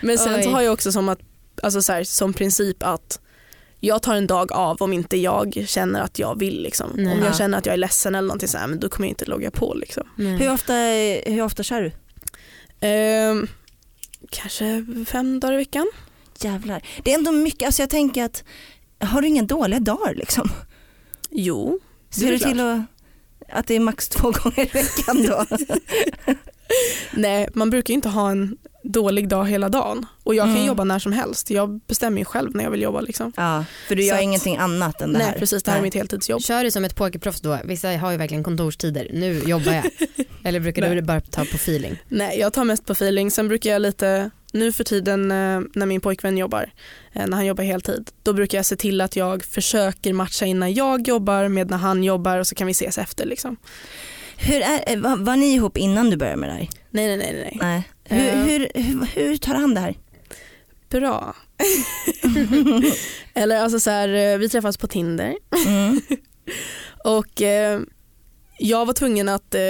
Men 0.00 0.18
sen 0.18 0.42
så 0.42 0.50
har 0.50 0.60
jag 0.62 0.72
också 0.72 0.92
som, 0.92 1.08
att, 1.08 1.18
alltså 1.62 1.82
så 1.82 1.92
här, 1.92 2.04
som 2.04 2.32
princip 2.32 2.82
att 2.82 3.20
jag 3.80 4.02
tar 4.02 4.14
en 4.14 4.26
dag 4.26 4.52
av 4.52 4.76
om 4.82 4.92
inte 4.92 5.16
jag 5.16 5.64
känner 5.66 6.00
att 6.00 6.18
jag 6.18 6.38
vill. 6.38 6.62
Liksom. 6.62 6.90
Nej. 6.94 7.12
Om 7.12 7.18
Ja. 7.18 7.24
jag 7.26 7.36
känner 7.36 7.58
att 7.58 7.66
jag 7.66 7.72
är 7.72 7.76
ledsen 7.76 8.14
eller 8.14 8.28
någonting 8.28 8.48
så 8.48 8.58
här, 8.58 8.66
men 8.66 8.80
då 8.80 8.88
kommer 8.88 9.06
jag 9.06 9.10
inte 9.10 9.24
logga 9.24 9.50
på. 9.50 9.74
Liksom. 9.74 10.02
Hur, 10.16 10.52
ofta, 10.52 10.72
hur 11.26 11.42
ofta 11.42 11.62
kör 11.62 11.82
du? 11.82 11.92
Ehm, 12.80 13.46
kanske 14.30 14.86
fem 15.08 15.40
dagar 15.40 15.54
i 15.54 15.56
veckan. 15.56 15.90
Jävlar. 16.40 16.82
Det 17.04 17.10
är 17.10 17.18
ändå 17.18 17.32
mycket, 17.32 17.66
alltså 17.66 17.82
jag 17.82 17.90
tänker 17.90 18.24
att 18.24 18.44
har 19.00 19.22
du 19.22 19.28
inga 19.28 19.42
dåliga 19.42 19.80
dagar 19.80 20.14
liksom? 20.14 20.50
Jo, 21.30 21.80
Ser 22.10 22.30
du 22.32 22.38
till 22.38 22.60
att, 22.60 22.80
att 23.48 23.66
det 23.66 23.74
är 23.74 23.80
max 23.80 24.08
två 24.08 24.30
gånger 24.42 24.60
i 24.60 24.64
veckan 24.64 25.26
då? 25.26 25.44
Nej, 27.12 27.48
man 27.54 27.70
brukar 27.70 27.88
ju 27.92 27.94
inte 27.94 28.08
ha 28.08 28.30
en 28.30 28.56
dålig 28.92 29.28
dag 29.28 29.44
hela 29.48 29.68
dagen. 29.68 30.06
Och 30.24 30.34
jag 30.34 30.44
kan 30.44 30.54
Mm. 30.54 30.66
jobba 30.66 30.84
när 30.84 30.98
som 30.98 31.12
helst. 31.12 31.50
Jag 31.50 31.80
bestämmer 31.86 32.18
ju 32.18 32.24
själv 32.24 32.56
när 32.56 32.64
jag 32.64 32.70
vill 32.70 32.82
jobba. 32.82 33.00
Liksom. 33.00 33.32
ja, 33.36 33.64
för 33.88 33.94
du 33.94 34.04
gör 34.04 34.14
att- 34.14 34.22
ingenting 34.22 34.56
annat 34.56 35.00
än 35.00 35.12
det 35.12 35.18
här? 35.18 35.30
Nej 35.30 35.38
precis, 35.38 35.62
det 35.62 35.70
här 35.70 35.78
är 35.78 35.82
Nej. 35.82 35.86
mitt 35.86 35.94
heltidsjobb. 35.94 36.42
Kör 36.42 36.64
du 36.64 36.70
som 36.70 36.84
ett 36.84 36.94
pokerproffs 36.96 37.40
då? 37.40 37.58
Vissa 37.64 37.88
har 37.96 38.10
ju 38.10 38.16
verkligen 38.16 38.44
kontorstider. 38.44 39.08
Nu 39.12 39.38
jobbar 39.46 39.72
jag. 39.72 39.84
Eller 40.44 40.60
brukar 40.60 40.94
du 40.94 41.02
bara 41.02 41.20
ta 41.20 41.40
på 41.44 41.56
feeling? 41.56 41.96
Nej, 42.08 42.38
jag 42.40 42.52
tar 42.52 42.64
mest 42.64 42.86
på 42.86 42.92
feeling. 42.92 43.30
Sen 43.30 43.48
brukar 43.48 43.70
jag 43.70 43.82
lite, 43.82 44.30
nu 44.52 44.72
för 44.72 44.84
tiden 44.84 45.30
eh, 45.30 45.60
när 45.74 45.86
min 45.86 46.00
pojkvän 46.00 46.38
jobbar, 46.38 46.70
eh, 47.12 47.26
när 47.26 47.36
han 47.36 47.46
jobbar 47.46 47.64
heltid, 47.64 48.10
då 48.22 48.32
brukar 48.32 48.58
jag 48.58 48.66
se 48.66 48.76
till 48.76 49.00
att 49.00 49.16
jag 49.16 49.44
försöker 49.44 50.12
matcha 50.12 50.46
in 50.46 50.58
när 50.60 50.68
jag 50.78 51.08
jobbar 51.08 51.48
med 51.48 51.70
när 51.70 51.76
han 51.76 52.04
jobbar 52.04 52.38
och 52.38 52.46
så 52.46 52.54
kan 52.54 52.66
vi 52.66 52.70
ses 52.70 52.98
efter. 52.98 53.26
Liksom. 53.26 53.56
Hur 54.36 54.60
är, 54.62 54.80
eh, 54.92 54.98
var, 55.00 55.16
var 55.16 55.36
ni 55.36 55.54
ihop 55.54 55.76
innan 55.76 56.10
du 56.10 56.16
började 56.16 56.36
med 56.36 56.48
det 56.48 56.52
här? 56.54 56.68
Nej, 56.90 57.06
nej, 57.06 57.16
nej, 57.16 57.32
nej. 57.42 57.58
Nej. 57.60 57.82
Hur, 58.08 58.20
Eh. 58.20 58.44
hur, 58.44 58.68
hur, 58.74 59.06
hur 59.14 59.36
tar 59.36 59.54
han 59.54 59.74
det 59.74 59.80
här? 59.80 59.94
Bra. 60.90 61.34
Eller 63.34 63.60
alltså 63.60 63.80
så 63.80 63.90
här, 63.90 64.08
eh, 64.08 64.38
vi 64.38 64.48
träffades 64.48 64.76
på 64.76 64.86
Tinder 64.86 65.36
Mm. 65.66 66.00
och 67.04 67.42
eh, 67.42 67.80
jag 68.58 68.86
var 68.86 68.92
tvungen 68.92 69.28
att 69.28 69.54
eh, 69.54 69.60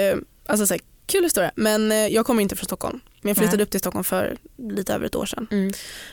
alltså 0.45 0.67
så 0.67 0.73
här, 0.73 0.81
kul 1.05 1.23
historia. 1.23 1.51
Men 1.55 1.91
eh, 1.91 1.97
jag 2.07 2.25
kommer 2.25 2.41
inte 2.41 2.55
från 2.55 2.65
Stockholm. 2.65 2.99
Men 3.21 3.29
jag 3.29 3.37
flyttade 3.37 3.57
Nej. 3.57 3.63
upp 3.63 3.71
till 3.71 3.79
Stockholm 3.79 4.03
för 4.03 4.37
lite 4.57 4.93
över 4.93 5.05
ett 5.05 5.15
år 5.15 5.25
sedan. 5.25 5.47
Mm. 5.51 5.71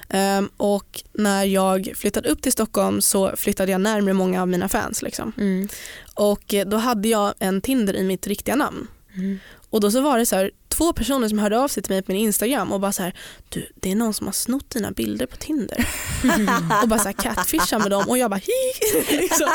Ehm, 0.08 0.48
och 0.56 1.02
när 1.12 1.44
jag 1.44 1.92
flyttade 1.96 2.28
upp 2.28 2.42
till 2.42 2.52
Stockholm 2.52 3.00
så 3.00 3.36
flyttade 3.36 3.72
jag 3.72 3.80
närmare 3.80 4.14
många 4.14 4.42
av 4.42 4.48
mina 4.48 4.68
fans. 4.68 5.02
Liksom. 5.02 5.32
Mm. 5.38 5.68
Och 6.14 6.54
eh, 6.54 6.66
då 6.66 6.76
hade 6.76 7.08
jag 7.08 7.34
en 7.38 7.60
Tinder 7.60 7.96
i 7.96 8.02
mitt 8.02 8.26
riktiga 8.26 8.56
namn. 8.56 8.86
Mm. 9.14 9.38
Och 9.70 9.80
då 9.80 9.90
så 9.90 10.00
var 10.00 10.18
det 10.18 10.26
så 10.26 10.36
här, 10.36 10.50
två 10.76 10.92
personer 10.92 11.28
som 11.28 11.38
hörde 11.38 11.58
av 11.58 11.68
sig 11.68 11.82
till 11.82 11.92
mig 11.92 12.02
på 12.02 12.12
min 12.12 12.20
Instagram 12.20 12.72
och 12.72 12.80
bara 12.80 12.92
så 12.92 13.02
här, 13.02 13.14
du 13.48 13.66
det 13.74 13.90
är 13.90 13.96
någon 13.96 14.14
som 14.14 14.26
har 14.26 14.32
snott 14.32 14.70
dina 14.70 14.90
bilder 14.90 15.26
på 15.26 15.36
Tinder. 15.36 15.88
och 16.82 16.88
bara 16.88 16.98
så 16.98 17.04
här 17.04 17.12
catfisha 17.12 17.78
med 17.78 17.90
dem 17.90 18.04
och 18.08 18.18
jag 18.18 18.30
bara 18.30 18.40
hi. 18.40 19.16
liksom. 19.16 19.48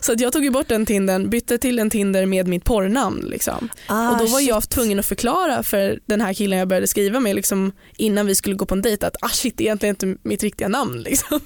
Så 0.00 0.12
att 0.12 0.20
jag 0.20 0.32
tog 0.32 0.44
ju 0.44 0.50
bort 0.50 0.68
den 0.68 0.86
Tindern, 0.86 1.30
bytte 1.30 1.58
till 1.58 1.78
en 1.78 1.90
Tinder 1.90 2.26
med 2.26 2.48
mitt 2.48 2.64
porrnamn. 2.64 3.20
Liksom. 3.20 3.68
Ah, 3.86 4.10
och 4.10 4.18
då 4.18 4.26
var 4.26 4.38
shit. 4.38 4.48
jag 4.48 4.68
tvungen 4.68 4.98
att 4.98 5.06
förklara 5.06 5.62
för 5.62 6.00
den 6.06 6.20
här 6.20 6.34
killen 6.34 6.58
jag 6.58 6.68
började 6.68 6.86
skriva 6.86 7.20
med 7.20 7.36
liksom, 7.36 7.72
innan 7.96 8.26
vi 8.26 8.34
skulle 8.34 8.54
gå 8.54 8.66
på 8.66 8.74
en 8.74 8.82
dejt 8.82 9.06
att 9.06 9.16
ah 9.20 9.28
shit 9.28 9.56
det 9.56 9.64
är 9.64 9.66
egentligen 9.66 9.94
inte 9.94 10.28
mitt 10.28 10.42
riktiga 10.42 10.68
namn. 10.68 11.02
Liksom. 11.02 11.40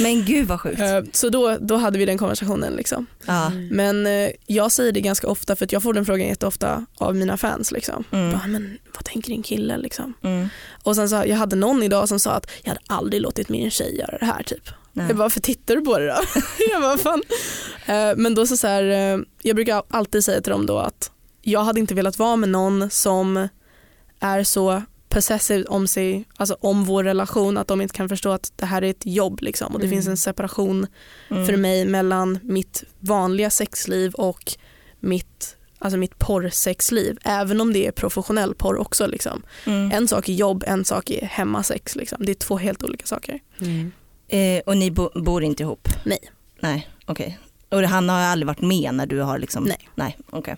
Men 0.00 0.24
gud 0.24 0.46
vad 0.46 0.60
sjukt. 0.60 0.80
Eh, 0.80 1.00
Så 1.12 1.28
då, 1.28 1.56
då 1.60 1.76
hade 1.76 1.98
vi 1.98 2.04
den 2.04 2.18
konversationen. 2.18 2.72
Liksom. 2.72 3.06
Ja. 3.26 3.50
Men 3.70 4.06
eh, 4.06 4.30
jag 4.46 4.72
säger 4.72 4.92
det 4.92 5.00
ganska 5.00 5.26
ofta 5.26 5.56
för 5.56 5.66
jag 5.70 5.82
får 5.82 5.92
den 5.94 6.06
frågan 6.06 6.28
jätteofta 6.28 6.86
av 6.98 7.16
mina 7.16 7.36
fans. 7.36 7.72
Liksom. 7.72 8.04
Mm. 8.10 8.32
Bara, 8.32 8.46
men, 8.46 8.78
vad 8.94 9.04
tänker 9.04 9.30
din 9.30 9.42
kille? 9.42 9.78
Liksom. 9.78 10.14
Mm. 10.22 10.48
Och 10.82 10.96
sen 10.96 11.08
så, 11.08 11.22
jag 11.26 11.36
hade 11.36 11.56
någon 11.56 11.82
idag 11.82 12.08
som 12.08 12.20
sa 12.20 12.30
att 12.30 12.50
jag 12.62 12.68
hade 12.68 12.80
aldrig 12.86 13.22
låtit 13.22 13.48
min 13.48 13.70
tjej 13.70 13.98
göra 13.98 14.18
det 14.18 14.26
här. 14.26 14.42
Typ. 14.42 14.68
Nej. 14.92 15.06
Jag 15.06 15.16
bara, 15.16 15.22
varför 15.24 15.40
tittar 15.40 15.76
du 15.76 15.80
på 15.82 15.98
det 15.98 16.06
då? 16.06 16.20
jag 16.72 16.82
bara, 16.82 16.98
fan. 16.98 17.22
Eh, 17.86 18.16
Men 18.16 18.34
då 18.34 18.46
så, 18.46 18.56
så 18.56 18.66
här, 18.66 18.84
jag 19.42 19.56
brukar 19.56 19.82
alltid 19.90 20.24
säga 20.24 20.40
till 20.40 20.52
dem 20.52 20.66
då 20.66 20.78
att 20.78 21.10
jag 21.42 21.60
hade 21.64 21.80
inte 21.80 21.94
velat 21.94 22.18
vara 22.18 22.36
med 22.36 22.48
någon 22.48 22.90
som 22.90 23.48
är 24.20 24.44
så 24.44 24.82
possessive 25.10 25.64
om 25.64 25.86
sig, 25.86 26.24
alltså 26.36 26.56
om 26.60 26.84
vår 26.84 27.04
relation 27.04 27.58
att 27.58 27.68
de 27.68 27.80
inte 27.80 27.94
kan 27.94 28.08
förstå 28.08 28.30
att 28.30 28.52
det 28.56 28.66
här 28.66 28.82
är 28.82 28.90
ett 28.90 29.06
jobb 29.06 29.38
liksom. 29.42 29.72
och 29.74 29.80
det 29.80 29.86
Mm. 29.86 29.96
finns 29.96 30.08
en 30.08 30.16
separation 30.16 30.86
Mm. 31.30 31.46
för 31.46 31.56
mig 31.56 31.84
mellan 31.84 32.38
mitt 32.42 32.84
vanliga 33.00 33.50
sexliv 33.50 34.14
och 34.14 34.52
mitt, 35.00 35.56
alltså 35.78 35.96
mitt 35.98 36.18
porrsexliv. 36.18 37.18
Även 37.24 37.60
om 37.60 37.72
det 37.72 37.86
är 37.86 37.92
professionell 37.92 38.54
porr 38.54 38.76
också. 38.78 39.06
Liksom. 39.06 39.42
Mm. 39.66 39.90
En 39.92 40.08
sak 40.08 40.28
är 40.28 40.32
jobb, 40.32 40.64
en 40.66 40.84
sak 40.84 41.10
är 41.10 41.26
hemmasex. 41.26 41.96
Liksom. 41.96 42.24
Det 42.24 42.32
är 42.32 42.34
två 42.34 42.56
helt 42.58 42.82
olika 42.82 43.06
saker. 43.06 43.40
Mm. 43.60 43.92
Eh, 44.28 44.62
och 44.66 44.76
ni 44.76 44.90
bo, 44.90 45.10
bor 45.20 45.42
inte 45.44 45.62
ihop? 45.62 45.88
Nej. 46.04 46.18
Nej, 46.60 46.88
okej. 47.06 47.38
Och 47.68 47.82
han 47.82 48.08
har 48.08 48.18
aldrig 48.20 48.46
varit 48.46 48.60
med 48.60 48.94
när 48.94 49.06
du 49.06 49.20
har 49.20 49.38
liksom? 49.38 49.64
Nej. 49.64 49.88
Nej, 49.94 50.18
okej. 50.30 50.56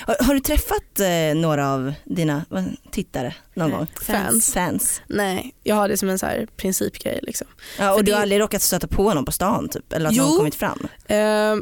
Har, 0.00 0.16
har 0.24 0.34
du 0.34 0.40
träffat 0.40 1.00
eh, 1.00 1.34
några 1.40 1.72
av 1.72 1.92
dina 2.04 2.44
tittare 2.90 3.34
någon 3.54 3.70
gång? 3.70 3.86
Fans. 4.06 4.52
Fans? 4.52 5.02
Nej, 5.06 5.54
jag 5.62 5.76
har 5.76 5.88
det 5.88 5.96
som 5.96 6.08
en 6.08 6.18
så 6.18 6.26
här 6.26 6.46
principgrej. 6.56 7.18
Liksom. 7.22 7.46
Ja, 7.78 7.90
och 7.92 7.96
För 7.98 8.02
du 8.04 8.10
det- 8.10 8.16
har 8.16 8.22
aldrig 8.22 8.40
råkat 8.40 8.62
stöta 8.62 8.86
på 8.86 9.04
honom 9.08 9.24
på 9.24 9.32
stan 9.32 9.68
typ? 9.68 9.92
Eller 9.92 10.08
att 10.10 10.16
Jo. 10.16 10.24
någon 10.24 10.36
kommit 10.36 10.54
fram? 10.54 10.86
Eh, 11.06 11.54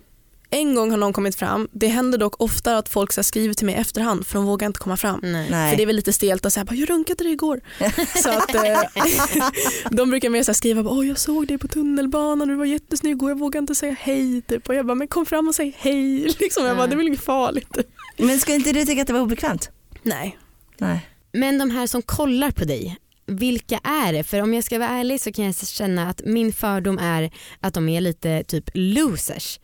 en 0.52 0.74
gång 0.74 0.90
har 0.90 0.98
någon 0.98 1.12
kommit 1.12 1.36
fram. 1.36 1.68
Det 1.72 1.86
händer 1.86 2.18
dock 2.18 2.42
ofta 2.42 2.76
att 2.78 2.88
folk 2.88 3.12
så 3.12 3.22
skriver 3.22 3.54
till 3.54 3.66
mig 3.66 3.74
i 3.74 3.78
efterhand 3.78 4.26
för 4.26 4.34
de 4.34 4.46
vågar 4.46 4.66
inte 4.66 4.78
komma 4.78 4.96
fram. 4.96 5.20
Nej. 5.22 5.50
Nej. 5.50 5.70
För 5.70 5.76
det 5.76 5.82
är 5.82 5.86
väl 5.86 5.96
lite 5.96 6.12
stelt 6.12 6.46
att 6.46 6.52
säga 6.52 6.66
jag 6.70 6.90
runkade 6.90 7.24
dig 7.24 7.32
igår. 7.32 7.60
så 8.22 8.30
att, 8.30 8.54
eh, 8.54 8.80
de 9.90 10.10
brukar 10.10 10.30
mer 10.30 10.42
så 10.42 10.54
skriva 10.54 10.90
Åh, 10.90 11.06
jag 11.08 11.18
såg 11.18 11.46
dig 11.46 11.58
på 11.58 11.68
tunnelbanan 11.68 12.48
du 12.48 12.54
var 12.54 12.64
jättesnygg 12.64 13.22
och 13.22 13.30
jag 13.30 13.38
vågar 13.38 13.60
inte 13.60 13.74
säga 13.74 13.96
hej. 14.00 14.42
Typ. 14.42 14.68
Och 14.68 14.74
jag 14.74 14.86
bara, 14.86 14.94
men 14.94 15.08
kom 15.08 15.26
fram 15.26 15.48
och 15.48 15.54
säg 15.54 15.76
hej. 15.78 16.34
Liksom. 16.40 16.66
Jag 16.66 16.76
bara, 16.76 16.86
det 16.86 16.94
är 16.94 16.96
väl 16.96 17.06
inget 17.08 17.24
farligt. 17.24 17.78
Men 18.16 18.38
ska 18.38 18.54
inte 18.54 18.72
du 18.72 18.84
tycka 18.84 19.00
att 19.00 19.06
det 19.06 19.12
var 19.12 19.20
obekvämt? 19.20 19.70
Nej. 20.02 20.38
Nej. 20.78 21.06
Men 21.32 21.58
de 21.58 21.70
här 21.70 21.86
som 21.86 22.02
kollar 22.02 22.50
på 22.50 22.64
dig, 22.64 22.96
vilka 23.26 23.78
är 23.84 24.12
det? 24.12 24.22
För 24.24 24.42
om 24.42 24.54
jag 24.54 24.64
ska 24.64 24.78
vara 24.78 24.88
ärlig 24.88 25.20
så 25.20 25.32
kan 25.32 25.44
jag 25.44 25.56
känna 25.56 26.08
att 26.10 26.20
min 26.24 26.52
fördom 26.52 26.98
är 26.98 27.30
att 27.60 27.74
de 27.74 27.88
är 27.88 28.00
lite 28.00 28.44
typ 28.44 28.70
losers. 28.74 29.60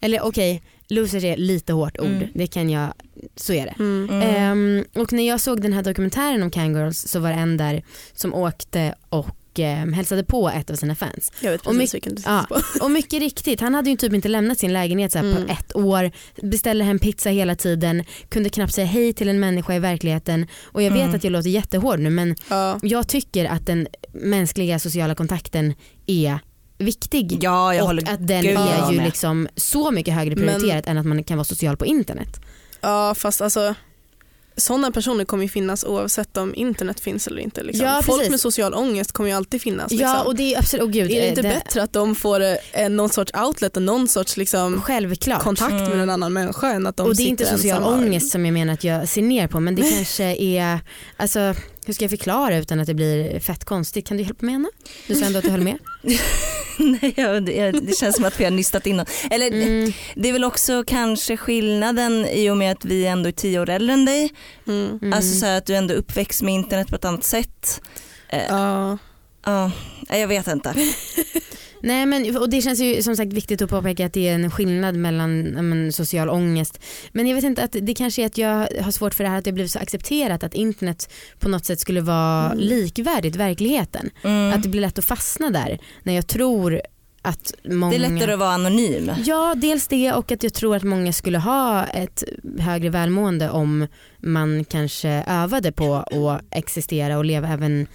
Eller 0.00 0.20
okej, 0.22 0.62
losers 0.88 1.24
är 1.24 1.36
lite 1.36 1.72
hårt 1.72 1.98
ord, 1.98 2.06
Mm. 2.06 2.28
det 2.34 2.46
kan 2.46 2.70
jag, 2.70 2.92
så 3.36 3.52
är 3.52 3.64
det. 3.66 3.74
Mm. 3.78 4.08
Mm. 4.10 4.22
Ehm, 4.22 4.84
och 5.02 5.12
när 5.12 5.28
jag 5.28 5.40
såg 5.40 5.62
den 5.62 5.72
här 5.72 5.82
dokumentären 5.82 6.42
om 6.42 6.50
Kangirls 6.50 6.98
så 7.08 7.20
var 7.20 7.28
det 7.28 7.34
en 7.34 7.56
där 7.56 7.82
som 8.14 8.34
åkte 8.34 8.94
och 9.08 9.26
um, 9.58 9.92
hälsade 9.92 10.24
på 10.24 10.48
ett 10.48 10.70
av 10.70 10.74
sina 10.74 10.94
fans. 10.94 11.32
Jag 11.40 11.50
vet 11.50 11.60
Och 11.60 11.72
precis 11.72 11.94
mycket- 11.94 11.94
vilken 11.94 12.14
du 12.14 12.22
Ja, 12.26 12.46
på. 12.48 12.84
och 12.84 12.90
mycket 12.90 13.20
riktigt, 13.20 13.60
han 13.60 13.74
hade 13.74 13.90
ju 13.90 13.96
typ 13.96 14.12
inte 14.12 14.28
lämnat 14.28 14.58
sin 14.58 14.72
lägenhet 14.72 15.12
så 15.12 15.18
här 15.18 15.24
Mm. 15.30 15.46
på 15.46 15.52
ett 15.52 15.76
år, 15.76 16.10
beställde 16.42 16.84
hem 16.84 16.98
pizza 16.98 17.30
hela 17.30 17.54
tiden, 17.54 18.04
kunde 18.28 18.48
knappt 18.50 18.74
säga 18.74 18.86
hej 18.86 19.12
till 19.12 19.28
en 19.28 19.40
människa 19.40 19.74
i 19.74 19.78
verkligheten 19.78 20.46
och 20.64 20.82
jag 20.82 20.90
vet 20.90 21.02
Mm. 21.02 21.14
att 21.14 21.24
jag 21.24 21.30
låter 21.30 21.50
jättehård 21.50 21.98
nu 21.98 22.10
men 22.10 22.36
Ja. 22.48 22.78
jag 22.82 23.08
tycker 23.08 23.44
att 23.44 23.66
den 23.66 23.86
mänskliga 24.12 24.78
sociala 24.78 25.14
kontakten 25.14 25.74
är 26.06 26.38
viktig. 26.78 27.38
Ja, 27.42 27.74
jag 27.74 27.82
och 27.82 27.86
håller 27.86 28.12
att 28.12 28.26
den 28.28 28.42
gud, 28.42 28.56
är 28.58 28.90
ju 28.90 28.96
med. 28.96 29.04
liksom 29.06 29.48
så 29.56 29.90
mycket 29.90 30.14
högre 30.14 30.36
Men- 30.36 30.46
prioriterat 30.48 30.86
än 30.86 30.98
att 30.98 31.06
man 31.06 31.24
kan 31.24 31.36
vara 31.36 31.44
social 31.44 31.76
på 31.76 31.86
internet. 31.86 32.40
ja, 32.80 33.14
fast 33.16 33.40
alltså 33.40 33.74
sådana 34.56 34.90
personer 34.90 35.24
kommer 35.24 35.42
ju 35.44 35.48
finnas 35.48 35.84
oavsett 35.84 36.36
om 36.36 36.54
internet 36.54 37.00
finns 37.00 37.26
eller 37.26 37.42
inte. 37.42 37.62
Liksom. 37.62 37.86
Ja, 37.86 38.02
Folk 38.04 38.18
precis. 38.18 38.30
med 38.30 38.40
social 38.40 38.74
ångest 38.74 39.12
kommer 39.12 39.30
ju 39.30 39.36
alltid 39.36 39.62
finnas. 39.62 39.90
Liksom. 39.90 40.08
Ja 40.08 40.22
och 40.22 40.36
det 40.36 40.54
är 40.54 40.58
absolut, 40.58 40.84
oh, 40.84 40.90
gud, 40.90 41.10
är 41.10 41.14
det 41.16 41.22
eh, 41.22 41.28
inte 41.28 41.42
bättre 41.42 41.82
att 41.82 41.92
de 41.92 42.14
får 42.14 42.40
eh, 42.72 42.88
någon 42.90 43.08
sorts 43.08 43.32
outlet 43.46 43.76
och 43.76 43.82
någon 43.82 44.08
sorts 44.08 44.36
liksom, 44.36 44.82
Självklart. 44.82 45.42
kontakt 45.42 45.72
med 45.72 45.86
Mm. 45.86 46.00
en 46.00 46.10
annan 46.10 46.32
människa 46.32 46.72
än 46.72 46.86
att 46.86 46.96
de 46.96 47.06
och 47.06 47.16
det 47.16 47.22
är 47.22 47.26
inte 47.26 47.44
sitter 47.44 47.56
social 47.56 47.76
ensamma? 47.76 47.96
ångest 47.96 48.30
som 48.32 48.44
jag 48.46 48.52
menar 48.52 48.72
att 48.72 48.84
jag 48.84 49.08
ser 49.08 49.22
ner 49.22 49.46
på 49.48 49.60
men 49.60 49.74
det 49.74 49.82
kanske 49.82 50.24
är, 50.36 50.80
alltså 51.16 51.54
hur 51.86 51.94
ska 51.94 52.04
jag 52.04 52.10
förklara 52.10 52.56
utan 52.56 52.80
att 52.80 52.86
det 52.86 52.94
blir 52.94 53.40
fett 53.40 53.64
konstigt? 53.64 54.06
Kan 54.08 54.16
du 54.16 54.22
hjälpa 54.22 54.46
mig 54.46 54.54
Anna? 54.54 54.68
Du 55.06 55.14
sa 55.14 55.26
ändå 55.26 55.38
att 55.38 55.44
du 55.44 55.50
höll 55.50 55.60
med. 55.60 55.78
Nej, 56.78 57.14
ja, 57.16 57.40
det, 57.40 57.96
känns 57.98 58.16
som 58.16 58.24
att 58.24 58.40
vi 58.40 58.44
har 58.44 58.50
nystat 58.50 58.86
innan. 58.86 59.06
Eller 59.30 59.46
Mm. 59.46 59.92
det 60.14 60.28
är 60.28 60.32
väl 60.32 60.44
också 60.44 60.84
kanske 60.86 61.36
skillnaden 61.36 62.26
i 62.26 62.50
och 62.50 62.56
med 62.56 62.72
att 62.72 62.84
vi 62.84 63.06
ändå 63.06 63.28
är 63.28 63.32
tio 63.32 63.60
år 63.60 63.68
äldre 63.70 63.92
än 63.92 64.04
dig. 64.04 64.32
Mm. 64.66 64.98
Mm. 65.02 65.12
Alltså 65.12 65.38
så 65.38 65.46
här 65.46 65.58
att 65.58 65.66
du 65.66 65.74
ändå 65.74 65.94
är 65.94 65.98
uppväxt 65.98 66.42
med 66.42 66.54
internet 66.54 66.88
på 66.88 66.96
ett 66.96 67.04
annat 67.04 67.24
sätt. 67.24 67.80
Eh, 68.28 68.42
Ja. 68.48 68.98
Ja, 69.46 69.70
jag 70.08 70.28
vet 70.28 70.46
inte. 70.46 70.74
Nej 71.82 72.06
men 72.06 72.36
och 72.36 72.50
det 72.50 72.62
känns 72.62 72.80
ju 72.80 73.02
som 73.02 73.16
sagt 73.16 73.32
viktigt 73.32 73.62
att 73.62 73.70
påpeka 73.70 74.06
att 74.06 74.12
det 74.12 74.28
är 74.28 74.34
en 74.34 74.50
skillnad 74.50 74.96
mellan 74.96 75.42
men, 75.42 75.92
social 75.92 76.28
ångest. 76.28 76.80
Men 77.12 77.26
jag 77.26 77.34
vet 77.34 77.44
inte 77.44 77.62
att 77.62 77.76
det 77.80 77.94
kanske 77.94 78.22
är 78.22 78.26
att 78.26 78.38
jag 78.38 78.68
har 78.82 78.90
svårt 78.90 79.14
för 79.14 79.24
det 79.24 79.30
här 79.30 79.38
att 79.38 79.44
det 79.44 79.52
blivit 79.52 79.72
så 79.72 79.78
accepterat 79.78 80.44
att 80.44 80.54
internet 80.54 81.12
på 81.38 81.48
något 81.48 81.64
sätt 81.64 81.80
skulle 81.80 82.00
vara 82.00 82.54
likvärdigt 82.54 83.36
verkligheten. 83.36 84.10
Mm. 84.22 84.52
Att 84.52 84.62
det 84.62 84.68
blir 84.68 84.80
lätt 84.80 84.98
att 84.98 85.04
fastna 85.04 85.50
där 85.50 85.78
när 86.02 86.14
jag 86.14 86.26
tror 86.26 86.80
att 87.22 87.54
många 87.64 87.90
Det 87.90 88.04
är 88.04 88.10
lättare 88.10 88.32
att 88.32 88.38
vara 88.38 88.50
anonym. 88.50 89.10
Ja, 89.24 89.54
dels 89.56 89.88
det 89.88 90.12
och 90.12 90.32
att 90.32 90.42
jag 90.42 90.54
tror 90.54 90.76
att 90.76 90.82
många 90.82 91.12
skulle 91.12 91.38
ha 91.38 91.84
ett 91.84 92.24
högre 92.58 92.90
välmående 92.90 93.50
om 93.50 93.86
man 94.18 94.64
kanske 94.64 95.08
övade 95.26 95.72
på 95.72 95.94
att 95.94 96.42
existera 96.50 97.18
och 97.18 97.24
leva 97.24 97.48
även 97.48 97.86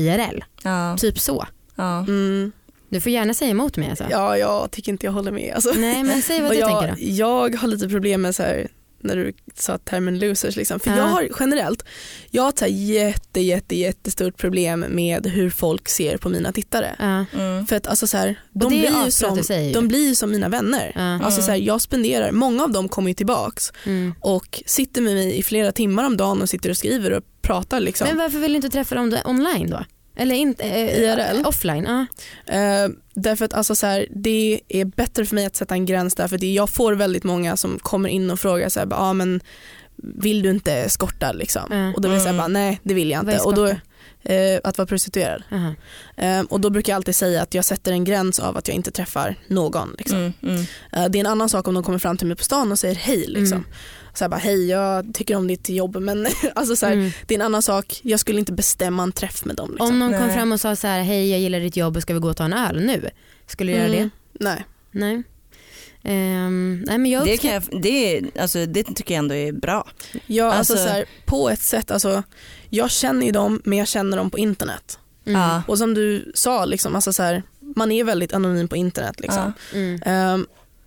IRL. 0.00 0.44
Ja, 0.62 0.96
Typ 1.00 1.18
så. 1.18 1.46
ja. 1.76 1.98
Mm. 1.98 2.52
Du 2.88 3.00
får 3.00 3.12
gärna 3.12 3.34
säga 3.34 3.50
emot 3.50 3.76
mig 3.76 3.90
alltså. 3.90 4.04
ja, 4.10 4.36
jag 4.38 4.70
tycker 4.70 4.92
inte 4.92 5.06
jag 5.06 5.12
håller 5.12 5.32
med. 5.32 5.54
Alltså. 5.54 5.72
Nej 5.76 6.02
men 6.04 6.22
säg 6.22 6.40
vad 6.42 6.50
du 6.52 6.56
jag, 6.56 6.68
tänker 6.68 6.88
då. 6.88 6.94
jag 7.12 7.56
har 7.56 7.68
lite 7.68 7.88
problem 7.88 8.22
med 8.22 8.34
så 8.34 8.42
här, 8.42 8.68
när 9.02 9.16
du 9.16 9.32
sa 9.54 9.78
termen 9.78 10.18
losers. 10.18 10.56
Liksom. 10.56 10.80
För 10.80 10.90
Ja. 10.90 10.96
jag 10.96 11.04
har 11.04 11.28
generellt 11.40 11.84
jag 12.30 12.42
har 12.42 12.48
ett 12.48 12.70
jätte, 12.70 13.40
jätte, 13.40 13.76
jättestort 13.76 14.36
problem 14.36 14.84
med 14.88 15.26
hur 15.26 15.50
folk 15.50 15.88
ser 15.88 16.16
på 16.16 16.28
mina 16.28 16.52
tittare. 16.52 16.96
Ja. 16.98 17.24
Mm. 17.40 17.66
För 17.66 17.76
att 17.76 17.86
alltså 17.86 18.06
så 18.06 18.16
här, 18.16 18.40
de, 18.52 18.68
blir 18.68 19.04
ju 19.04 19.10
som, 19.10 19.42
de 19.72 19.88
blir 19.88 20.08
ju 20.08 20.14
som 20.14 20.30
mina 20.30 20.48
vänner. 20.48 20.92
Ja. 20.94 21.24
Alltså 21.26 21.42
så 21.42 21.50
här, 21.50 21.58
jag 21.58 21.80
spenderar, 21.80 22.32
många 22.32 22.64
av 22.64 22.72
dem 22.72 22.88
kommer 22.88 23.08
ju 23.10 23.14
tillbaks 23.14 23.72
Mm. 23.86 24.14
och 24.20 24.62
sitter 24.66 25.02
med 25.02 25.14
mig 25.14 25.38
i 25.38 25.42
flera 25.42 25.72
timmar 25.72 26.04
om 26.06 26.16
dagen 26.16 26.42
och 26.42 26.48
sitter 26.48 26.70
och 26.70 26.76
skriver 26.76 27.10
och 27.12 27.22
pratar. 27.50 27.80
Liksom. 27.80 28.08
Men 28.08 28.16
varför 28.16 28.38
vill 28.38 28.52
du 28.52 28.56
inte 28.56 28.68
träffa 28.68 28.94
dem 28.94 29.16
online 29.24 29.70
då? 29.70 29.84
Eller 30.16 30.34
inte, 30.34 30.64
eh, 30.64 30.98
IRL? 30.98 31.46
Offline? 31.46 31.84
Ja. 31.84 32.06
Eh, 32.54 32.88
därför 33.14 33.44
att 33.44 33.54
alltså 33.54 33.74
så 33.74 33.86
här, 33.86 34.06
det 34.10 34.60
är 34.68 34.84
bättre 34.84 35.26
för 35.26 35.34
mig 35.34 35.46
att 35.46 35.56
sätta 35.56 35.74
en 35.74 35.86
gräns 35.86 36.14
där 36.14 36.28
för 36.28 36.38
det, 36.38 36.52
jag 36.52 36.70
får 36.70 36.92
väldigt 36.92 37.24
många 37.24 37.56
som 37.56 37.78
kommer 37.78 38.08
in 38.08 38.30
och 38.30 38.40
frågar 38.40 38.68
så 38.68 38.80
här, 38.80 38.88
ah, 38.92 39.12
men 39.12 39.40
vill 39.96 40.42
du 40.42 40.50
inte 40.50 40.88
skorta 40.88 41.32
liksom? 41.32 41.62
Ja. 41.70 41.92
Och 41.94 42.00
då 42.00 42.08
vill 42.08 42.14
jag 42.16 42.22
säga 42.22 42.34
Mm. 42.34 42.52
nej 42.52 42.80
det 42.82 42.94
vill 42.94 43.10
jag 43.10 43.22
inte. 43.22 43.38
Och 43.38 43.54
då? 43.54 43.74
Eh, 44.22 44.60
att 44.64 44.78
vara 44.78 44.86
prostituerad. 44.86 45.42
Aha. 45.52 45.74
Eh, 46.16 46.40
och 46.40 46.60
då 46.60 46.70
brukar 46.70 46.92
jag 46.92 46.96
alltid 46.96 47.16
säga 47.16 47.42
att 47.42 47.54
jag 47.54 47.64
sätter 47.64 47.92
en 47.92 48.04
gräns 48.04 48.38
av 48.38 48.56
att 48.56 48.68
jag 48.68 48.74
inte 48.74 48.90
träffar 48.90 49.34
någon. 49.46 49.94
Liksom. 49.98 50.18
Mm. 50.18 50.32
Mm. 50.42 50.60
Eh, 50.92 51.08
det 51.10 51.18
är 51.18 51.20
en 51.20 51.26
annan 51.26 51.48
sak 51.48 51.68
om 51.68 51.74
de 51.74 51.82
kommer 51.82 51.98
fram 51.98 52.16
till 52.16 52.26
mig 52.26 52.36
på 52.36 52.44
stan 52.44 52.72
och 52.72 52.78
säger 52.78 52.94
hej. 52.94 53.24
Liksom. 53.28 53.58
Mm. 53.58 53.70
Så 54.14 54.24
här 54.24 54.28
bara, 54.28 54.36
hej 54.40 54.68
jag 54.68 55.14
tycker 55.14 55.36
om 55.36 55.46
ditt 55.48 55.68
jobb 55.68 55.96
men 55.96 56.26
alltså 56.54 56.76
så 56.76 56.86
här, 56.86 56.92
Mm. 56.92 57.10
det 57.26 57.34
är 57.34 57.38
en 57.38 57.46
annan 57.46 57.62
sak, 57.62 58.00
jag 58.02 58.20
skulle 58.20 58.38
inte 58.38 58.52
bestämma 58.52 59.02
en 59.02 59.12
träff 59.12 59.44
med 59.44 59.56
dem. 59.56 59.70
Liksom. 59.70 59.88
Om 59.88 59.98
någon 59.98 60.12
kom 60.12 60.26
Nej. 60.26 60.36
fram 60.36 60.52
och 60.52 60.60
sa 60.60 60.76
så 60.76 60.86
här, 60.86 61.02
hej 61.02 61.30
jag 61.30 61.40
gillar 61.40 61.60
ditt 61.60 61.76
jobb 61.76 61.96
och 61.96 62.02
ska 62.02 62.14
vi 62.14 62.20
gå 62.20 62.28
och 62.30 62.36
ta 62.36 62.44
en 62.44 62.52
öl 62.52 62.80
nu? 62.80 63.10
Skulle 63.46 63.72
du 63.72 63.78
göra 63.78 63.88
Mm. 63.88 63.98
det? 64.32 64.44
Nej. 64.44 64.64
Nej. 64.90 65.22
Ehm, 66.02 66.84
nej, 66.86 66.98
men 66.98 67.10
jag 67.10 67.24
Det, 67.24 67.36
kan 67.36 67.50
jag, 67.50 67.62
det, 67.82 68.16
är- 68.16 68.40
alltså, 68.40 68.66
det 68.66 68.82
tycker 68.84 69.14
jag 69.14 69.18
ändå 69.18 69.34
är 69.34 69.52
bra. 69.52 69.88
Ja, 70.26 70.52
alltså, 70.52 70.72
Alltså- 70.72 70.86
så 70.86 70.92
här, 70.92 71.04
på 71.26 71.50
ett 71.50 71.62
sätt, 71.62 71.90
alltså, 71.90 72.22
jag 72.70 72.90
känner 72.90 73.26
ju 73.26 73.32
dem 73.32 73.62
men 73.64 73.78
jag 73.78 73.88
känner 73.88 74.16
dem 74.16 74.30
på 74.30 74.38
internet. 74.38 74.98
Mm. 75.26 75.60
Och 75.68 75.78
som 75.78 75.94
du 75.94 76.32
sa, 76.34 76.64
liksom, 76.64 76.94
alltså, 76.94 77.12
så 77.12 77.22
här, 77.22 77.42
man 77.76 77.92
är 77.92 78.04
väldigt 78.04 78.32
anonym 78.32 78.68
på 78.68 78.76
internet. 78.76 79.20
Liksom. 79.20 79.52
Mm. 79.74 80.00
Ehm, 80.04 80.46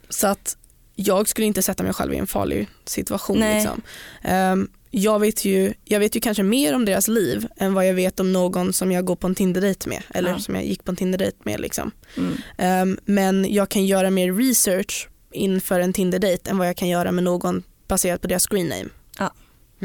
så 0.10 0.28
att 0.28 0.58
jag 0.96 1.28
skulle 1.30 1.48
inte 1.48 1.62
sätta 1.62 1.84
mig 1.84 1.94
själv 1.94 2.14
i 2.14 2.18
en 2.18 2.28
farlig 2.28 2.70
situation. 2.86 3.40
Nej. 3.40 3.56
Liksom. 3.56 3.82
Ehm, 4.22 4.68
jag, 4.96 5.20
vet 5.20 5.46
ju, 5.46 5.74
jag 5.86 6.00
vet 6.00 6.16
ju 6.16 6.20
kanske 6.20 6.44
mer 6.44 6.76
om 6.76 6.86
deras 6.86 7.08
liv 7.08 7.48
än 7.58 7.74
vad 7.74 7.88
jag 7.88 7.94
vet 7.94 8.20
om 8.20 8.34
någon 8.34 8.74
som 8.74 8.92
jag 8.92 9.06
går 9.06 9.16
på 9.16 9.28
en 9.28 9.36
Tinder-dejt 9.36 9.90
med 9.90 10.04
eller 10.10 10.30
Ja. 10.30 10.40
som 10.40 10.56
jag 10.56 10.66
gick 10.66 10.84
på 10.84 10.92
en 10.92 10.96
Tinder-dejt 10.96 11.38
med. 11.44 11.60
Liksom. 11.60 11.92
Mm. 12.18 12.34
Ehm, 12.58 13.00
men 13.06 13.54
jag 13.54 13.70
kan 13.70 13.86
göra 13.86 14.10
mer 14.10 14.34
research 14.34 15.10
inför 15.32 15.80
en 15.80 15.94
Tinder-dejt 15.94 16.50
än 16.50 16.58
vad 16.58 16.68
jag 16.68 16.78
kan 16.78 16.88
göra 16.90 17.12
med 17.12 17.24
någon 17.24 17.64
baserat 17.88 18.22
på 18.22 18.28
deras 18.28 18.48
screen 18.48 18.68
name. 18.68 18.90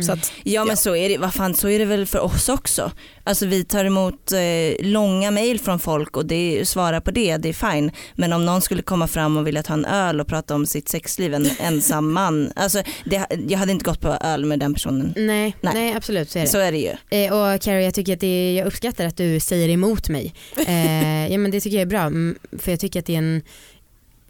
Ja. 0.06 0.12
Mm. 0.12 0.18
Att, 0.18 0.32
Ja 0.44 0.60
men 0.64 0.70
Ja. 0.70 0.76
så 0.76 0.96
är 0.96 1.08
det, 1.08 1.18
vad 1.18 1.34
fan 1.34 1.54
så 1.54 1.68
är 1.68 1.78
det 1.78 1.84
väl 1.84 2.06
för 2.06 2.18
oss 2.20 2.48
också. 2.48 2.92
Alltså 3.24 3.46
vi 3.46 3.64
tar 3.64 3.84
emot 3.84 4.32
eh, 4.32 4.86
långa 4.86 5.30
mail 5.30 5.60
från 5.60 5.78
folk 5.78 6.16
och 6.16 6.26
det, 6.26 6.68
svara 6.68 7.00
på 7.00 7.10
det, 7.10 7.36
det 7.36 7.48
är 7.48 7.72
fine. 7.72 7.90
Men 8.14 8.32
om 8.32 8.46
någon 8.46 8.62
skulle 8.62 8.82
komma 8.82 9.06
fram 9.08 9.36
och 9.36 9.46
vilja 9.46 9.62
ta 9.62 9.72
en 9.74 9.84
öl 9.84 10.20
och 10.20 10.26
prata 10.26 10.54
om 10.54 10.66
sitt 10.66 10.88
sexliv, 10.88 11.34
en 11.34 11.46
ensam 11.60 12.12
man. 12.12 12.52
Alltså 12.56 12.82
det, 13.04 13.26
jag 13.48 13.58
hade 13.58 13.72
inte 13.72 13.84
gått 13.84 14.00
på 14.00 14.08
öl 14.08 14.44
med 14.44 14.58
den 14.58 14.74
personen. 14.74 15.12
Nej, 15.16 15.56
nej. 15.60 15.74
Nej. 15.74 15.94
absolut 15.96 16.30
så 16.30 16.38
är 16.38 16.42
det. 16.42 16.48
Så 16.48 16.58
är 16.58 16.72
det 16.72 16.78
ju. 16.78 17.24
Eh, 17.24 17.32
och 17.54 17.60
Carrie 17.62 17.84
jag 17.84 17.94
tycker 17.94 18.12
att 18.12 18.20
det 18.20 18.54
jag 18.54 18.66
uppskattar 18.66 19.04
att 19.04 19.16
du 19.16 19.40
säger 19.40 19.68
emot 19.68 20.08
mig. 20.08 20.34
Eh, 20.68 21.32
ja 21.32 21.38
men 21.38 21.50
det 21.50 21.60
tycker 21.60 21.76
jag 21.76 21.82
är 21.82 21.86
bra 21.86 22.00
mm, 22.00 22.38
för 22.58 22.70
jag 22.72 22.80
tycker 22.80 23.00
att 23.00 23.06
det 23.06 23.14
är 23.14 23.18
en 23.18 23.42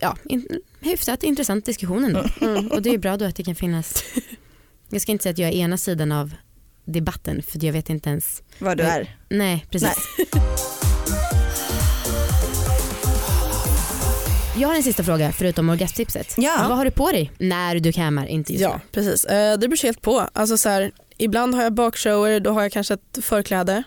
ja, 0.01 0.17
in, 0.25 0.49
hyfsat 0.81 1.23
intressant 1.23 1.65
diskussion 1.67 2.05
ändå. 2.05 2.25
mm. 2.41 2.67
Och 2.67 2.83
det 2.83 2.91
är 2.91 2.99
bra 2.99 3.17
då 3.17 3.25
att 3.25 3.37
det 3.37 3.43
kan 3.43 3.55
finnas, 3.55 4.05
jag 4.91 5.03
ska 5.03 5.13
inte 5.13 5.23
säga 5.23 5.33
att 5.33 5.39
jag 5.39 5.49
är 5.49 5.53
ena 5.55 5.77
sidan 5.77 6.13
av 6.13 6.35
debatten 6.85 7.43
för 7.43 7.65
jag 7.65 7.73
vet 7.73 7.91
inte 7.91 8.11
ens, 8.11 8.43
Vad 8.59 8.77
du 8.77 8.83
är. 8.83 9.17
nej 9.29 9.67
precis. 9.71 9.97
Jag 14.61 14.69
har 14.69 14.75
en 14.75 14.83
sista 14.83 15.05
fråga 15.05 15.33
förutom 15.33 15.69
orgasmtipset. 15.71 16.35
Ja. 16.37 16.67
Vad 16.69 16.77
har 16.77 16.85
du 16.85 16.91
på 16.91 17.11
dig 17.11 17.33
när 17.39 17.81
du 17.81 17.93
kammar? 17.93 18.27
Inte 18.27 18.53
just 18.53 18.63
Ja, 18.63 18.81
precis. 18.93 19.25
Eh, 19.25 19.59
det 19.59 19.69
beror 19.69 19.83
helt 19.83 20.03
på. 20.03 20.29
Alltså, 20.33 20.57
så 20.57 20.69
här, 20.69 20.93
ibland 21.19 21.55
har 21.55 21.63
jag 21.63 21.73
bakshower, 21.75 22.41
då 22.41 22.51
har 22.51 22.63
jag 22.63 22.73
kanske 22.73 22.95
ett 22.95 23.19
förkläde. 23.23 23.83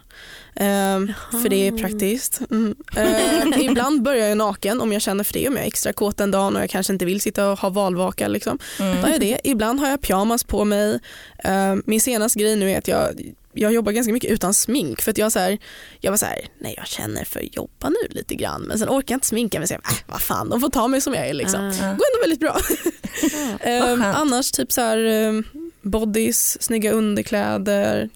Ehm, 0.56 1.14
för 1.42 1.50
det 1.50 1.68
är 1.68 1.72
praktiskt. 1.72 2.42
Mm. 2.52 2.76
Eh, 2.98 3.60
ibland 3.66 4.02
börjar 4.02 4.28
jag 4.28 4.38
naken 4.38 4.82
om 4.82 4.92
jag 4.94 5.02
känner 5.02 5.24
för 5.24 5.34
det, 5.34 5.48
om 5.48 5.54
jag 5.56 5.64
är 5.64 5.68
extra 5.68 5.94
kåt 5.94 6.20
en 6.20 6.32
dag 6.32 6.54
och 6.56 6.62
jag 6.62 6.70
kanske 6.70 6.94
inte 6.94 7.06
vill 7.06 7.22
sitta 7.22 7.52
och 7.52 7.60
ha 7.60 7.70
valvaka. 7.70 8.28
Liksom. 8.28 8.60
Då 8.78 8.84
Mm. 8.84 9.12
jag 9.12 9.20
det. 9.20 9.38
Ibland 9.44 9.80
har 9.80 9.90
jag 9.90 10.02
pyjamas 10.02 10.44
på 10.44 10.66
mig. 10.66 11.00
Ehm, 11.44 11.84
min 11.86 12.02
senaste 12.02 12.40
grej 12.40 12.56
nu 12.56 12.72
är 12.72 12.78
att 12.78 12.88
jag, 12.88 13.34
jag 13.54 13.74
jobbar 13.74 13.92
ganska 13.92 14.14
mycket 14.14 14.32
utan 14.32 14.54
smink. 14.54 15.02
För 15.02 15.12
att 15.12 15.18
jag, 15.18 15.32
så 15.32 15.40
här, 15.40 15.58
jag 16.00 16.12
var 16.12 16.18
så 16.18 16.26
här, 16.26 16.40
nej 16.60 16.74
jag 16.78 16.88
känner 16.88 17.24
för 17.26 17.40
att 17.40 17.56
jobba 17.56 17.90
nu 17.90 18.08
lite 18.10 18.36
grann. 18.36 18.62
Men 18.62 18.80
sen 18.80 18.90
orkar 18.90 19.14
jag 19.14 19.18
inte 19.18 19.28
sminka. 19.28 19.68
Så 19.68 19.74
jag, 19.74 19.82
äh, 19.92 19.98
vad 20.08 20.22
fan, 20.22 20.50
de 20.50 20.62
får 20.62 20.70
ta 20.70 20.88
mig 20.88 21.02
som 21.02 21.14
jag 21.14 21.28
är. 21.28 21.34
Liksom. 21.34 21.62
Det 21.62 21.78
går 21.78 21.86
ändå 21.88 22.22
väldigt 22.22 22.40
bra. 22.40 22.58
Ehm, 23.60 24.02
skönt. 24.02 24.18
annars 24.18 24.52
typ 24.52 24.72
så 24.72 24.82
här 24.82 24.98
um, 25.28 25.44
bodys, 25.82 26.62
snygga 26.62 26.92
underkläder. 26.92 28.10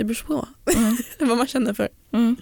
Det 0.04 0.04
beror 0.04 0.26
på 0.26 0.48
Mm. 0.76 0.96
vad 1.18 1.38
man 1.38 1.46
känner 1.46 1.74
för. 1.74 1.88
Mm. 2.12 2.36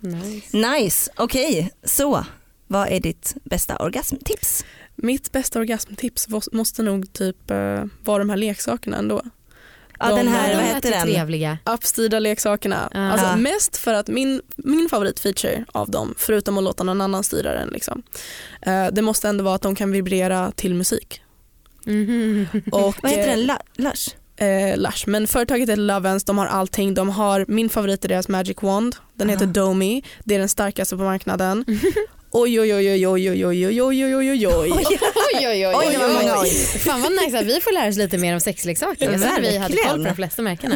Nice. 0.00 0.56
Nice, 0.56 1.10
okej. 1.16 1.72
Så, 1.84 2.24
vad 2.66 2.88
är 2.88 3.00
ditt 3.00 3.34
bästa 3.44 3.76
orgasmtips? 3.76 4.64
Mitt 4.96 5.32
bästa 5.32 5.58
orgasmtips 5.58 6.28
måste 6.52 6.82
nog 6.82 7.12
typ 7.12 7.50
uh, 7.50 7.84
vara 8.04 8.18
de 8.18 8.30
här 8.30 8.36
leksakerna 8.36 8.96
ändå. 8.96 9.22
Ja 9.98 10.08
De- 10.08 10.16
den 10.16 10.28
här, 10.28 10.48
de 10.48 10.54
vad 10.56 10.64
heter 10.64 10.90
den? 10.90 11.02
Trevliga. 11.02 11.58
Appstyrda 11.64 12.18
leksakerna. 12.18 12.90
Ah. 12.94 12.98
Alltså, 13.10 13.36
mest 13.36 13.76
för 13.76 13.94
att 13.94 14.08
min, 14.08 14.42
min 14.56 14.88
favoritfeature 14.88 15.64
av 15.72 15.90
dem, 15.90 16.14
förutom 16.18 16.58
att 16.58 16.64
låta 16.64 16.84
någon 16.84 17.00
annan 17.00 17.24
styra 17.24 17.52
den, 17.52 17.68
liksom, 17.68 18.02
eh, 18.62 18.86
det 18.92 19.02
måste 19.02 19.28
ändå 19.28 19.44
vara 19.44 19.54
att 19.54 19.62
de 19.62 19.74
kan 19.74 19.90
vibrera 19.90 20.52
till 20.56 20.74
musik. 20.74 21.20
Mhm. 21.86 22.46
Och, 22.72 22.94
Vad 23.02 23.12
heter 23.12 23.28
eh, 23.30 23.36
den? 23.36 23.46
La- 23.46 23.60
Lush? 23.76 24.14
Eh, 24.36 24.76
Lush. 24.76 25.04
Men 25.08 25.26
företaget 25.26 25.68
är 25.68 25.76
Lovens, 25.76 26.24
de 26.24 26.38
har 26.38 26.46
allting. 26.46 26.94
De 26.94 27.10
har 27.10 27.44
min 27.48 27.68
favorit 27.70 28.04
är 28.04 28.08
deras 28.08 28.28
Magic 28.28 28.56
Wand. 28.62 28.96
Den 29.14 29.28
heter. 29.28 29.46
Domi. 29.46 30.02
Det 30.24 30.34
är 30.34 30.38
den 30.38 30.48
starkaste 30.48 30.96
på 30.96 31.02
marknaden. 31.02 31.64
Oj 32.36 32.60
oj 32.60 32.74
oj 32.74 32.88
oj 32.90 33.08
oj 33.08 33.30
oj 33.30 33.46
oj 33.46 33.66
oj 33.66 33.82
oj 33.82 34.16
oj 34.16 34.30
oj 34.30 34.46
oj. 34.46 34.72
Oj 34.72 35.48
oj 35.48 35.66
oj. 35.66 35.74
Oj, 35.76 36.32
oj. 36.36 36.50
Fan 36.78 37.02
vad 37.02 37.12
nice 37.12 37.38
att 37.38 37.46
vi 37.46 37.60
får 37.60 37.72
lära 37.72 37.88
oss 37.88 37.96
lite 37.96 38.18
mer 38.18 38.34
om 38.34 38.40
sexleksaker. 38.40 39.12
Jag 39.12 39.14
att 39.14 39.38
vi 39.42 39.56
hade 39.56 39.76
koll 39.76 39.98
på 39.98 40.04
de 40.04 40.14
flesta 40.14 40.42
märkena. 40.42 40.74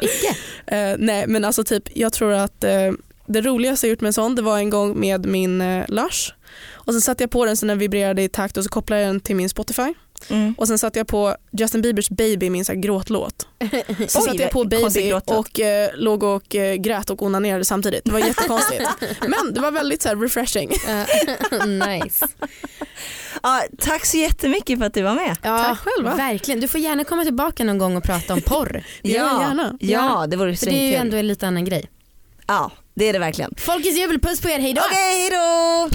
Icke. 0.00 0.36
Eh, 0.66 0.96
nej 0.98 1.24
men 1.26 1.44
alltså 1.44 1.64
typ 1.64 1.82
jag 1.94 2.12
tror 2.12 2.32
att 2.32 2.64
eh, 2.64 2.92
det 3.26 3.40
roligaste 3.40 3.86
jag 3.86 3.90
gjort 3.90 4.00
med 4.00 4.06
en 4.06 4.12
sån 4.12 4.34
det 4.34 4.42
var 4.42 4.58
en 4.58 4.70
gång 4.70 5.00
med 5.00 5.26
min 5.26 5.60
eh, 5.60 5.84
Lush. 5.88 6.32
Och 6.72 6.92
sen 6.92 7.00
satte 7.00 7.22
jag 7.22 7.30
på 7.30 7.44
den 7.44 7.56
så 7.56 7.66
den 7.66 7.78
vibrerade 7.78 8.22
i 8.22 8.28
takt 8.28 8.56
och 8.56 8.64
så 8.64 8.70
kopplade 8.70 9.02
jag 9.02 9.08
den 9.08 9.20
till 9.20 9.36
min 9.36 9.48
Spotify. 9.48 9.94
Mm. 10.30 10.54
Och 10.58 10.68
sen 10.68 10.78
satte 10.78 10.98
jag 10.98 11.06
på 11.06 11.36
Justin 11.50 11.82
Biebers 11.82 12.08
Baby, 12.10 12.50
min 12.50 12.64
så 12.64 12.72
här 12.72 12.80
gråtlåt. 12.80 13.46
Så 14.08 14.20
satte 14.20 14.42
jag 14.42 14.50
på 14.50 14.64
Baby 14.64 15.12
och 15.12 15.60
eh, 15.60 15.90
låg 15.94 16.22
och 16.22 16.54
eh, 16.54 16.74
grät 16.74 17.10
och 17.10 17.22
onanerade 17.22 17.64
samtidigt. 17.64 18.04
Det 18.04 18.10
var 18.10 18.18
jättekonstigt. 18.26 18.82
Men 19.20 19.54
det 19.54 19.60
var 19.60 19.70
väldigt 19.70 20.02
så 20.02 20.08
här, 20.08 20.16
refreshing. 20.16 20.68
Nice. 21.88 22.26
Ja, 23.42 23.62
tack 23.78 24.04
så 24.06 24.16
jättemycket 24.16 24.78
för 24.78 24.86
att 24.86 24.94
du 24.94 25.02
var 25.02 25.14
med. 25.14 25.36
Ja, 25.42 25.64
Tack 25.64 25.78
själva. 25.78 26.14
Verkligen. 26.14 26.60
Du 26.60 26.68
får 26.68 26.80
gärna 26.80 27.04
komma 27.04 27.24
tillbaka 27.24 27.64
någon 27.64 27.78
gång 27.78 27.96
och 27.96 28.04
prata 28.04 28.34
om 28.34 28.40
porr. 28.40 28.84
Ja, 29.02 29.12
gärna. 29.12 29.76
Ja, 29.80 30.26
det 30.28 30.36
vore 30.36 30.56
För 30.56 30.66
det 30.66 30.72
är 30.72 30.88
ju 30.88 30.94
ändå 30.94 31.16
en 31.16 31.26
lite 31.28 31.46
annan 31.46 31.64
grej. 31.64 31.90
Ja, 32.46 32.70
det 32.94 33.04
är 33.08 33.12
det 33.12 33.18
verkligen. 33.18 33.54
Folkets 33.58 33.96
jubel, 33.98 34.20
puss 34.20 34.40
på 34.40 34.48
er, 34.48 34.58
hejdå! 34.58 34.82
Okej, 34.90 35.20
hejdå! 35.20 35.90